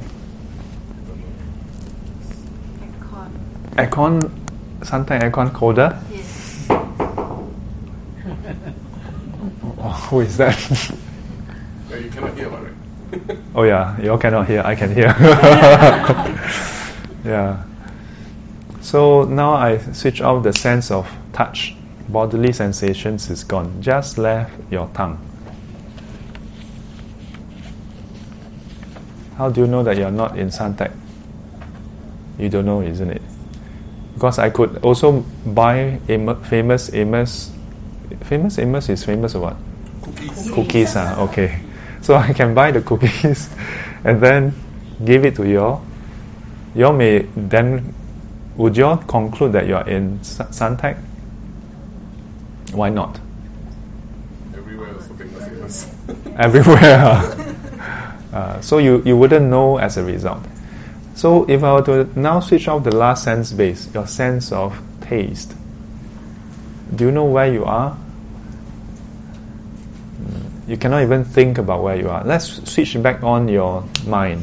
[2.80, 3.30] Aircon.
[3.76, 4.20] Aircon,
[4.80, 6.00] Suntec aircon colder.
[6.12, 6.66] Yes.
[9.80, 10.92] Oh, who is that?
[11.88, 12.72] Well, you cannot hear, right?
[13.54, 14.62] Oh yeah, you all cannot hear.
[14.64, 15.06] I can hear.
[17.24, 17.64] yeah.
[18.82, 21.74] So now I switch off the sense of touch.
[22.08, 23.82] Bodily sensations is gone.
[23.82, 25.27] Just left your tongue.
[29.38, 30.92] How do you know that you are not in Suntec?
[32.38, 33.22] You don't know, isn't it?
[34.14, 37.50] Because I could also buy Amo- famous Amos.
[38.22, 39.56] Famous Amos is famous or what?
[40.02, 40.50] Cookies.
[40.50, 41.60] cookies ah, okay
[42.00, 43.48] so I can buy the cookies
[44.04, 44.54] and then
[45.04, 45.82] give it to you all
[46.74, 47.94] you all may then
[48.56, 50.96] would you all conclude that you are in Su- Suntec
[52.72, 53.20] why not
[54.56, 55.94] Everywhere famous.
[56.36, 57.44] everywhere ah.
[58.32, 60.44] uh, so you, you wouldn't know as a result
[61.14, 64.80] so if I were to now switch off the last sense base your sense of
[65.00, 65.54] taste
[66.94, 67.96] do you know where you are
[70.68, 72.22] you cannot even think about where you are.
[72.24, 74.42] Let's switch back on your mind.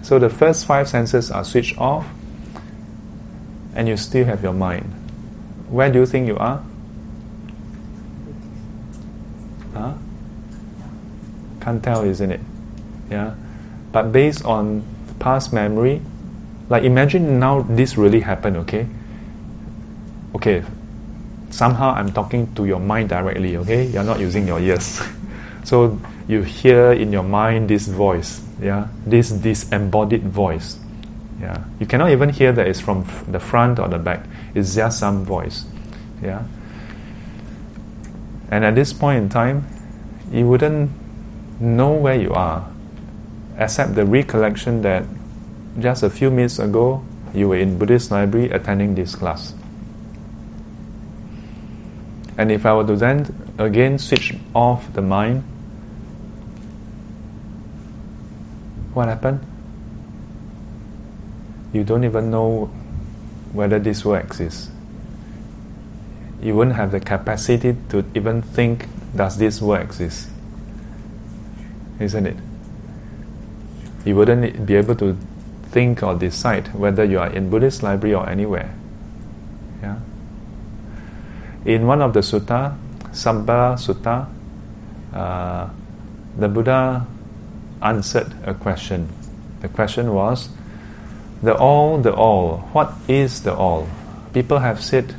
[0.00, 2.08] So the first five senses are switched off,
[3.74, 4.86] and you still have your mind.
[5.68, 6.64] Where do you think you are?
[9.74, 9.94] Huh?
[11.60, 12.40] Can't tell, isn't it?
[13.10, 13.34] Yeah.
[13.92, 14.82] But based on
[15.18, 16.02] past memory,
[16.68, 18.86] like imagine now this really happened, okay?
[20.34, 20.62] Okay,
[21.50, 23.86] somehow I'm talking to your mind directly, okay?
[23.86, 25.00] You're not using your ears.
[25.64, 25.98] so
[26.28, 28.88] you hear in your mind this voice, yeah?
[29.06, 30.78] This disembodied voice.
[31.40, 31.64] Yeah.
[31.78, 34.26] You cannot even hear that it's from f- the front or the back.
[34.54, 35.64] It's just some voice.
[36.22, 36.42] Yeah.
[38.50, 39.64] And at this point in time,
[40.32, 40.90] you wouldn't
[41.60, 42.68] know where you are,
[43.58, 45.04] except the recollection that
[45.78, 47.04] just a few minutes ago
[47.34, 49.52] you were in Buddhist library attending this class.
[52.38, 53.26] And if I were to then
[53.58, 55.42] again switch off the mind,
[58.94, 59.40] what happened?
[61.72, 62.66] You don't even know
[63.52, 64.70] whether this will exist.
[66.40, 70.28] You wouldn't have the capacity to even think, does this world exist?
[71.98, 72.36] Isn't it?
[74.04, 75.16] You wouldn't be able to
[75.70, 78.74] think or decide whether you are in Buddhist library or anywhere.
[79.82, 79.98] Yeah.
[81.64, 82.76] In one of the sutta,
[83.12, 84.28] Sabba Sutta,
[85.12, 85.68] uh,
[86.36, 87.06] the Buddha
[87.82, 89.08] answered a question.
[89.60, 90.48] The question was,
[91.42, 92.58] the all, the all.
[92.72, 93.88] What is the all?
[94.32, 95.14] People have said,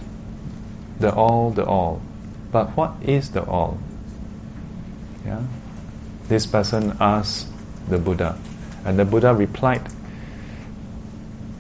[1.00, 2.02] the all, the all.
[2.52, 3.78] But what is the all?
[5.26, 5.42] Yeah.
[6.28, 7.48] This person asked
[7.90, 8.38] the Buddha,
[8.90, 9.84] and the Buddha replied,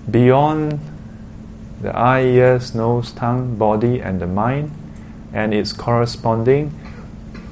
[0.09, 0.79] beyond
[1.79, 4.71] the eye, ears, nose, tongue, body, and the mind,
[5.31, 6.73] and its corresponding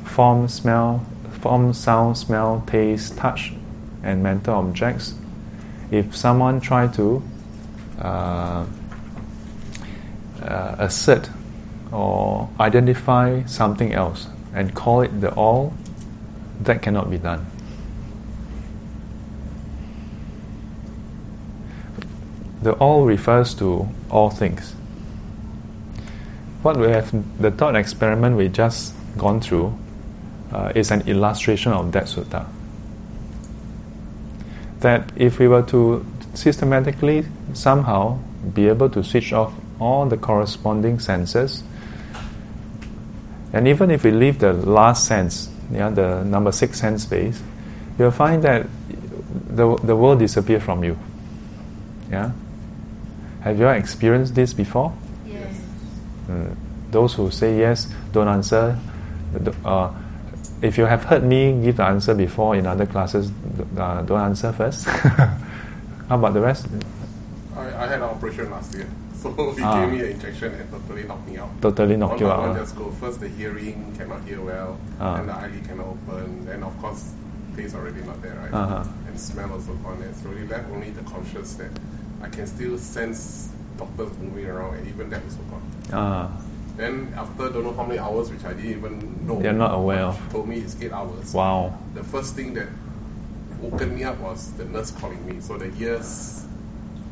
[0.04, 1.06] form, smell,
[1.42, 3.54] form, sound, smell, taste, touch,
[4.02, 5.14] and mental objects.
[5.92, 7.22] If someone try to
[8.00, 8.66] uh,
[10.42, 11.30] uh, assert
[11.92, 15.72] or identify something else and call it the all,
[16.62, 17.46] that cannot be done.
[22.68, 24.74] The all refers to all things.
[26.64, 27.10] What we have,
[27.42, 29.74] the thought experiment we just gone through,
[30.52, 32.46] uh, is an illustration of that sutta.
[34.82, 38.20] That if we were to systematically somehow
[38.54, 41.64] be able to switch off all the corresponding senses,
[43.54, 47.42] and even if we leave the last sense, yeah, the number six sense base,
[47.98, 48.68] you'll find that
[49.48, 50.98] the, the world disappears from you.
[52.12, 52.32] Yeah?
[53.48, 54.92] Have you experienced this before?
[55.26, 55.56] Yes.
[56.28, 56.54] Mm.
[56.92, 58.78] Those who say yes, don't answer.
[59.64, 59.94] Uh,
[60.62, 63.32] if you have heard me give the answer before in other classes,
[63.78, 64.86] uh, don't answer first.
[66.10, 66.68] How about the rest?
[67.56, 68.90] I, I had an operation last year.
[69.18, 69.80] So he Ah.
[69.82, 71.50] gave me an injection and totally knocked me out.
[71.62, 72.92] Totally knocked One you out, one just go.
[73.00, 75.16] First the hearing cannot hear well, Ah.
[75.18, 77.14] then the eyelid cannot open, then of course
[77.56, 78.54] taste already not there, right?
[78.54, 78.84] Uh-huh.
[79.08, 80.04] And smell also gone.
[80.04, 81.72] And slowly left only the conscious that
[82.22, 85.62] I can still sense doctors moving around and even that also gone.
[85.94, 86.32] Ah,
[86.78, 89.40] Then after don't know how many hours, which I didn't even know.
[89.42, 90.32] They're not aware of.
[90.32, 91.34] Told me it's eight hours.
[91.34, 91.78] wow.
[91.94, 92.68] The first thing that
[93.60, 95.42] woken me up was the nurse calling me.
[95.42, 96.46] So the ears,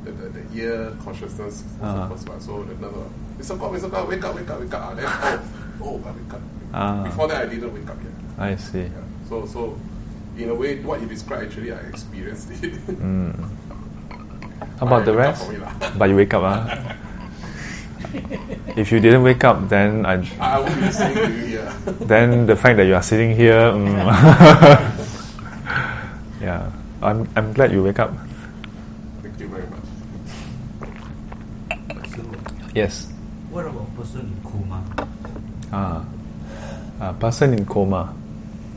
[0.03, 2.07] the, the, the ear consciousness was Ah.
[2.07, 2.41] the first one.
[2.41, 3.57] So the nurse was, Mr.
[3.57, 3.90] Kwok, Mr.
[3.90, 4.95] Kwok, wake up, wake up, wake up.
[4.95, 5.41] Then, oh,
[5.82, 6.41] oh, I wake up.
[6.73, 7.03] Ah.
[7.03, 8.40] Before that, I didn't wake up yet.
[8.40, 8.82] I see.
[8.82, 8.90] Yeah.
[9.30, 9.80] So, so
[10.38, 12.73] in a way, what you described actually, I experienced it.
[12.88, 13.49] Mm.
[14.80, 15.45] How about the I wake rest?
[15.45, 15.72] for me lah.
[15.98, 16.68] But you wake up, ah.
[18.76, 21.72] If you didn't wake up, then I, I won't be listening to you here.
[22.07, 23.95] then the fact that you are sitting here, mm,
[26.41, 26.72] yeah,
[27.02, 28.11] I'm I'm glad you wake up.
[29.23, 29.80] Thank you very much.
[32.15, 32.22] So,
[32.76, 33.07] Yes.
[33.49, 34.84] what about person in coma?
[35.72, 36.03] Ah,
[36.99, 38.11] a person in coma.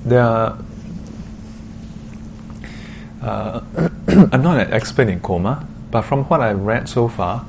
[0.07, 0.59] There are.
[3.19, 3.88] Uh,
[4.33, 7.47] I'm not an expert in coma, but from what I've read so far,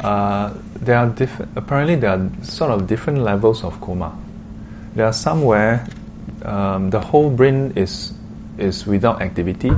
[0.00, 1.52] uh, there are different.
[1.56, 4.16] Apparently, there are sort of different levels of coma.
[4.94, 5.86] There are some where
[6.42, 8.14] um, the whole brain is
[8.56, 9.70] is without activity,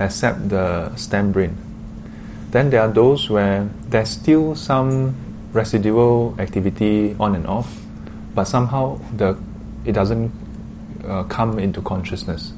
[0.00, 1.54] except the stem brain.
[2.50, 5.14] Then there are those where there's still some
[5.52, 7.68] residual activity on and off,
[8.34, 9.36] but somehow the
[9.84, 10.32] it doesn't
[11.04, 12.54] uh, come into consciousness.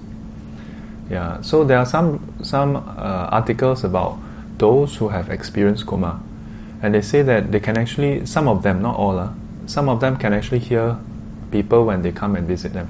[1.11, 4.19] Yeah, so there are some some uh, articles about
[4.59, 6.21] those who have experienced coma,
[6.83, 9.31] and they say that they can actually some of them, not all, uh,
[9.67, 10.99] some of them can actually hear
[11.53, 12.89] people when they come and visit them.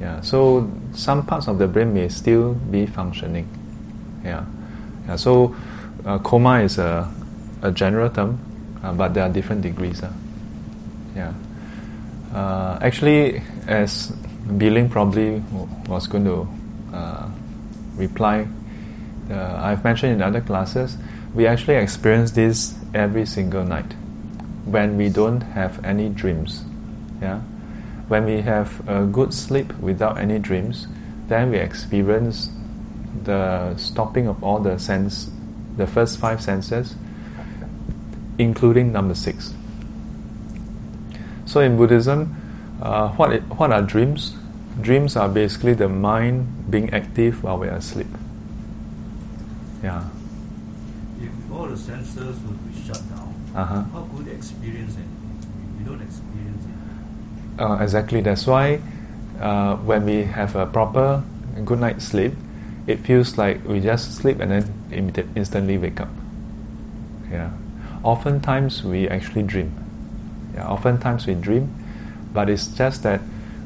[0.00, 3.48] Yeah, so some parts of the brain may still be functioning.
[4.24, 4.44] Yeah,
[5.08, 5.16] yeah.
[5.16, 5.56] So
[6.04, 7.10] uh, coma is a
[7.62, 8.38] a general term,
[8.82, 10.02] uh, but there are different degrees.
[10.02, 10.12] Uh.
[11.16, 11.32] Yeah.
[12.32, 14.12] Uh, actually, as
[14.46, 15.42] Biling probably
[15.88, 16.46] was going to
[16.92, 17.28] uh,
[17.96, 18.46] reply,
[19.30, 20.96] uh, I've mentioned in other classes,
[21.34, 23.92] we actually experience this every single night
[24.64, 26.64] when we don't have any dreams.
[27.20, 27.40] Yeah,
[28.08, 30.86] when we have a good sleep without any dreams,
[31.26, 32.50] then we experience
[33.24, 35.30] the stopping of all the sense,
[35.76, 36.94] the first five senses,
[38.38, 39.52] including number six.
[41.44, 42.34] So in Buddhism,
[42.80, 44.34] uh, what what are dreams?
[44.80, 48.06] Dreams are basically the mind being active while we are asleep.
[49.82, 50.04] Yeah.
[51.20, 53.82] If all the senses would be shut down, Uh-huh.
[53.92, 55.08] how could you experience it?
[55.78, 57.62] You don't experience it.
[57.62, 58.20] Uh, exactly.
[58.20, 58.80] That's why
[59.40, 61.22] uh, when we have a proper
[61.64, 62.32] good night's sleep,
[62.86, 64.64] it feels like we just sleep and then
[65.34, 66.08] instantly wake up.
[67.30, 67.50] Yeah.
[68.04, 69.72] Oftentimes we actually dream.
[70.54, 70.68] Yeah.
[70.68, 71.68] Oftentimes we dream,
[72.32, 73.20] but it's just that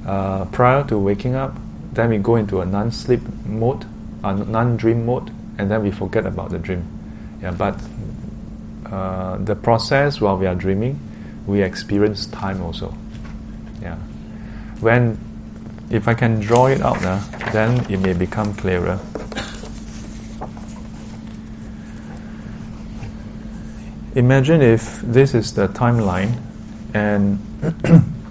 [0.07, 1.57] uh, prior to waking up,
[1.93, 3.85] then we go into a non-sleep mode,
[4.25, 6.85] a non-dream mode, and then we forget about the dream.
[7.43, 7.51] Yeah.
[7.53, 7.81] But
[8.87, 10.99] uh, the process while we are dreaming,
[11.47, 12.95] we experience time also.
[13.81, 13.97] Yeah.
[14.81, 15.19] When,
[15.91, 17.19] if I can draw it out now,
[17.53, 18.99] then it may become clearer.
[24.15, 26.39] Imagine if this is the timeline,
[26.93, 27.39] and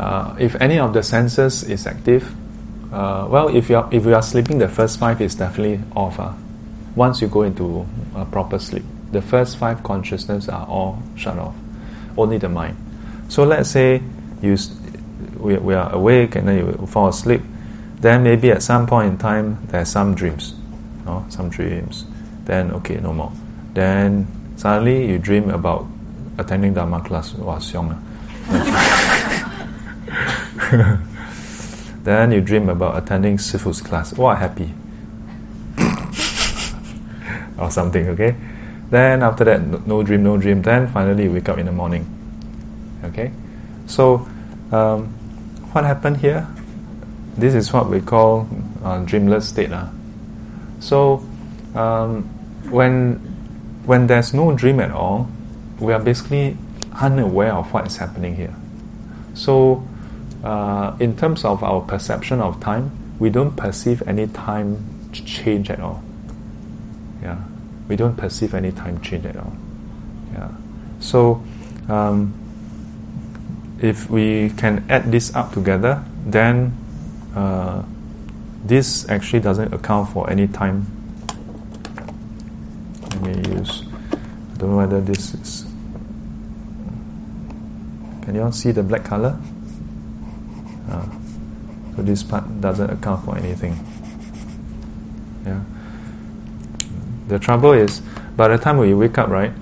[0.00, 2.24] uh, if any of the senses is active,
[2.90, 6.18] uh, well, if you are if you are sleeping, the first five is definitely off.
[6.18, 6.34] ah.
[6.96, 7.86] Once you go into
[8.16, 11.54] a proper sleep, the first five consciousness are all shut off.
[12.16, 12.76] Only the mind.
[13.28, 14.02] So let's say
[14.40, 14.56] you
[15.38, 17.42] we, we are awake and then you fall asleep.
[18.00, 20.54] Then maybe at some point in time there's some dreams,
[21.04, 21.26] no?
[21.28, 22.06] some dreams.
[22.46, 23.32] Then okay, no more.
[23.74, 25.86] Then suddenly you dream about
[26.38, 27.34] attending Dharma class.
[27.34, 27.92] Wow, xiong
[28.48, 28.86] ah.
[32.04, 34.12] then you dream about attending Sifu's class.
[34.12, 34.72] Wow, happy.
[37.58, 38.36] or something, okay?
[38.90, 40.62] Then after that, no, no dream, no dream.
[40.62, 42.06] Then finally you wake up in the morning.
[43.04, 43.32] Okay?
[43.86, 44.28] So,
[44.72, 45.06] um,
[45.72, 46.46] what happened here?
[47.36, 48.48] This is what we call
[48.84, 49.72] uh, dreamless state.
[49.72, 49.86] Uh.
[50.80, 51.24] So
[51.74, 52.24] um,
[52.70, 53.16] when
[53.86, 55.28] when there's no dream at all,
[55.78, 56.56] we are basically
[56.92, 58.54] unaware of what is happening here.
[59.34, 59.86] So
[60.42, 65.80] uh, in terms of our perception of time, we don't perceive any time change at
[65.80, 66.02] all.
[67.22, 67.38] Yeah,
[67.88, 69.52] we don't perceive any time change at all.
[70.32, 70.50] Yeah,
[71.00, 71.42] so
[71.88, 72.34] um,
[73.82, 76.76] if we can add this up together, then
[77.34, 77.82] uh,
[78.64, 80.86] this actually doesn't account for any time.
[83.02, 83.82] Let me use.
[84.12, 85.66] I don't know whether this is.
[88.22, 89.38] Can you all see the black color?
[90.90, 91.06] Uh,
[91.96, 93.78] so this part doesn't account for anything.
[95.46, 95.60] Yeah.
[97.28, 98.00] The trouble is,
[98.36, 99.52] by the time we wake up, right?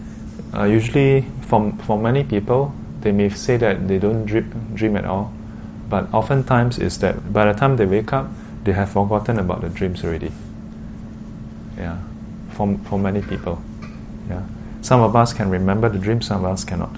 [0.54, 5.04] Uh, usually, for for many people, they may say that they don't dream, dream at
[5.04, 5.32] all,
[5.88, 8.30] but oftentimes is that by the time they wake up,
[8.64, 10.32] they have forgotten about the dreams already.
[11.76, 11.98] Yeah,
[12.52, 13.60] for for many people.
[14.28, 14.42] Yeah,
[14.80, 16.94] some of us can remember the dream, some of us cannot.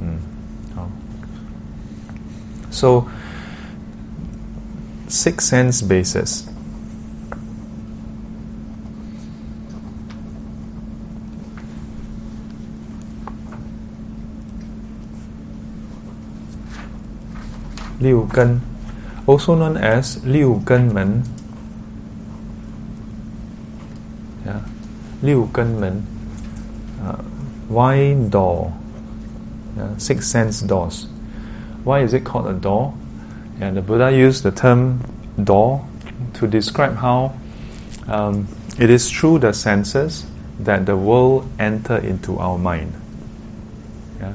[0.00, 0.18] Mm.
[0.76, 0.90] Oh.
[2.70, 3.10] So,
[5.12, 6.48] six sense basis.
[18.00, 18.60] Liu Gen,
[19.26, 21.22] also known as Liu Gen Men.
[24.44, 24.60] Yeah,
[25.22, 26.06] Liu Gen Men.
[27.00, 27.22] Uh,
[27.68, 28.72] why door?
[29.76, 31.06] Yeah, six sense doors.
[31.84, 32.94] Why is it called a door?
[33.62, 35.00] And the Buddha used the term
[35.42, 35.86] door
[36.34, 37.32] to describe how
[38.08, 40.26] um, it is through the senses
[40.58, 42.92] that the world enter into our mind.
[44.18, 44.32] Yeah?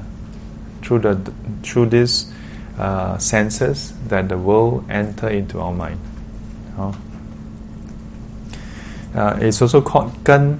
[0.82, 1.32] Through the
[1.62, 2.32] through this
[2.78, 6.00] uh, senses that the world enter into our mind.
[9.14, 10.58] Uh, it's also called gen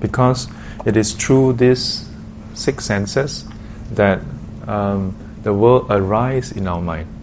[0.00, 0.48] because
[0.86, 2.08] it is through these
[2.54, 3.44] six senses
[3.92, 4.22] that
[4.66, 7.19] um, the world arise in our mind.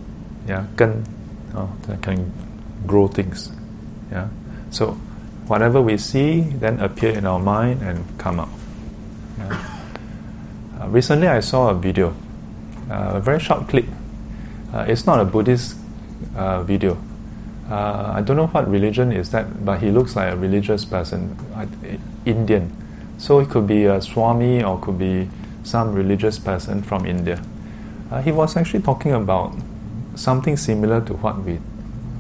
[0.48, 1.04] Yeah, gan
[1.56, 2.32] uh, that can
[2.88, 3.52] grow things.
[4.12, 4.30] Yeah,
[4.72, 4.94] so
[5.48, 8.50] whatever we see then appear in our mind and come out.
[9.38, 9.80] Yeah.
[10.80, 12.16] Uh, recently, I saw a video,
[12.90, 13.86] uh, a very short clip
[14.74, 15.78] uh, it's not a Buddhist
[16.36, 16.98] uh, video.
[17.70, 21.38] Uh, I don't know what religion is that, but he looks like a religious person,
[22.26, 22.72] Indian.
[23.18, 25.30] So it could be a Swami or could be
[25.64, 27.42] some religious person from India.
[28.12, 29.56] Uh, he was actually talking about
[30.18, 31.60] something similar to what we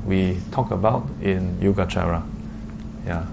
[0.05, 2.23] we talk about in Yogacara.
[3.05, 3.25] Yeah,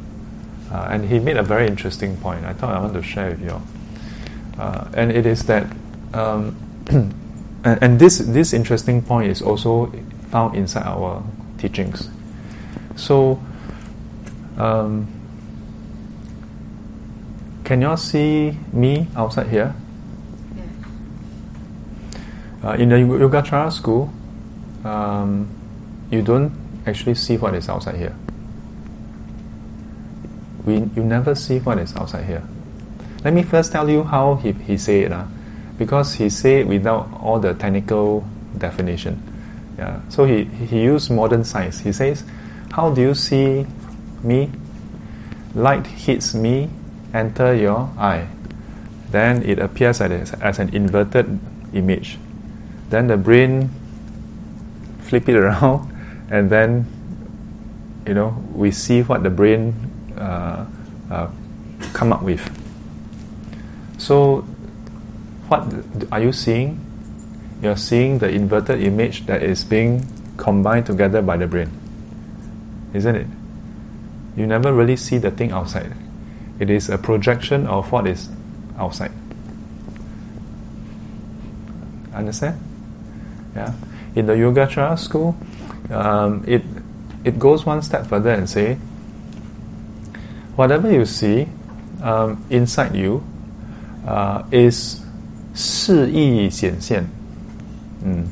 [0.72, 2.44] uh, and he made a very interesting point.
[2.44, 3.60] I thought I want to share with you.
[4.58, 5.66] Uh, and it is that
[6.12, 6.56] um,
[6.88, 7.14] and,
[7.82, 9.92] and this this interesting point is also
[10.30, 11.22] found inside our
[11.58, 12.08] teachings.
[12.96, 13.40] So,
[14.56, 15.08] um,
[17.64, 19.74] can you all see me outside here?
[22.62, 24.10] Uh, in the Yogacara school,
[24.84, 25.48] um,
[26.10, 26.52] you don't
[26.86, 28.14] actually see what is outside here.
[30.64, 32.42] We, you never see what is outside here.
[33.24, 35.12] Let me first tell you how he, he said it.
[35.12, 35.24] Uh
[35.78, 39.20] because he said without all the technical definition.
[39.78, 40.00] Yeah.
[40.08, 41.80] So he, he used modern science.
[41.80, 42.24] He says,
[42.70, 43.66] How do you see
[44.22, 44.50] me?
[45.54, 46.70] Light hits me,
[47.12, 48.28] enter your eye.
[49.10, 51.38] Then it appears as, as an inverted
[51.72, 52.18] image.
[52.90, 53.70] Then the brain
[55.04, 55.90] flip it around,
[56.30, 56.86] and then
[58.06, 59.74] you know we see what the brain
[60.16, 60.66] uh,
[61.10, 61.30] uh,
[61.92, 62.42] come up with.
[63.98, 64.44] So
[65.48, 65.72] what
[66.10, 66.80] are you seeing?
[67.62, 70.04] You're seeing the inverted image that is being
[70.36, 71.70] combined together by the brain.
[72.92, 73.26] Isn't it?
[74.36, 75.92] You never really see the thing outside.
[76.58, 78.28] It is a projection of what is
[78.76, 79.12] outside.
[82.12, 82.60] Understand?
[83.54, 83.72] Yeah
[84.15, 85.35] In the Yogacara school,
[85.91, 86.63] um, it
[87.23, 88.77] it goes one step further and say,
[90.55, 91.47] whatever you see
[92.01, 93.23] um, inside you
[94.05, 95.01] uh, is
[95.53, 97.05] 示意显现，
[98.03, 98.25] 嗯。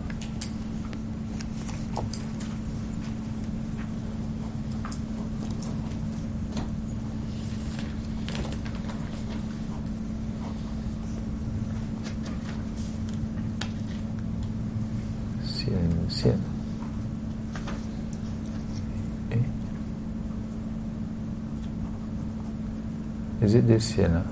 [23.52, 24.24] ，is it this 显啊？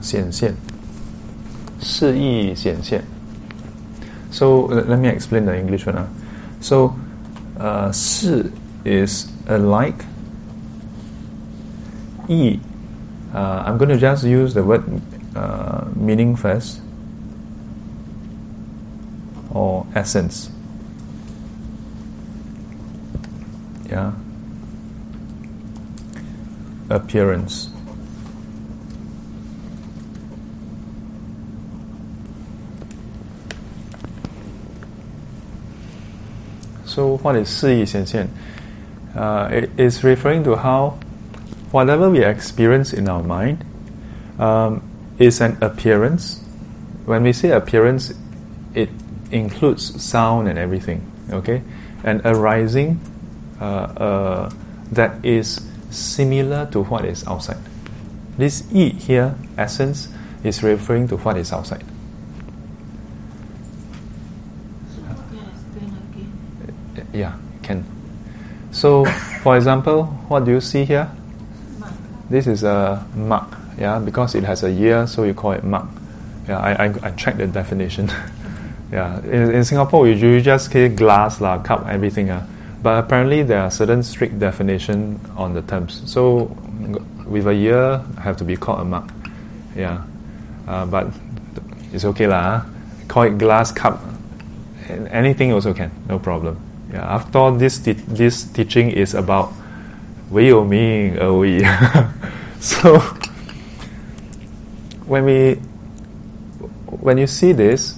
[0.00, 0.54] 显现，
[1.80, 3.04] 示意显现.
[4.30, 5.96] So let, let me explain the English one.
[5.96, 6.06] ah.
[6.60, 6.94] So
[7.58, 8.50] uh, 示
[8.84, 10.04] is a like.
[12.28, 12.60] 意
[13.34, 14.82] uh, I'm going to just use the word
[15.34, 16.80] uh, meaning first
[19.52, 20.50] or essence.
[23.95, 24.11] yeah.
[26.89, 27.69] Appearance.
[36.85, 38.27] So what is 似义显现
[39.15, 40.97] uh, it is referring to how
[41.71, 43.63] whatever we experience in our mind
[44.37, 44.81] um,
[45.17, 46.41] is an appearance.
[47.05, 48.13] When we say appearance
[48.73, 48.89] it
[49.31, 50.99] includes sound and everything
[51.31, 51.61] okay?
[52.03, 52.99] And arising
[53.59, 57.57] that is similar to what is outside.
[58.37, 60.09] This e here, essence,
[60.43, 61.83] is referring to what is outside.
[64.95, 65.97] Can you explain
[66.93, 67.07] again?
[67.13, 67.85] Yeah, can.
[68.71, 71.09] So, for example, what do you see here?
[71.79, 71.93] Mark.
[72.29, 75.87] This is a mug, yeah, because it has a year, so you call it mug.
[76.47, 78.11] Yeah, I, I, I checked the definition.
[78.91, 82.29] yeah, in, in Singapore you, usually just say glass, la, cup, everything.
[82.29, 82.45] Uh.
[82.85, 86.03] But apparently, there are certain strict definition on the terms.
[86.05, 86.55] So,
[87.25, 89.11] with a year, I have to be called a mug.
[89.75, 90.03] Yeah.
[90.67, 91.07] Uh, but
[91.91, 92.61] it's okay lah.
[92.61, 92.65] Ah.
[93.07, 94.05] Call it glass cup.
[95.09, 96.61] Anything also can, no problem.
[96.93, 97.01] Yeah.
[97.01, 99.51] After all, this te- this teaching is about
[100.29, 101.65] Wei You Ming Wei.
[102.61, 102.99] So
[105.09, 105.55] when we
[107.01, 107.97] when you see this,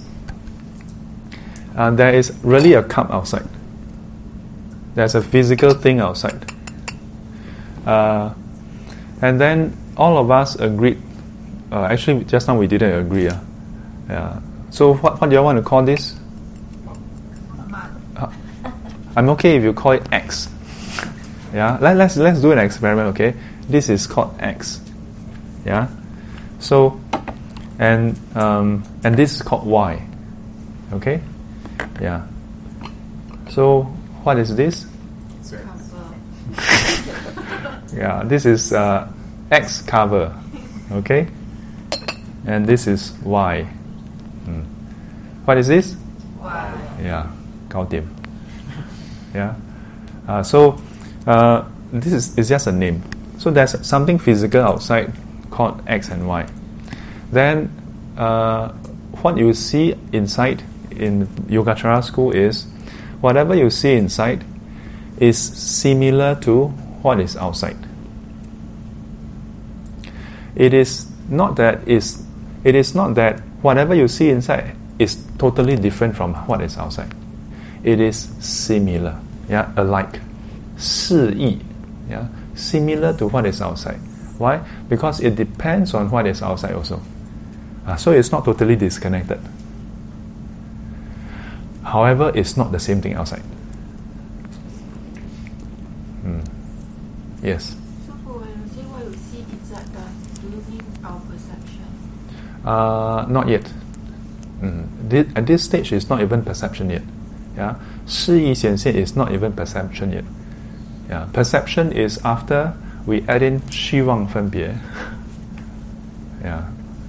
[1.76, 3.57] uh, there is really a cup outside.
[4.98, 6.44] There's a physical thing outside.
[7.86, 8.34] Uh,
[9.22, 11.00] and then all of us agreed.
[11.70, 13.28] Uh, actually, just now we didn't agree.
[13.28, 13.38] Uh,
[14.08, 14.40] yeah.
[14.70, 16.18] So what, what do you want to call this?
[18.16, 18.32] Uh,
[19.14, 20.48] I'm okay if you call it X.
[21.54, 21.78] Yeah.
[21.80, 23.14] Let, let's let's do an experiment.
[23.14, 23.38] Okay.
[23.68, 24.80] This is called X.
[25.64, 25.86] Yeah.
[26.58, 27.00] So,
[27.78, 30.04] and um, and this is called Y.
[30.94, 31.20] Okay.
[32.00, 32.26] Yeah.
[33.50, 33.94] So
[34.28, 34.84] what is this?
[37.90, 39.10] Yeah, this is uh,
[39.50, 40.36] X cover,
[40.92, 41.26] okay,
[42.46, 43.62] and this is Y.
[43.62, 44.62] Hmm.
[45.46, 45.96] What is this?
[47.02, 47.32] Yeah,
[47.70, 48.04] 搞掂.
[49.34, 49.54] Yeah.
[50.28, 50.78] Uh, so
[51.26, 53.02] uh, this is, is just a name.
[53.38, 55.14] So there's something physical outside
[55.50, 56.46] called X and Y.
[57.32, 57.72] Then
[58.18, 58.72] uh,
[59.22, 62.66] what you see inside in Yogacara school is
[63.20, 64.44] whatever you see inside
[65.18, 66.66] is similar to
[67.02, 67.76] what is outside.
[70.54, 72.24] It is not that is
[72.64, 77.12] it is not that whatever you see inside is totally different from what is outside.
[77.84, 80.20] It is similar, yeah, alike.
[80.76, 81.58] 似义,
[82.08, 83.98] yeah, similar to what is outside.
[84.38, 84.60] Why?
[84.88, 87.00] Because it depends on what is outside also.
[87.86, 89.40] Uh, so it's not totally disconnected.
[91.88, 93.42] However, it's not the same thing outside.
[96.22, 96.44] Mm.
[97.42, 97.74] Yes.
[98.06, 99.88] So when you say see inside
[100.40, 101.88] do you mean our perception?
[102.62, 103.72] Uh, not yet.
[104.60, 105.08] Mm.
[105.08, 107.02] This, at this stage, it's not even perception yet.
[107.56, 110.24] Yeah, 似义显现 is not even perception yet.
[111.08, 112.74] Yeah, perception is after
[113.06, 114.74] we add in 虚妄分别.
[116.44, 116.64] yeah,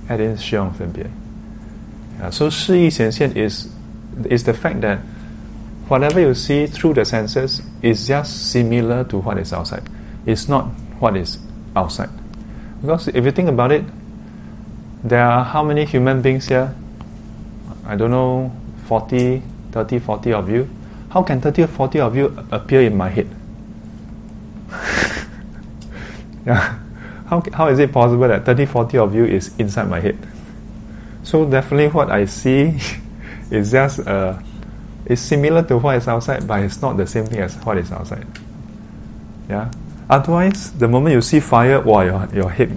[0.08, 1.08] add in 虚妄分别.
[2.22, 3.68] Yeah, so 似义显现 is
[4.26, 5.00] is the fact that
[5.88, 9.84] whatever you see through the senses is just similar to what is outside.
[10.26, 10.66] It's not
[11.00, 11.40] what is
[11.76, 12.10] outside.
[12.82, 13.84] Because if you think about it,
[15.04, 16.74] there are how many human beings here?
[17.86, 18.52] I don't know,
[18.88, 19.42] 40,
[19.72, 20.70] 30, 40 of you.
[21.10, 23.28] How can 30 or 40 of you appear in my head?
[26.46, 26.78] yeah.
[27.28, 30.18] How, how is it possible that 30, 40 of you is inside my head?
[31.24, 32.80] So definitely what I see
[33.52, 34.40] is just uh,
[35.06, 37.92] is similar to what is outside, but it's not the same thing as what is
[37.92, 38.26] outside.
[39.50, 39.72] Yeah.
[40.10, 42.70] Otherwise, the moment you see fire, wow, your, your head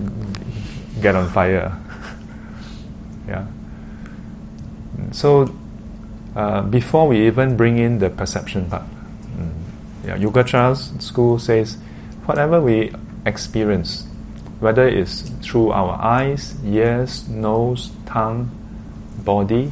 [1.01, 1.77] get on fire.
[3.29, 3.47] yeah.
[5.13, 5.55] So
[6.35, 9.53] uh, before we even bring in the perception part, mm,
[10.05, 11.77] yeah, Yogacara school says
[12.25, 12.93] whatever we
[13.27, 14.07] experience,
[14.61, 18.51] whether it's through our eyes, ears, nose, tongue,
[19.25, 19.71] body,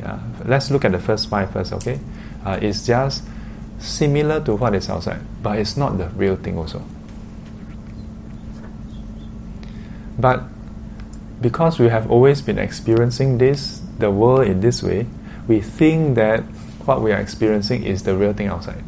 [0.00, 1.98] yeah, let's look at the first five first, okay?
[2.44, 3.24] Uh, it's just
[3.78, 6.82] similar to what is outside, but it's not the real thing also.
[10.18, 10.42] But
[11.40, 15.06] because we have always been experiencing this, the world in this way,
[15.46, 16.40] we think that
[16.84, 18.82] what we are experiencing is the real thing outside.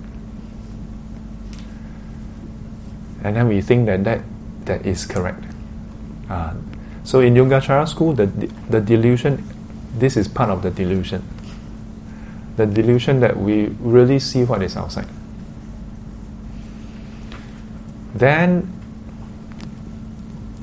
[3.23, 4.23] And then we think that that,
[4.65, 5.45] that is correct.
[6.29, 6.55] Uh,
[7.05, 9.45] so in Yogacara school, the, the delusion,
[9.98, 11.24] this is part of the delusion.
[12.58, 15.08] The delusion that we really see what is outside.
[18.14, 18.72] Then,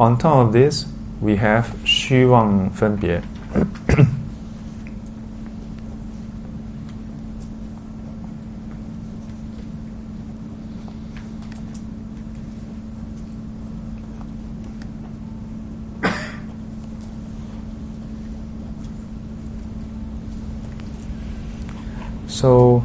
[0.01, 0.87] on top of this,
[1.21, 3.23] we have 虚妄分别。
[22.38, 22.84] So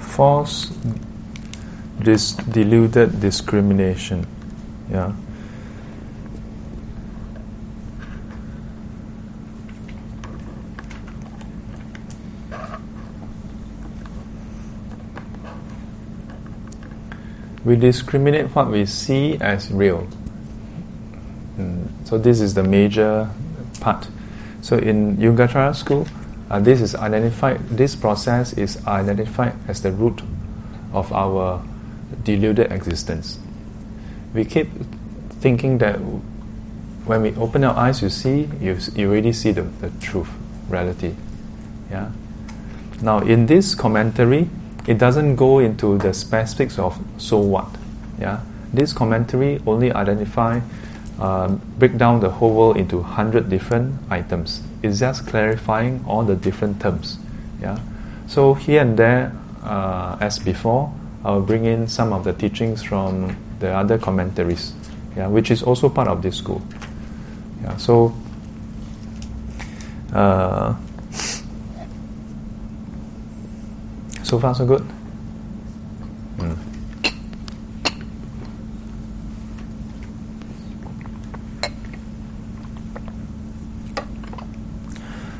[0.00, 0.72] false
[2.00, 4.26] this deluded discrimination
[4.90, 5.12] yeah
[17.64, 20.06] we discriminate what we see as real.
[21.56, 23.30] Mm, so this is the major
[23.80, 24.08] part.
[24.62, 26.06] So in Yogacara school,
[26.50, 27.68] uh, this is identified.
[27.68, 30.20] This process is identified as the root
[30.92, 31.64] of our
[32.24, 33.38] deluded existence.
[34.34, 34.68] We keep
[35.40, 35.96] thinking that
[37.04, 40.30] when we open our eyes, you see, you, you already see the, the truth,
[40.68, 41.14] reality.
[41.90, 42.10] Yeah.
[43.02, 44.48] Now in this commentary,
[44.86, 47.68] it doesn't go into the specifics of so what.
[48.18, 48.40] Yeah,
[48.72, 50.60] this commentary only identify,
[51.18, 54.62] uh, break down the whole world into hundred different items.
[54.82, 57.18] It's just clarifying all the different terms.
[57.60, 57.78] Yeah,
[58.26, 59.32] so here and there,
[59.62, 60.92] uh, as before,
[61.24, 64.74] I'll bring in some of the teachings from the other commentaries.
[65.16, 66.60] Yeah, which is also part of this school.
[67.62, 68.12] Yeah, so.
[70.12, 70.74] Uh,
[74.32, 74.82] So far, so good.
[76.38, 76.56] Mm.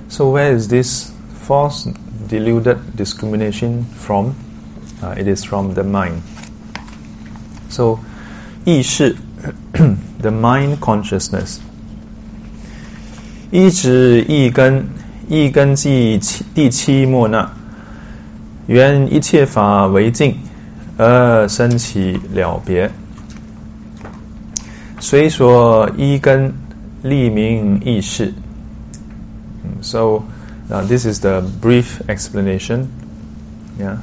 [0.08, 1.10] So, where is this
[1.44, 1.84] false,
[2.26, 4.36] deluded discrimination from?
[5.02, 6.22] Uh, it is from the mind.
[7.70, 7.98] So,
[8.64, 9.16] 意识
[9.72, 11.58] the mind consciousness.
[13.50, 14.86] 一指一根，
[15.28, 16.20] 一根即
[16.54, 17.52] 第七莫那。
[18.66, 20.36] 缘一切法为境，
[20.96, 22.90] 而生起了别。
[25.00, 26.54] 虽说一根
[27.02, 28.32] 立名意识。
[29.80, 30.22] So
[30.70, 32.86] uh, this is the brief explanation.
[33.80, 33.96] Yeah.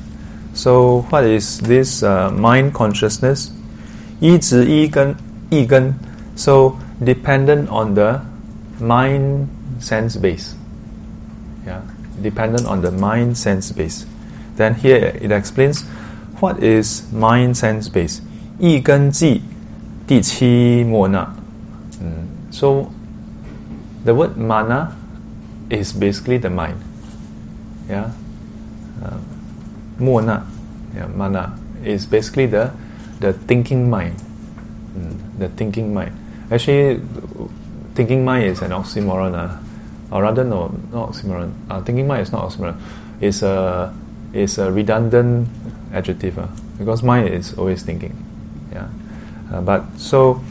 [0.53, 3.49] So what is this mind consciousness?
[4.19, 5.15] 一直一根
[5.49, 5.95] 一根
[6.35, 8.21] ，so dependent on the
[8.81, 9.47] mind
[9.79, 10.53] sense base.
[11.65, 11.81] Yeah,
[12.21, 14.05] dependent on the mind sense base.
[14.57, 15.83] Then here it explains
[16.39, 18.19] what is mind sense base.
[18.59, 19.41] 一根记
[20.05, 21.33] 第七末那。
[22.01, 22.87] 嗯，so
[24.03, 24.89] the word mana
[25.69, 26.75] is basically the mind.
[27.89, 28.09] Yeah,
[29.01, 29.13] uh,
[29.97, 30.43] 末那
[30.93, 31.51] ，yeah, mana
[31.85, 32.71] is basically the
[33.19, 34.15] the thinking mind.
[34.95, 36.15] Mm, the thinking mind.
[36.51, 37.01] Actually,
[37.95, 39.35] thinking mind is an oxymoron.
[39.35, 39.57] Uh,
[40.11, 41.53] or rather, no, not oxymoron.
[41.69, 42.79] Uh, thinking mind is not oxymoron.
[43.21, 43.93] It's a
[44.33, 45.49] is a redundant
[45.93, 46.47] adjective uh,
[46.77, 48.15] because mind is always thinking.
[48.71, 48.87] Yeah,
[49.51, 50.41] uh, but so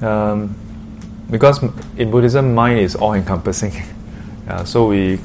[0.00, 0.54] um,
[1.30, 1.62] because
[1.96, 3.72] in Buddhism mind is all encompassing.
[4.48, 5.18] uh, so we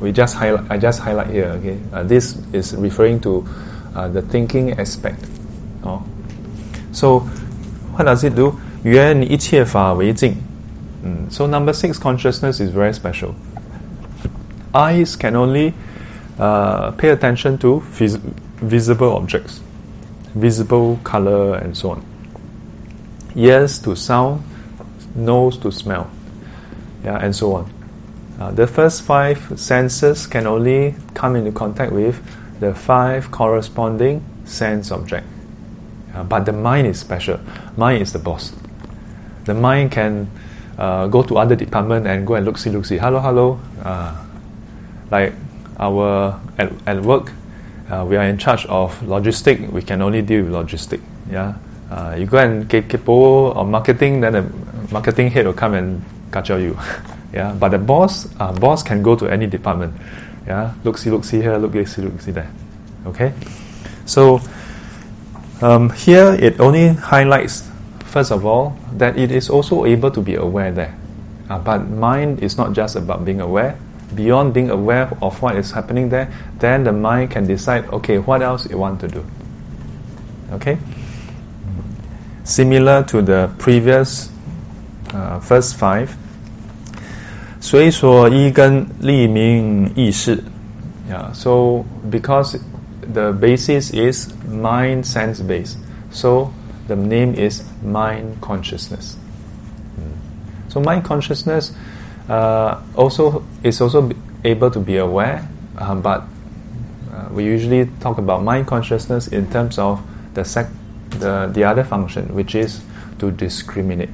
[0.00, 0.70] we just highlight.
[0.70, 1.46] I just highlight here.
[1.60, 3.46] Okay, uh, this is referring to
[3.94, 5.24] uh, the thinking aspect.
[5.85, 6.03] Oh.
[6.91, 7.19] So
[7.95, 8.55] what does it do?
[8.83, 10.35] 缘一切法为境.
[11.03, 11.29] Mm.
[11.31, 13.35] So number six consciousness is very special.
[14.73, 15.73] Eyes can only
[16.39, 18.19] uh, pay attention to vis-
[18.57, 19.59] visible objects,
[20.33, 22.03] visible color, and so on.
[23.35, 24.41] Ears to sound,
[25.15, 26.09] nose to smell,
[27.03, 27.73] yeah, and so on.
[28.39, 32.19] Uh, the first five senses can only come into contact with
[32.59, 35.27] the five corresponding sense object.
[36.16, 37.38] Uh, but the mind is special.
[37.76, 38.52] Mind is the boss.
[39.44, 40.30] The mind can
[40.78, 42.96] uh, go to other department and go and look see look see.
[42.96, 43.60] Hello hello.
[43.84, 44.24] Uh,
[45.10, 45.34] like
[45.78, 47.32] our at, at work,
[47.90, 51.00] uh, we are in charge of logistic, we can only deal with logistic.
[51.30, 51.54] Yeah,
[51.90, 54.42] uh, you go and get kepo or marketing, then the
[54.90, 56.78] marketing head will come and kacau you.
[57.32, 59.94] yeah, but the boss, uh, boss can go to any department.
[60.46, 62.50] Yeah, look see, look see here, look see, look see there.
[63.06, 63.34] Okay,
[64.06, 64.40] so
[65.61, 67.69] um, here it only highlights,
[68.05, 70.95] first of all, that it is also able to be aware there.
[71.49, 73.77] Uh, but mind is not just about being aware.
[74.15, 78.41] Beyond being aware of what is happening there, then the mind can decide, okay, what
[78.41, 79.25] else it want to do.
[80.53, 80.77] Okay?
[82.43, 84.29] Similar to the previous
[85.13, 86.15] uh, first five.
[87.61, 90.43] 随所依根立名意识.
[91.07, 92.57] Yeah, so because
[93.12, 95.78] the basis is mind sense based.
[96.10, 96.52] So
[96.88, 99.16] the name is mind consciousness.
[100.68, 101.72] So mind consciousness
[102.28, 104.10] uh, also is also
[104.44, 106.24] able to be aware, uh, but
[107.12, 110.02] uh, we usually talk about mind consciousness in terms of
[110.34, 110.70] the, sec-
[111.10, 112.82] the the other function, which is
[113.20, 114.10] to discriminate,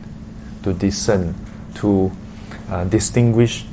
[0.62, 1.35] to discern,
[1.77, 2.12] to
[2.70, 3.66] uh, distinguish.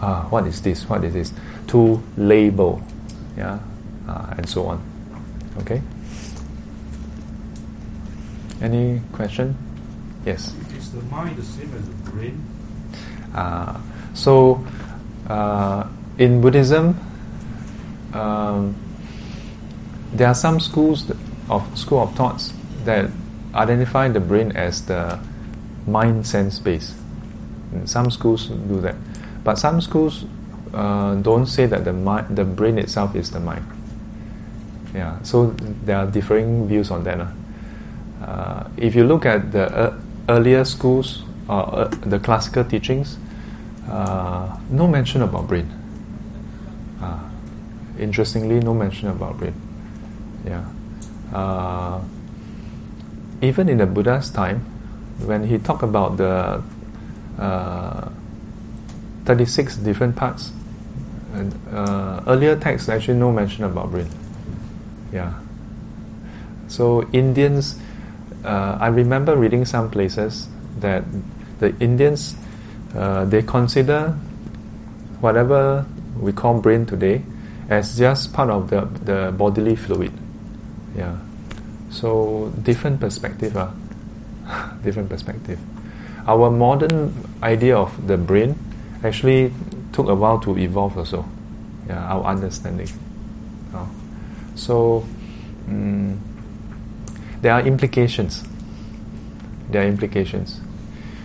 [0.00, 0.88] Uh, what is this?
[0.88, 1.32] What is this?
[1.68, 2.82] To label,
[3.36, 3.60] yeah,
[4.12, 4.82] uh, and so on.
[5.60, 5.80] Okay.
[8.60, 9.56] Any question?
[10.26, 10.54] Yes.
[10.76, 12.44] Is the mind the same as the brain?
[13.34, 13.80] Uh,
[14.14, 14.64] so,
[15.28, 16.98] uh, in Buddhism,
[18.12, 18.76] um,
[20.12, 21.10] there are some schools
[21.48, 22.52] of school of thoughts
[22.84, 23.10] that
[23.54, 25.18] identify the brain as the
[25.86, 26.94] mind sense base.
[27.72, 28.96] And some schools do that,
[29.44, 30.26] but some schools
[30.74, 33.64] uh, don't say that the mind, the brain itself is the mind.
[34.94, 35.46] Yeah, so
[35.84, 37.20] there are differing views on that.
[38.22, 39.98] Uh, if you look at the uh,
[40.28, 43.16] earlier schools, uh, the classical teachings,
[43.88, 45.68] uh, no mention about brain.
[47.00, 47.18] Uh,
[47.98, 49.54] interestingly, no mention about brain.
[50.46, 50.64] Yeah.
[51.32, 52.00] Uh,
[53.40, 54.60] even in the Buddha's time,
[55.24, 56.62] when he talked about the
[59.24, 60.52] 36 different parts,
[62.26, 64.08] earlier texts actually no mention about brain.
[65.12, 65.34] Yeah.
[66.68, 67.78] So Indians,
[68.44, 70.48] uh, I remember reading some places
[70.80, 71.04] that
[71.58, 72.34] the Indians
[72.94, 74.10] uh, they consider
[75.20, 75.86] whatever
[76.20, 77.22] we call brain today
[77.68, 80.12] as just part of the the bodily fluid.
[80.96, 81.18] Yeah.
[81.90, 83.70] So different perspective, uh,
[84.84, 85.58] different perspective.
[86.26, 87.12] Our modern
[87.42, 88.56] idea of the brain
[89.04, 89.52] actually
[89.92, 91.24] took a while to evolve also.
[91.86, 92.88] Yeah, our understanding.
[94.54, 95.06] So
[95.66, 96.20] um,
[97.40, 98.42] there are implications.
[99.70, 100.60] There are implications.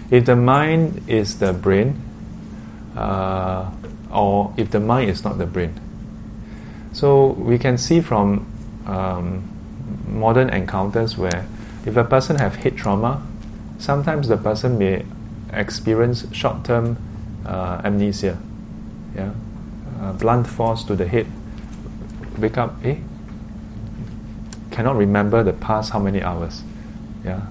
[0.09, 2.01] If the mind is the brain,
[2.95, 3.69] uh,
[4.11, 5.73] or if the mind is not the brain.
[6.93, 8.47] So we can see from
[8.85, 9.43] um,
[10.07, 11.45] modern encounters where
[11.85, 13.21] if a person have head trauma,
[13.77, 15.05] sometimes the person may
[15.53, 16.97] experience short-term
[17.45, 18.37] uh, amnesia,
[19.15, 19.31] yeah,
[20.01, 21.27] uh, blunt force to the head.
[22.37, 22.97] Wake up, eh?
[24.77, 26.61] Cannot remember the past how many hours,
[27.25, 27.41] yeah.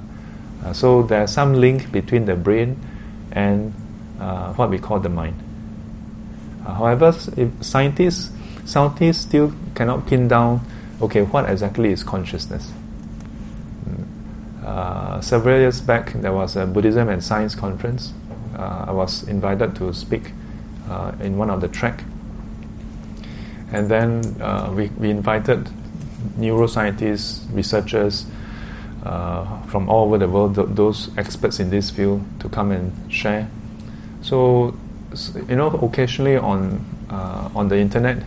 [0.65, 2.79] Uh, so there's some link between the brain
[3.33, 3.75] and
[4.21, 5.35] uh, what we call the mind.
[6.65, 7.11] Uh, however,
[7.63, 8.31] scientists
[8.65, 10.61] scientists still cannot pin down
[11.03, 12.71] okay what exactly is consciousness.
[13.89, 14.65] Mm.
[14.65, 18.13] Uh, several years back, there was a Buddhism and Science conference.
[18.57, 20.31] Uh, I was invited to speak
[20.89, 22.05] uh, in one of the track,
[23.73, 24.23] and then
[24.77, 25.69] we, we invited
[26.39, 28.27] neuroscientists, researchers,
[29.05, 32.93] uh, from all over the world, th- those experts in this field to come and
[33.13, 33.49] share.
[34.23, 34.77] So,
[35.49, 38.23] you know, occasionally on uh, on the internet,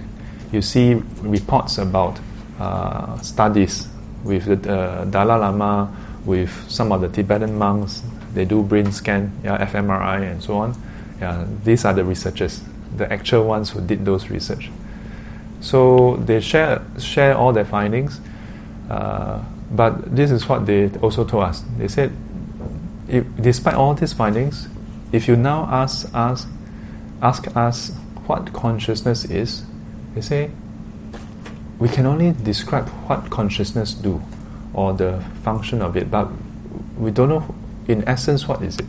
[0.52, 2.20] you see reports about
[2.60, 3.88] uh, studies
[4.24, 5.94] with the uh, Dalai Lama,
[6.26, 8.02] with some of the Tibetan monks.
[8.34, 10.76] They do brain scan, yeah, fMRI, and so on.
[11.20, 12.62] Yeah, these are the researchers,
[12.96, 14.70] the actual ones who did those research.
[15.61, 18.19] So they share share all their findings.
[18.90, 21.64] Uh, but this is what they also told us.
[21.77, 22.11] They said,
[23.07, 24.68] if, despite all these findings,
[25.11, 26.48] if you now ask us,
[27.22, 27.91] ask us
[28.26, 29.64] what consciousness is,
[30.15, 30.52] they say
[31.80, 34.22] we can only describe what consciousness do
[34.73, 36.30] or the function of it, but
[36.98, 37.56] we don't know
[37.88, 38.86] in essence what is it.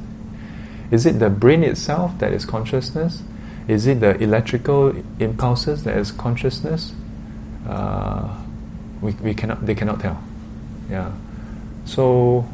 [0.90, 3.22] Is it the brain itself that is consciousness?
[3.70, 6.92] Is it the electrical impulses that is consciousness?
[7.68, 8.36] Uh,
[9.00, 10.20] we, we cannot, they cannot tell.
[10.90, 11.12] Yeah.
[11.84, 12.48] So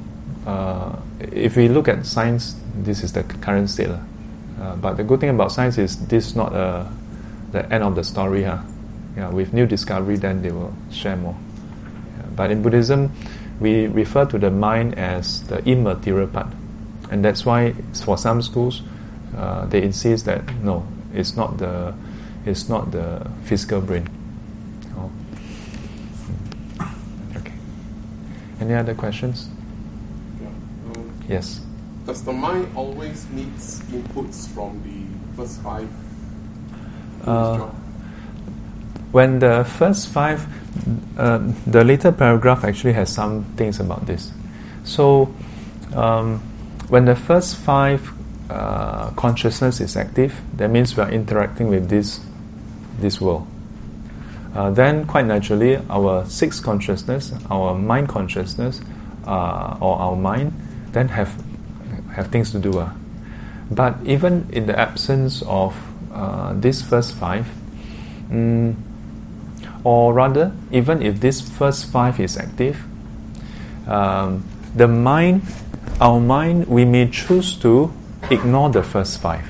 [0.47, 3.88] uh, if we look at science, this is the current state.
[3.88, 6.84] Uh, but the good thing about science is this is not uh,
[7.52, 8.43] the end of the story.
[8.43, 8.59] Huh?
[9.16, 11.34] Yeah, with new discovery, then they will share more.
[12.18, 13.10] Yeah, but in Buddhism,
[13.59, 16.48] we refer to the mind as the immaterial part,
[17.10, 17.72] and that's why
[18.05, 18.82] for some schools,
[19.34, 20.86] uh, they insist that no,
[21.16, 21.94] it's not the,
[22.44, 24.09] it's not the physical brain.
[24.97, 25.10] Oh.
[27.36, 27.52] Okay.
[28.60, 29.48] Any other questions?
[30.40, 30.48] Yeah.
[30.48, 31.60] Um, Yes.
[32.06, 35.88] does the mind always needs inputs from the first five?
[37.26, 37.68] Uh,
[39.10, 40.47] when the first five,
[41.18, 44.30] uh, the later paragraph actually has some things about this.
[44.84, 45.34] So,
[45.94, 46.40] um,
[46.88, 48.12] when the first five
[48.48, 52.20] uh, consciousness is active, that means we are interacting with this
[52.98, 53.47] this world.
[54.55, 58.81] Uh, then, quite naturally, our sixth consciousness, our mind consciousness,
[59.27, 60.52] uh, or our mind,
[60.93, 61.31] then have
[62.10, 62.78] have things to do.
[62.78, 62.90] Uh.
[63.70, 65.77] But even in the absence of
[66.12, 67.47] uh, these first five,
[68.31, 68.74] mm,
[69.85, 72.82] or rather, even if this first five is active,
[73.86, 74.44] um,
[74.74, 75.43] the mind,
[76.01, 77.93] our mind, we may choose to
[78.31, 79.48] ignore the first five,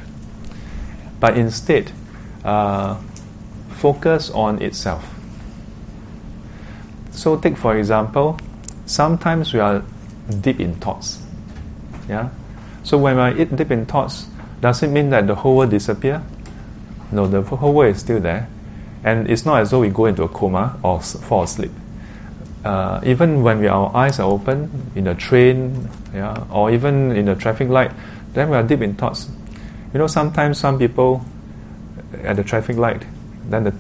[1.21, 1.91] but instead
[2.45, 3.01] uh,
[3.71, 5.05] focus on itself.
[7.11, 8.39] So, take for example,
[8.87, 9.83] sometimes we are
[10.41, 11.23] deep in thoughts.
[12.09, 12.31] Yeah.
[12.83, 14.27] So when I eat deep in thoughts,
[14.61, 16.23] does it mean that the whole world disappear?
[17.11, 18.49] No, the whole world is still there,
[19.03, 21.73] and it's not as though we go into a coma or fall asleep.
[22.65, 27.29] Uh, even when we, our eyes are open in a train, yeah, or even in
[27.29, 27.93] a traffic light,
[28.37, 29.29] then we are deep in thoughts.
[29.95, 31.25] You know, sometimes some people
[32.23, 33.03] at the traffic light,
[33.49, 33.75] then the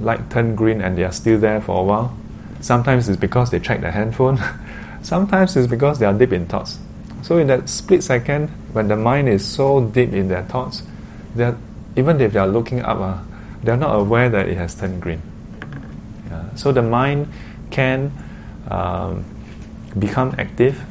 [0.00, 2.18] light turn green and they are still there for a while.
[2.60, 4.38] Sometimes it's because they check their handphone.
[5.02, 6.78] Sometimes it's because they are deep in thoughts.
[7.22, 10.82] So in that split second, when the mind is so deep in their thoughts,
[11.36, 11.54] that
[11.94, 13.22] even if they are looking up, uh,
[13.62, 15.22] they are not aware that it has turned green.
[16.28, 16.54] Yeah.
[16.56, 17.28] So the mind
[17.70, 18.10] can
[18.68, 19.24] um,
[19.96, 20.82] become active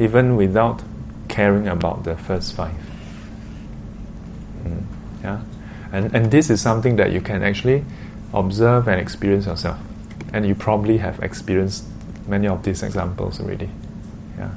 [0.00, 0.82] even without
[1.36, 2.72] caring about the first five.
[4.64, 4.82] Mm,
[5.22, 5.42] yeah,
[5.92, 7.84] and and this is something that you can actually
[8.32, 9.78] observe and experience yourself,
[10.32, 11.84] and you probably have experienced
[12.26, 13.68] many of these examples already.
[14.38, 14.50] Yeah.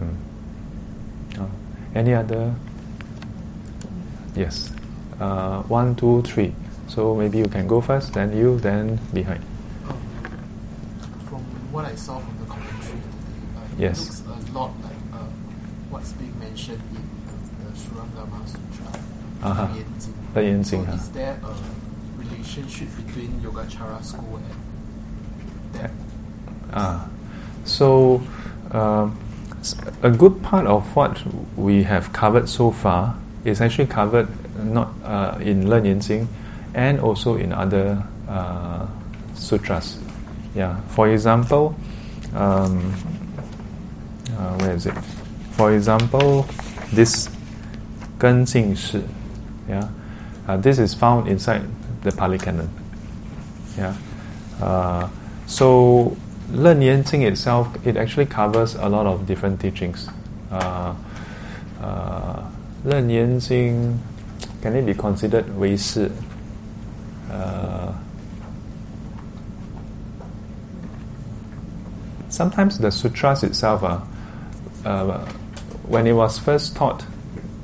[0.00, 0.16] Mm.
[1.40, 1.50] Oh.
[1.94, 2.54] Any other?
[4.36, 4.72] Yes.
[5.18, 6.54] Uh, one, two, three.
[6.86, 9.42] So maybe you can go first, then you, then behind.
[9.86, 9.98] Um,
[11.28, 13.98] from what I saw from the commentary today, uh, it Yes.
[14.00, 15.26] looks a lot like uh,
[15.90, 17.04] what's being mentioned in
[17.64, 18.90] the Surangama Sutra,
[19.42, 19.68] uh-huh.
[20.34, 20.86] Leng Yan Jing.
[20.86, 21.54] So is there a
[22.18, 25.90] relationship between Yogacara school and that?
[26.72, 27.08] Ah,
[27.64, 28.22] so
[28.70, 29.18] um,
[30.02, 31.20] a good part of what
[31.56, 34.28] we have covered so far is actually covered
[34.62, 36.28] not uh, in Leng Yan Jing
[36.74, 38.86] and also in other uh,
[39.34, 39.98] sutras.
[40.54, 41.76] Yeah, for example,
[42.34, 42.94] um,
[44.36, 44.94] uh, where is it?
[45.52, 46.46] For example,
[46.92, 47.28] this
[48.18, 49.02] 根净是
[49.70, 49.88] yeah,
[50.48, 51.62] uh, this is found inside
[52.02, 52.68] the Pali Canon.
[53.78, 53.94] Yeah.
[54.60, 55.08] Uh,
[55.46, 56.16] so
[56.50, 60.08] Leng Yan Jing itself, it actually covers a lot of different teachings.
[60.50, 60.94] Uh,
[61.80, 62.50] uh,
[62.84, 64.00] Leng Yan Jing,
[64.60, 66.10] can it be considered 唯识?
[67.30, 67.92] Uh,
[72.28, 74.00] sometimes the sutras itself, uh,
[74.84, 75.24] uh,
[75.86, 77.04] when it was first taught,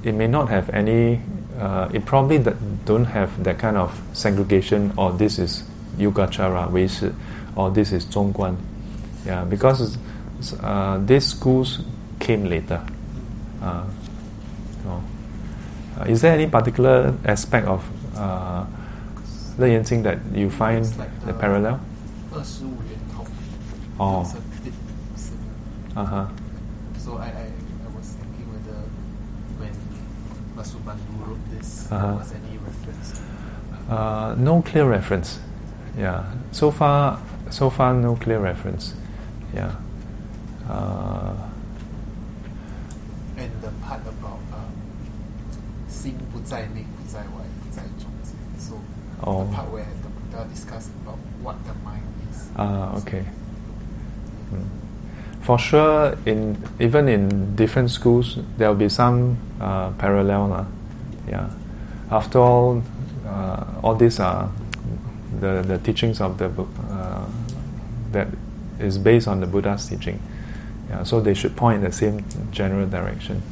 [0.05, 1.21] it may not have any
[1.59, 2.39] uh, it probably
[2.85, 5.65] don't have that kind of segregation or this is
[5.97, 7.15] Yogacara, Weishi,
[7.57, 8.57] or this is Zhongguan.
[9.25, 9.97] Yeah, because
[10.61, 11.81] uh, these schools
[12.21, 12.85] came later.
[13.63, 13.85] Uh,
[14.87, 17.83] uh, is there any particular aspect of
[18.17, 18.67] uh,
[19.59, 21.81] Le that you find like the, the parallel?
[23.99, 24.31] Oh.
[25.97, 26.27] Uh huh.
[26.99, 28.77] So I, I, I was thinking whether
[29.57, 29.73] when
[31.86, 32.08] wrote this, Uh-huh.
[32.08, 33.22] there was any reference.
[33.90, 35.40] Uh, no clear reference.
[35.98, 36.24] Yeah.
[36.52, 38.94] So far, so far, no clear reference.
[39.54, 39.72] Yeah.
[40.70, 41.34] Uh,
[43.38, 44.72] And the part about um,
[45.90, 48.76] 心不在内不在外不在中间 so
[49.24, 49.46] Oh.
[49.46, 53.24] the part where the Buddha discussed about what the mind is ah, okay.
[54.54, 54.66] Mm.
[55.42, 60.48] For sure, in even in different schools, there will be some uh, parallel.
[60.50, 60.66] lah.
[61.28, 61.50] Yeah.
[62.11, 62.83] After all,
[63.27, 64.51] uh, all these are
[65.41, 67.27] the, the teachings of the book uh,
[68.13, 68.29] that
[68.79, 70.21] is based on the Buddha's teaching.
[70.89, 73.43] Yeah, so they should point in the same general direction.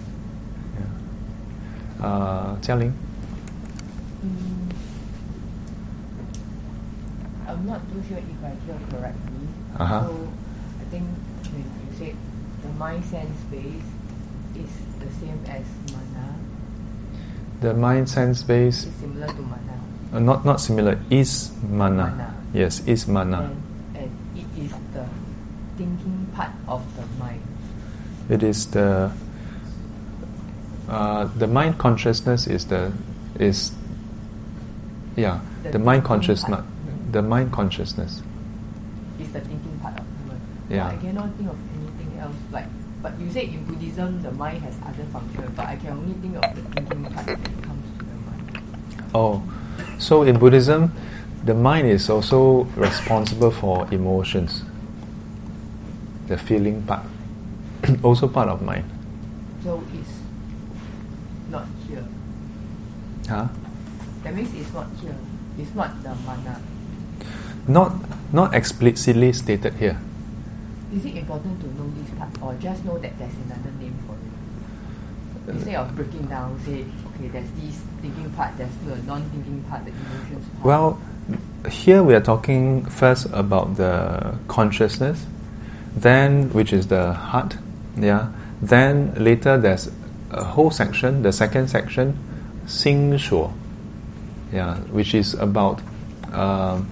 [1.98, 2.06] Yeah.
[2.06, 2.92] Uh, Jialing?
[7.46, 9.48] I'm not too sure if I hear correctly.
[9.78, 10.06] Uh-huh.
[10.06, 10.32] So
[10.80, 11.04] I think
[11.52, 12.16] when you said
[12.62, 13.82] the mind sense space
[14.54, 14.70] is
[15.00, 15.66] the same as
[17.64, 19.80] The mind sense base, is similar to mana.
[20.12, 22.12] uh, not not similar, is mana.
[22.12, 22.34] Mana.
[22.52, 23.48] Yes, is mana.
[23.48, 23.56] And,
[23.96, 25.08] and it is the
[25.78, 27.40] thinking part of the mind.
[28.28, 29.10] It is the
[30.90, 32.92] uh, the mind consciousness is the
[33.40, 33.72] is
[35.16, 36.60] yeah The the mind consciousness
[37.12, 38.20] the mind consciousness
[39.18, 40.42] Is the thinking part of the mind.
[40.68, 40.88] Yeah.
[40.88, 42.68] I cannot think of anything else like
[43.04, 46.40] but you say in Buddhism the mind has other functions, but I can only think
[46.40, 48.44] of the thinking part when it comes to the mind.
[49.12, 49.44] oh
[50.00, 50.88] so in Buddhism
[51.44, 54.64] the mind is also responsible for emotions
[56.32, 57.04] the feeling part
[58.02, 58.88] also part of mind
[59.60, 60.16] So it's
[61.52, 62.04] not here.
[63.28, 63.52] huh
[64.24, 65.16] That means it's not here.
[65.60, 66.56] It's not the mana.
[67.68, 67.92] not
[68.32, 70.00] not explicitly stated here
[70.94, 74.14] Is it important to know this part or just know that there's another name for
[74.14, 75.54] it?
[75.56, 79.90] Instead of breaking down, say, okay, there's this thinking part, there's the non-thinking part, the
[79.90, 80.64] emotions part.
[80.64, 81.00] Well,
[81.68, 85.24] here we are talking first about the consciousness,
[85.96, 87.56] then which is the heart,
[87.96, 88.30] yeah.
[88.62, 89.90] Then later there's
[90.30, 92.16] a whole section, the second section,
[92.66, 93.52] 心所,
[94.52, 95.80] yeah, which is about
[96.32, 96.88] um,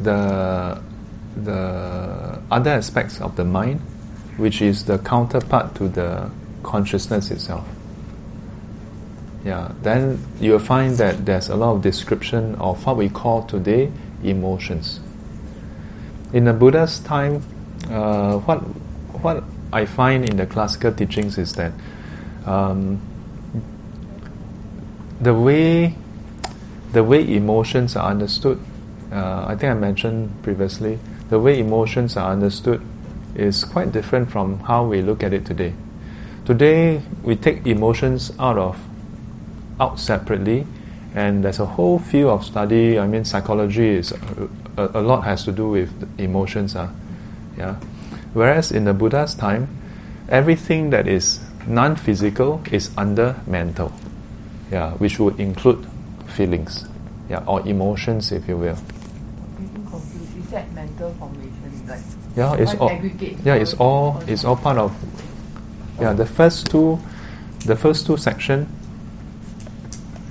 [0.00, 0.80] the
[1.36, 3.80] the other aspects of the mind,
[4.36, 6.30] which is the counterpart to the
[6.62, 7.66] consciousness itself.
[9.44, 13.90] Yeah, then you'll find that there's a lot of description of what we call today
[14.22, 15.00] emotions.
[16.32, 17.42] In the Buddha's time,
[17.90, 18.58] uh, what
[19.22, 21.72] what I find in the classical teachings is that
[22.44, 23.00] um,
[25.20, 25.94] the way
[26.92, 28.60] the way emotions are understood,
[29.12, 30.98] uh, I think I mentioned previously,
[31.30, 32.82] the way emotions are understood
[33.34, 35.72] is quite different from how we look at it today.
[36.44, 38.78] Today, we take emotions out of
[39.78, 40.66] out separately,
[41.14, 42.98] and there's a whole field of study.
[42.98, 44.12] I mean, psychology is
[44.76, 46.90] a, a, lot has to do with emotions, uh,
[47.56, 47.76] yeah.
[48.32, 49.68] Whereas in the Buddha's time,
[50.28, 53.92] everything that is non-physical is under mental,
[54.70, 55.86] yeah, which would include
[56.26, 56.86] feelings,
[57.28, 58.76] yeah, or emotions, if you will.
[59.58, 60.36] Getting confused.
[60.36, 60.89] You said mental formation, like
[62.36, 62.90] Yeah, it's all.
[63.44, 64.22] Yeah, it's all.
[64.26, 64.94] It's all part of.
[66.00, 66.98] Yeah, the first two,
[67.66, 68.68] the first two section.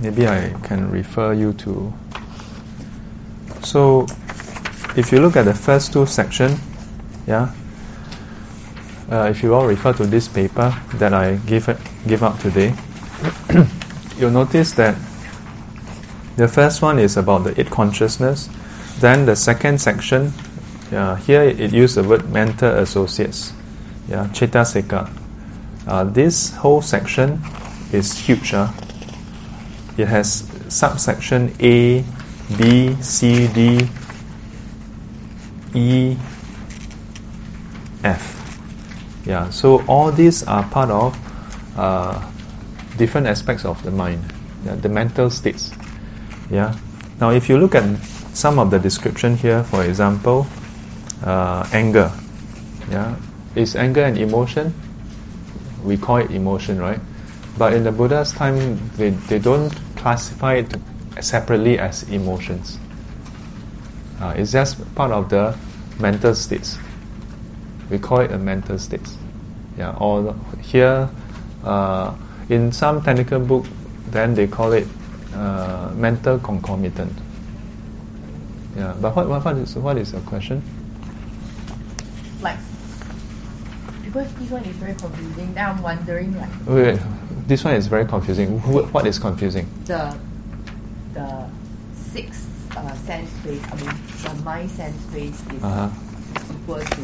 [0.00, 1.92] Maybe I can refer you to.
[3.62, 4.06] So,
[4.96, 6.56] if you look at the first two section,
[7.26, 7.52] yeah.
[9.10, 12.72] Uh, if you all refer to this paper that I give it, give out today,
[14.16, 14.96] you'll notice that
[16.36, 18.48] the first one is about the it consciousness.
[19.00, 20.32] Then the second section,
[20.90, 23.52] yeah, here it used the word mental associates.
[24.08, 25.10] Yeah, cetasika.
[25.86, 27.40] Uh, this whole section
[27.92, 28.52] is huge.
[28.54, 28.68] Uh.
[29.96, 32.04] It has subsection A,
[32.56, 33.88] B, C, D,
[35.74, 36.16] E,
[38.02, 38.36] F.
[39.26, 41.16] Yeah, so all these are part of
[41.76, 42.30] uh,
[42.96, 44.24] different aspects of the mind,
[44.64, 45.70] yeah, the mental states.
[46.50, 46.76] Yeah.
[47.20, 47.84] Now, if you look at
[48.32, 50.46] some of the description here, for example,
[51.24, 52.12] uh, anger.
[52.90, 53.16] Yeah,
[53.54, 54.74] is anger an emotion?
[55.84, 57.00] We call it emotion, right?
[57.58, 60.74] But in the Buddha's time, they, they don't classify it
[61.20, 62.78] separately as emotions.
[64.20, 65.56] Uh, it's just part of the
[65.98, 66.78] mental states.
[67.90, 69.16] We call it a mental states.
[69.76, 71.08] Yeah, or here,
[71.64, 72.14] uh,
[72.48, 73.64] in some technical book,
[74.10, 74.86] then they call it
[75.34, 77.12] uh, mental concomitant.
[78.76, 80.62] Yeah, but what, what, what is what is the question?
[82.40, 82.58] like
[84.12, 85.54] because this one is very confusing.
[85.54, 87.00] Then I'm wondering like Wait, wait,
[87.46, 88.58] this one is very confusing.
[88.60, 89.66] Wh- What is confusing?
[89.86, 90.16] the
[91.14, 91.46] the
[91.94, 92.46] six
[92.76, 93.62] uh, sense space.
[93.70, 95.88] I mean the mind sense space is Uh-huh.
[96.54, 97.02] equal to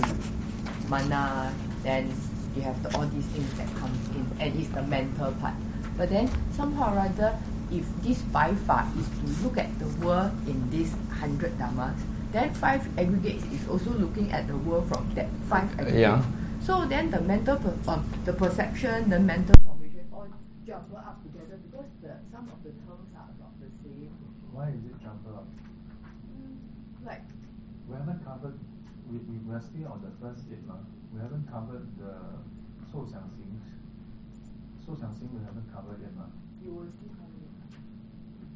[0.89, 1.55] mana.
[1.83, 2.11] Then
[2.55, 5.55] you have the, all these things that comes in, and it's the mental part.
[5.97, 7.39] But then somehow or other,
[7.71, 11.95] if this five part is to look at the world in this hundred dhammas,
[12.33, 16.03] then five aggregates is also looking at the world from that five aggregates.
[16.03, 16.23] Yeah
[16.66, 20.28] So then the mental, per, um, the perception, the mental formation all
[20.66, 24.14] jumble up together because the some of the terms are about the same.
[24.54, 25.48] Why is it jumbled up?
[27.06, 27.26] Like
[27.90, 28.56] We haven't covered,
[29.10, 30.80] we, we we're still on the first eight, lah.
[31.12, 32.14] we haven't covered the
[32.92, 33.44] 受想行.
[34.86, 36.30] 受想行 we haven't covered yet, lah.
[36.64, 37.52] you will still have it.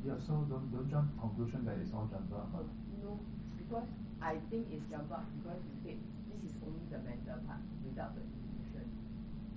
[0.05, 2.53] Yeah, so don't, don't jump to conclusion that it's all jumbled up.
[2.53, 2.63] Uh,
[3.03, 3.19] no,
[3.57, 3.89] because
[4.21, 6.18] I think it's jumbled because you said this is
[6.66, 8.86] only the mental part without the emotion.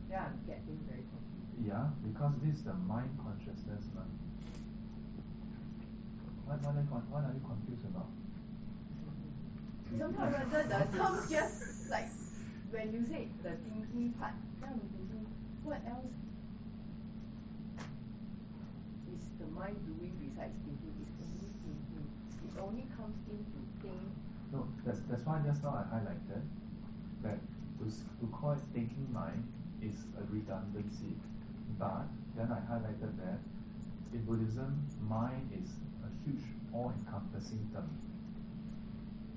[0.10, 1.68] Then I'm getting very confused.
[1.68, 3.84] Yeah, because this is the mind consciousness.
[3.96, 4.10] Man.
[6.46, 8.12] What, what, are you, what are you confused about?
[9.94, 12.10] Somehow or other the terms just like
[12.72, 15.26] when you say the thinking part, then I'm thinking
[15.64, 16.18] what else
[19.14, 20.98] is the mind doing besides thinking?
[21.06, 22.06] It's only thinking.
[22.42, 24.10] It only comes in to think.
[24.52, 26.42] No, that's, that's why just now I highlighted
[27.24, 27.40] that
[27.80, 29.44] to, to call it thinking mind
[29.82, 31.16] is a redundancy.
[31.80, 33.40] But then I highlighted that
[34.14, 35.70] in Buddhism, mind is
[36.06, 37.90] a huge, all-encompassing term.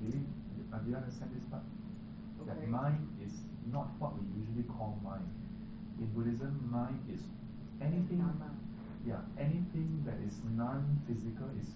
[0.01, 0.27] Do you,
[0.73, 1.65] uh, do you understand this part?
[2.47, 3.33] That mind is
[3.73, 5.27] not what we usually call mind.
[5.99, 7.21] In Buddhism, mind is
[7.81, 8.23] anything.
[9.07, 11.71] Yeah, anything that is non-physical is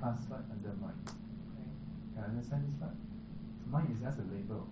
[0.00, 1.00] classified under mind.
[1.08, 1.64] Okay.
[2.14, 2.94] Can you understand this part?
[3.68, 4.68] Mind is just a label.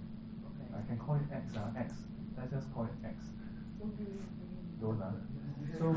[0.77, 1.95] I can call it X, uh, X.
[2.37, 3.17] Let's just call it X.
[3.81, 3.97] Don't
[4.81, 5.13] Don't uh.
[5.79, 5.97] So,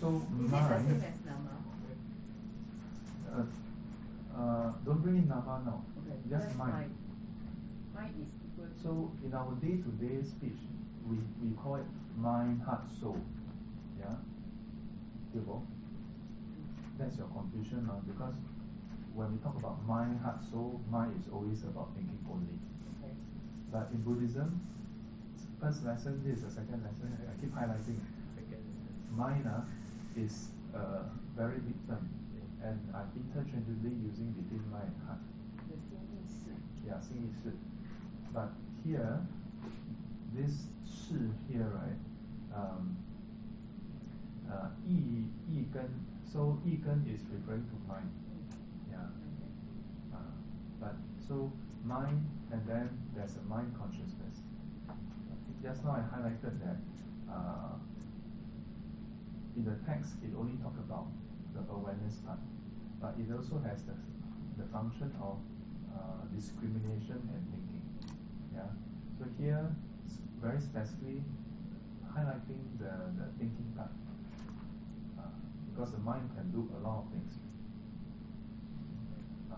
[0.00, 1.02] so is it the same mind.
[3.26, 3.42] Uh,
[4.38, 5.84] uh, don't bring in nama now.
[5.98, 6.94] Okay, Just mind.
[7.94, 10.58] Mind is So in our day-to-day speech,
[11.08, 11.86] we, we call it
[12.16, 13.18] mind, heart, soul.
[13.98, 14.16] Yeah?
[16.98, 18.34] That's your confusion now because
[19.15, 22.57] when we talk about mind, heart, soul, mind is always about thinking only.
[22.97, 23.13] okay.
[23.71, 24.61] But in Buddhism,
[25.59, 27.99] first lesson, this is the second lesson, I I keep highlighting.
[29.11, 29.67] Mind uh,
[30.15, 31.03] is a
[31.35, 32.07] very big term
[32.63, 35.21] and I'm interchangeably using between mind and heart.
[35.67, 36.51] The 心意识
[36.85, 37.53] Yeah, 心意识.
[38.33, 38.49] But
[38.83, 39.19] here,
[40.33, 41.97] this 识 here, right?
[42.53, 42.97] Um,
[44.49, 45.89] uh, 意意根,
[46.25, 48.09] so 意根 is referring to mind.
[51.28, 51.52] so
[51.84, 54.42] mind, and then there's a mind consciousness.
[55.62, 56.78] Just now I highlighted that
[57.30, 57.74] uh,
[59.56, 61.06] in the text it only talk about
[61.54, 62.38] the awareness part,
[63.00, 63.94] but it also has the,
[64.58, 65.38] the function of
[65.90, 67.82] uh, discrimination and thinking.
[68.54, 68.70] Yeah.
[69.18, 69.74] So here,
[70.42, 71.22] very specifically
[72.12, 73.90] highlighting the, the thinking part,
[75.18, 75.22] uh,
[75.70, 77.32] because the mind can do a lot of things.
[79.50, 79.56] Uh,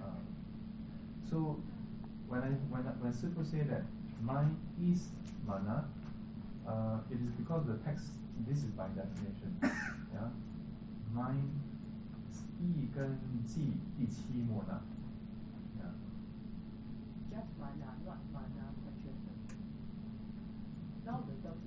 [0.00, 0.04] uh,
[1.30, 1.58] so
[2.28, 3.82] when I when I, when Sifu say that
[4.22, 5.08] mind is
[5.46, 5.84] mana,
[6.66, 8.06] uh, it is because the text
[8.46, 9.58] this is by definition.
[9.62, 10.30] yeah,
[11.12, 11.50] mind
[12.62, 14.80] 意根记第七末那。
[15.78, 15.90] Yeah.
[17.30, 19.42] Just mana, not mana consciousness.
[21.04, 21.58] Now the dog.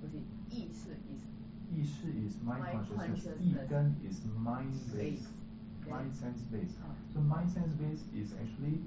[0.00, 0.18] 不是
[0.50, 1.24] 意识 is.
[1.72, 3.40] 意识 is mind consciousness.
[3.40, 5.35] 意根 is mind base.
[5.88, 6.74] Mind sense base.
[6.82, 6.90] Ah.
[7.14, 8.80] So mind sense base is actually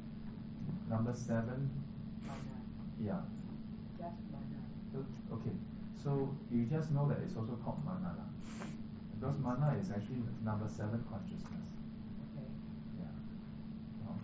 [0.89, 1.69] number seven.
[2.27, 2.55] mana.
[2.99, 3.21] Yeah.
[3.97, 4.59] Just mana.
[4.91, 5.55] So, okay.
[6.03, 8.15] So you just know that it's also called mana.
[8.19, 8.29] lah.
[9.15, 11.67] Because mana is actually number seven consciousness.
[12.31, 12.47] Okay.
[12.99, 13.15] Yeah.
[14.03, 14.15] Now,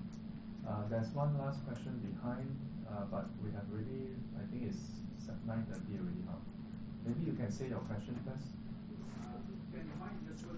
[0.66, 2.50] Uh, there's one last question behind,
[2.90, 5.00] uh, but we have really, I think it's
[5.46, 6.42] nine thirty already now.
[7.06, 8.50] Maybe you can say your question first.
[9.76, 10.56] Can the mind just work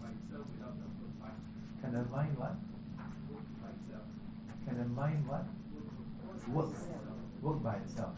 [0.00, 1.34] by itself without the first mind?
[1.82, 2.54] Can the mind what?
[3.26, 4.06] Work by itself.
[4.64, 5.46] Can the mind what?
[6.54, 6.70] Work.
[7.42, 8.14] Work by itself.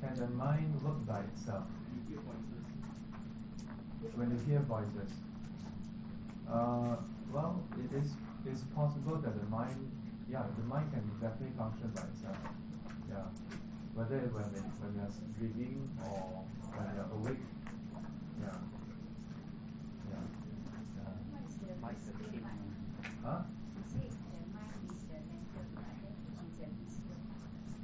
[0.00, 1.66] Can the mind work by itself?
[4.16, 5.12] When you hear voices.
[6.50, 6.96] Uh,
[7.32, 8.10] well, it is
[8.44, 9.90] it's possible that the mind,
[10.32, 12.40] yeah, the mind can definitely function by itself.
[13.10, 13.28] Yeah,
[13.92, 17.44] whether when it, when you're sleeping or when you're awake.
[18.40, 18.56] Yeah.
[20.08, 20.24] Yeah.
[20.96, 21.12] yeah.
[23.22, 23.42] Huh?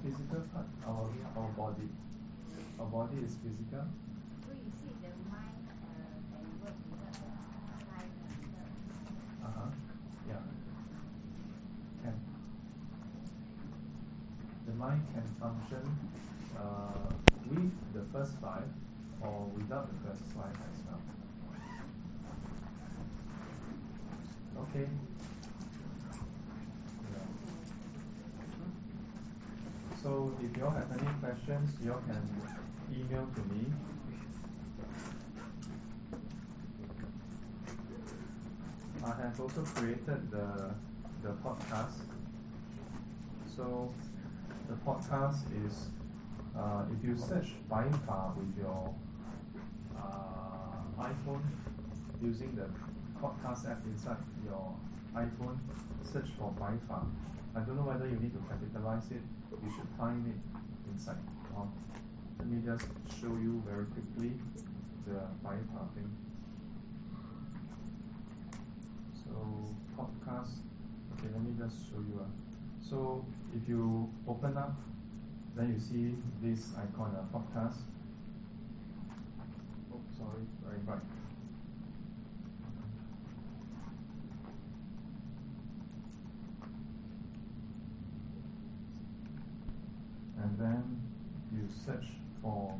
[0.03, 1.89] Physical part, our our body.
[2.81, 3.85] Our body is physical.
[9.45, 9.71] Uh huh.
[10.29, 10.43] Yeah.
[12.03, 12.15] Can.
[14.79, 15.83] The mind can function
[16.57, 17.11] uh,
[17.51, 18.69] with the first five
[19.21, 21.01] or without the first five as well.
[24.63, 24.87] Okay.
[30.01, 32.23] So if you all have any questions, you all can
[32.95, 33.67] email to me.
[39.03, 40.71] I have also created the
[41.23, 41.99] the podcast.
[43.57, 43.91] So
[44.69, 45.89] the podcast is
[46.57, 48.95] uh, if you search buying car with your
[49.97, 51.43] uh, iPhone
[52.21, 52.69] using the
[53.23, 54.75] podcast app inside your
[55.17, 55.57] iPhone,
[56.03, 57.03] search for buying car.
[57.57, 59.23] I don't know whether you need to capitalize it.
[59.51, 60.41] You should find it
[60.93, 61.17] inside.
[61.57, 61.73] Um,
[62.39, 64.33] let me just show you very quickly
[65.07, 66.11] the buying car thing.
[69.25, 69.33] So
[69.97, 70.61] podcast.
[71.17, 72.21] Okay, let me just show you.
[72.21, 72.29] Uh,
[72.81, 73.25] so
[73.55, 74.77] if you open up,
[75.57, 77.79] then you see this icon, uh, podcast.
[79.93, 81.01] Oh, sorry, very bright.
[90.43, 91.01] And then
[91.53, 92.07] you search
[92.41, 92.79] for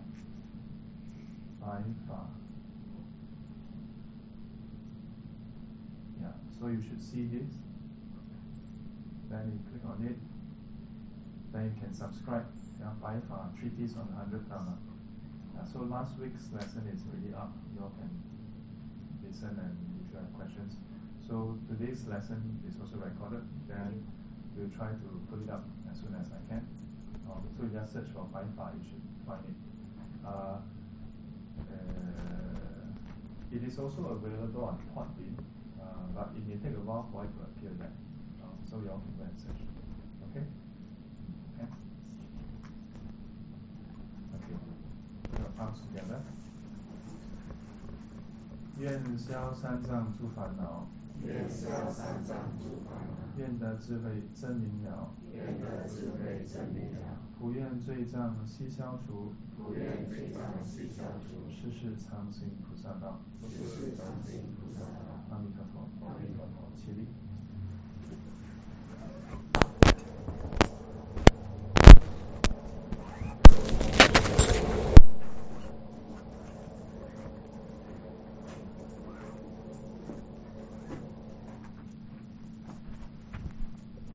[1.61, 2.21] Baifa.
[6.21, 6.29] Yeah,
[6.61, 7.51] so you should see this.
[9.31, 10.28] Then you click on it.
[11.53, 12.47] Then you can subscribe.
[12.79, 14.79] Yeah, Baifa, treatise on 100 Dharma.
[15.57, 17.51] Yeah, so last week's lesson is already up.
[17.75, 18.13] You all can
[19.25, 20.77] listen and if you have questions.
[21.27, 23.43] So today's lesson is also recorded.
[23.67, 24.07] Then
[24.55, 26.63] we'll try to put it up as soon as I can.
[27.29, 29.59] Um, so you just search for Baifa, you should find it.
[30.25, 30.61] Uh,
[31.69, 31.99] uh,
[33.53, 35.37] it is also available on Podbean,
[35.81, 37.93] uh, but it may take a while for it to appear there.
[38.41, 39.61] Uh, so you all can go and search.
[40.31, 40.45] Okay?
[45.49, 46.21] Put your palms together.
[48.79, 50.87] 愿消三障诸烦恼，
[51.25, 65.25] 愿消三障诸烦恼，愿得智慧真明了，愿得智慧真明了，普愿罪障悉消除，普愿罪障悉消除，世世常行菩萨道，世世常行菩萨道。
[65.31, 67.09] 阿弥陀佛，阿弥陀佛，起立。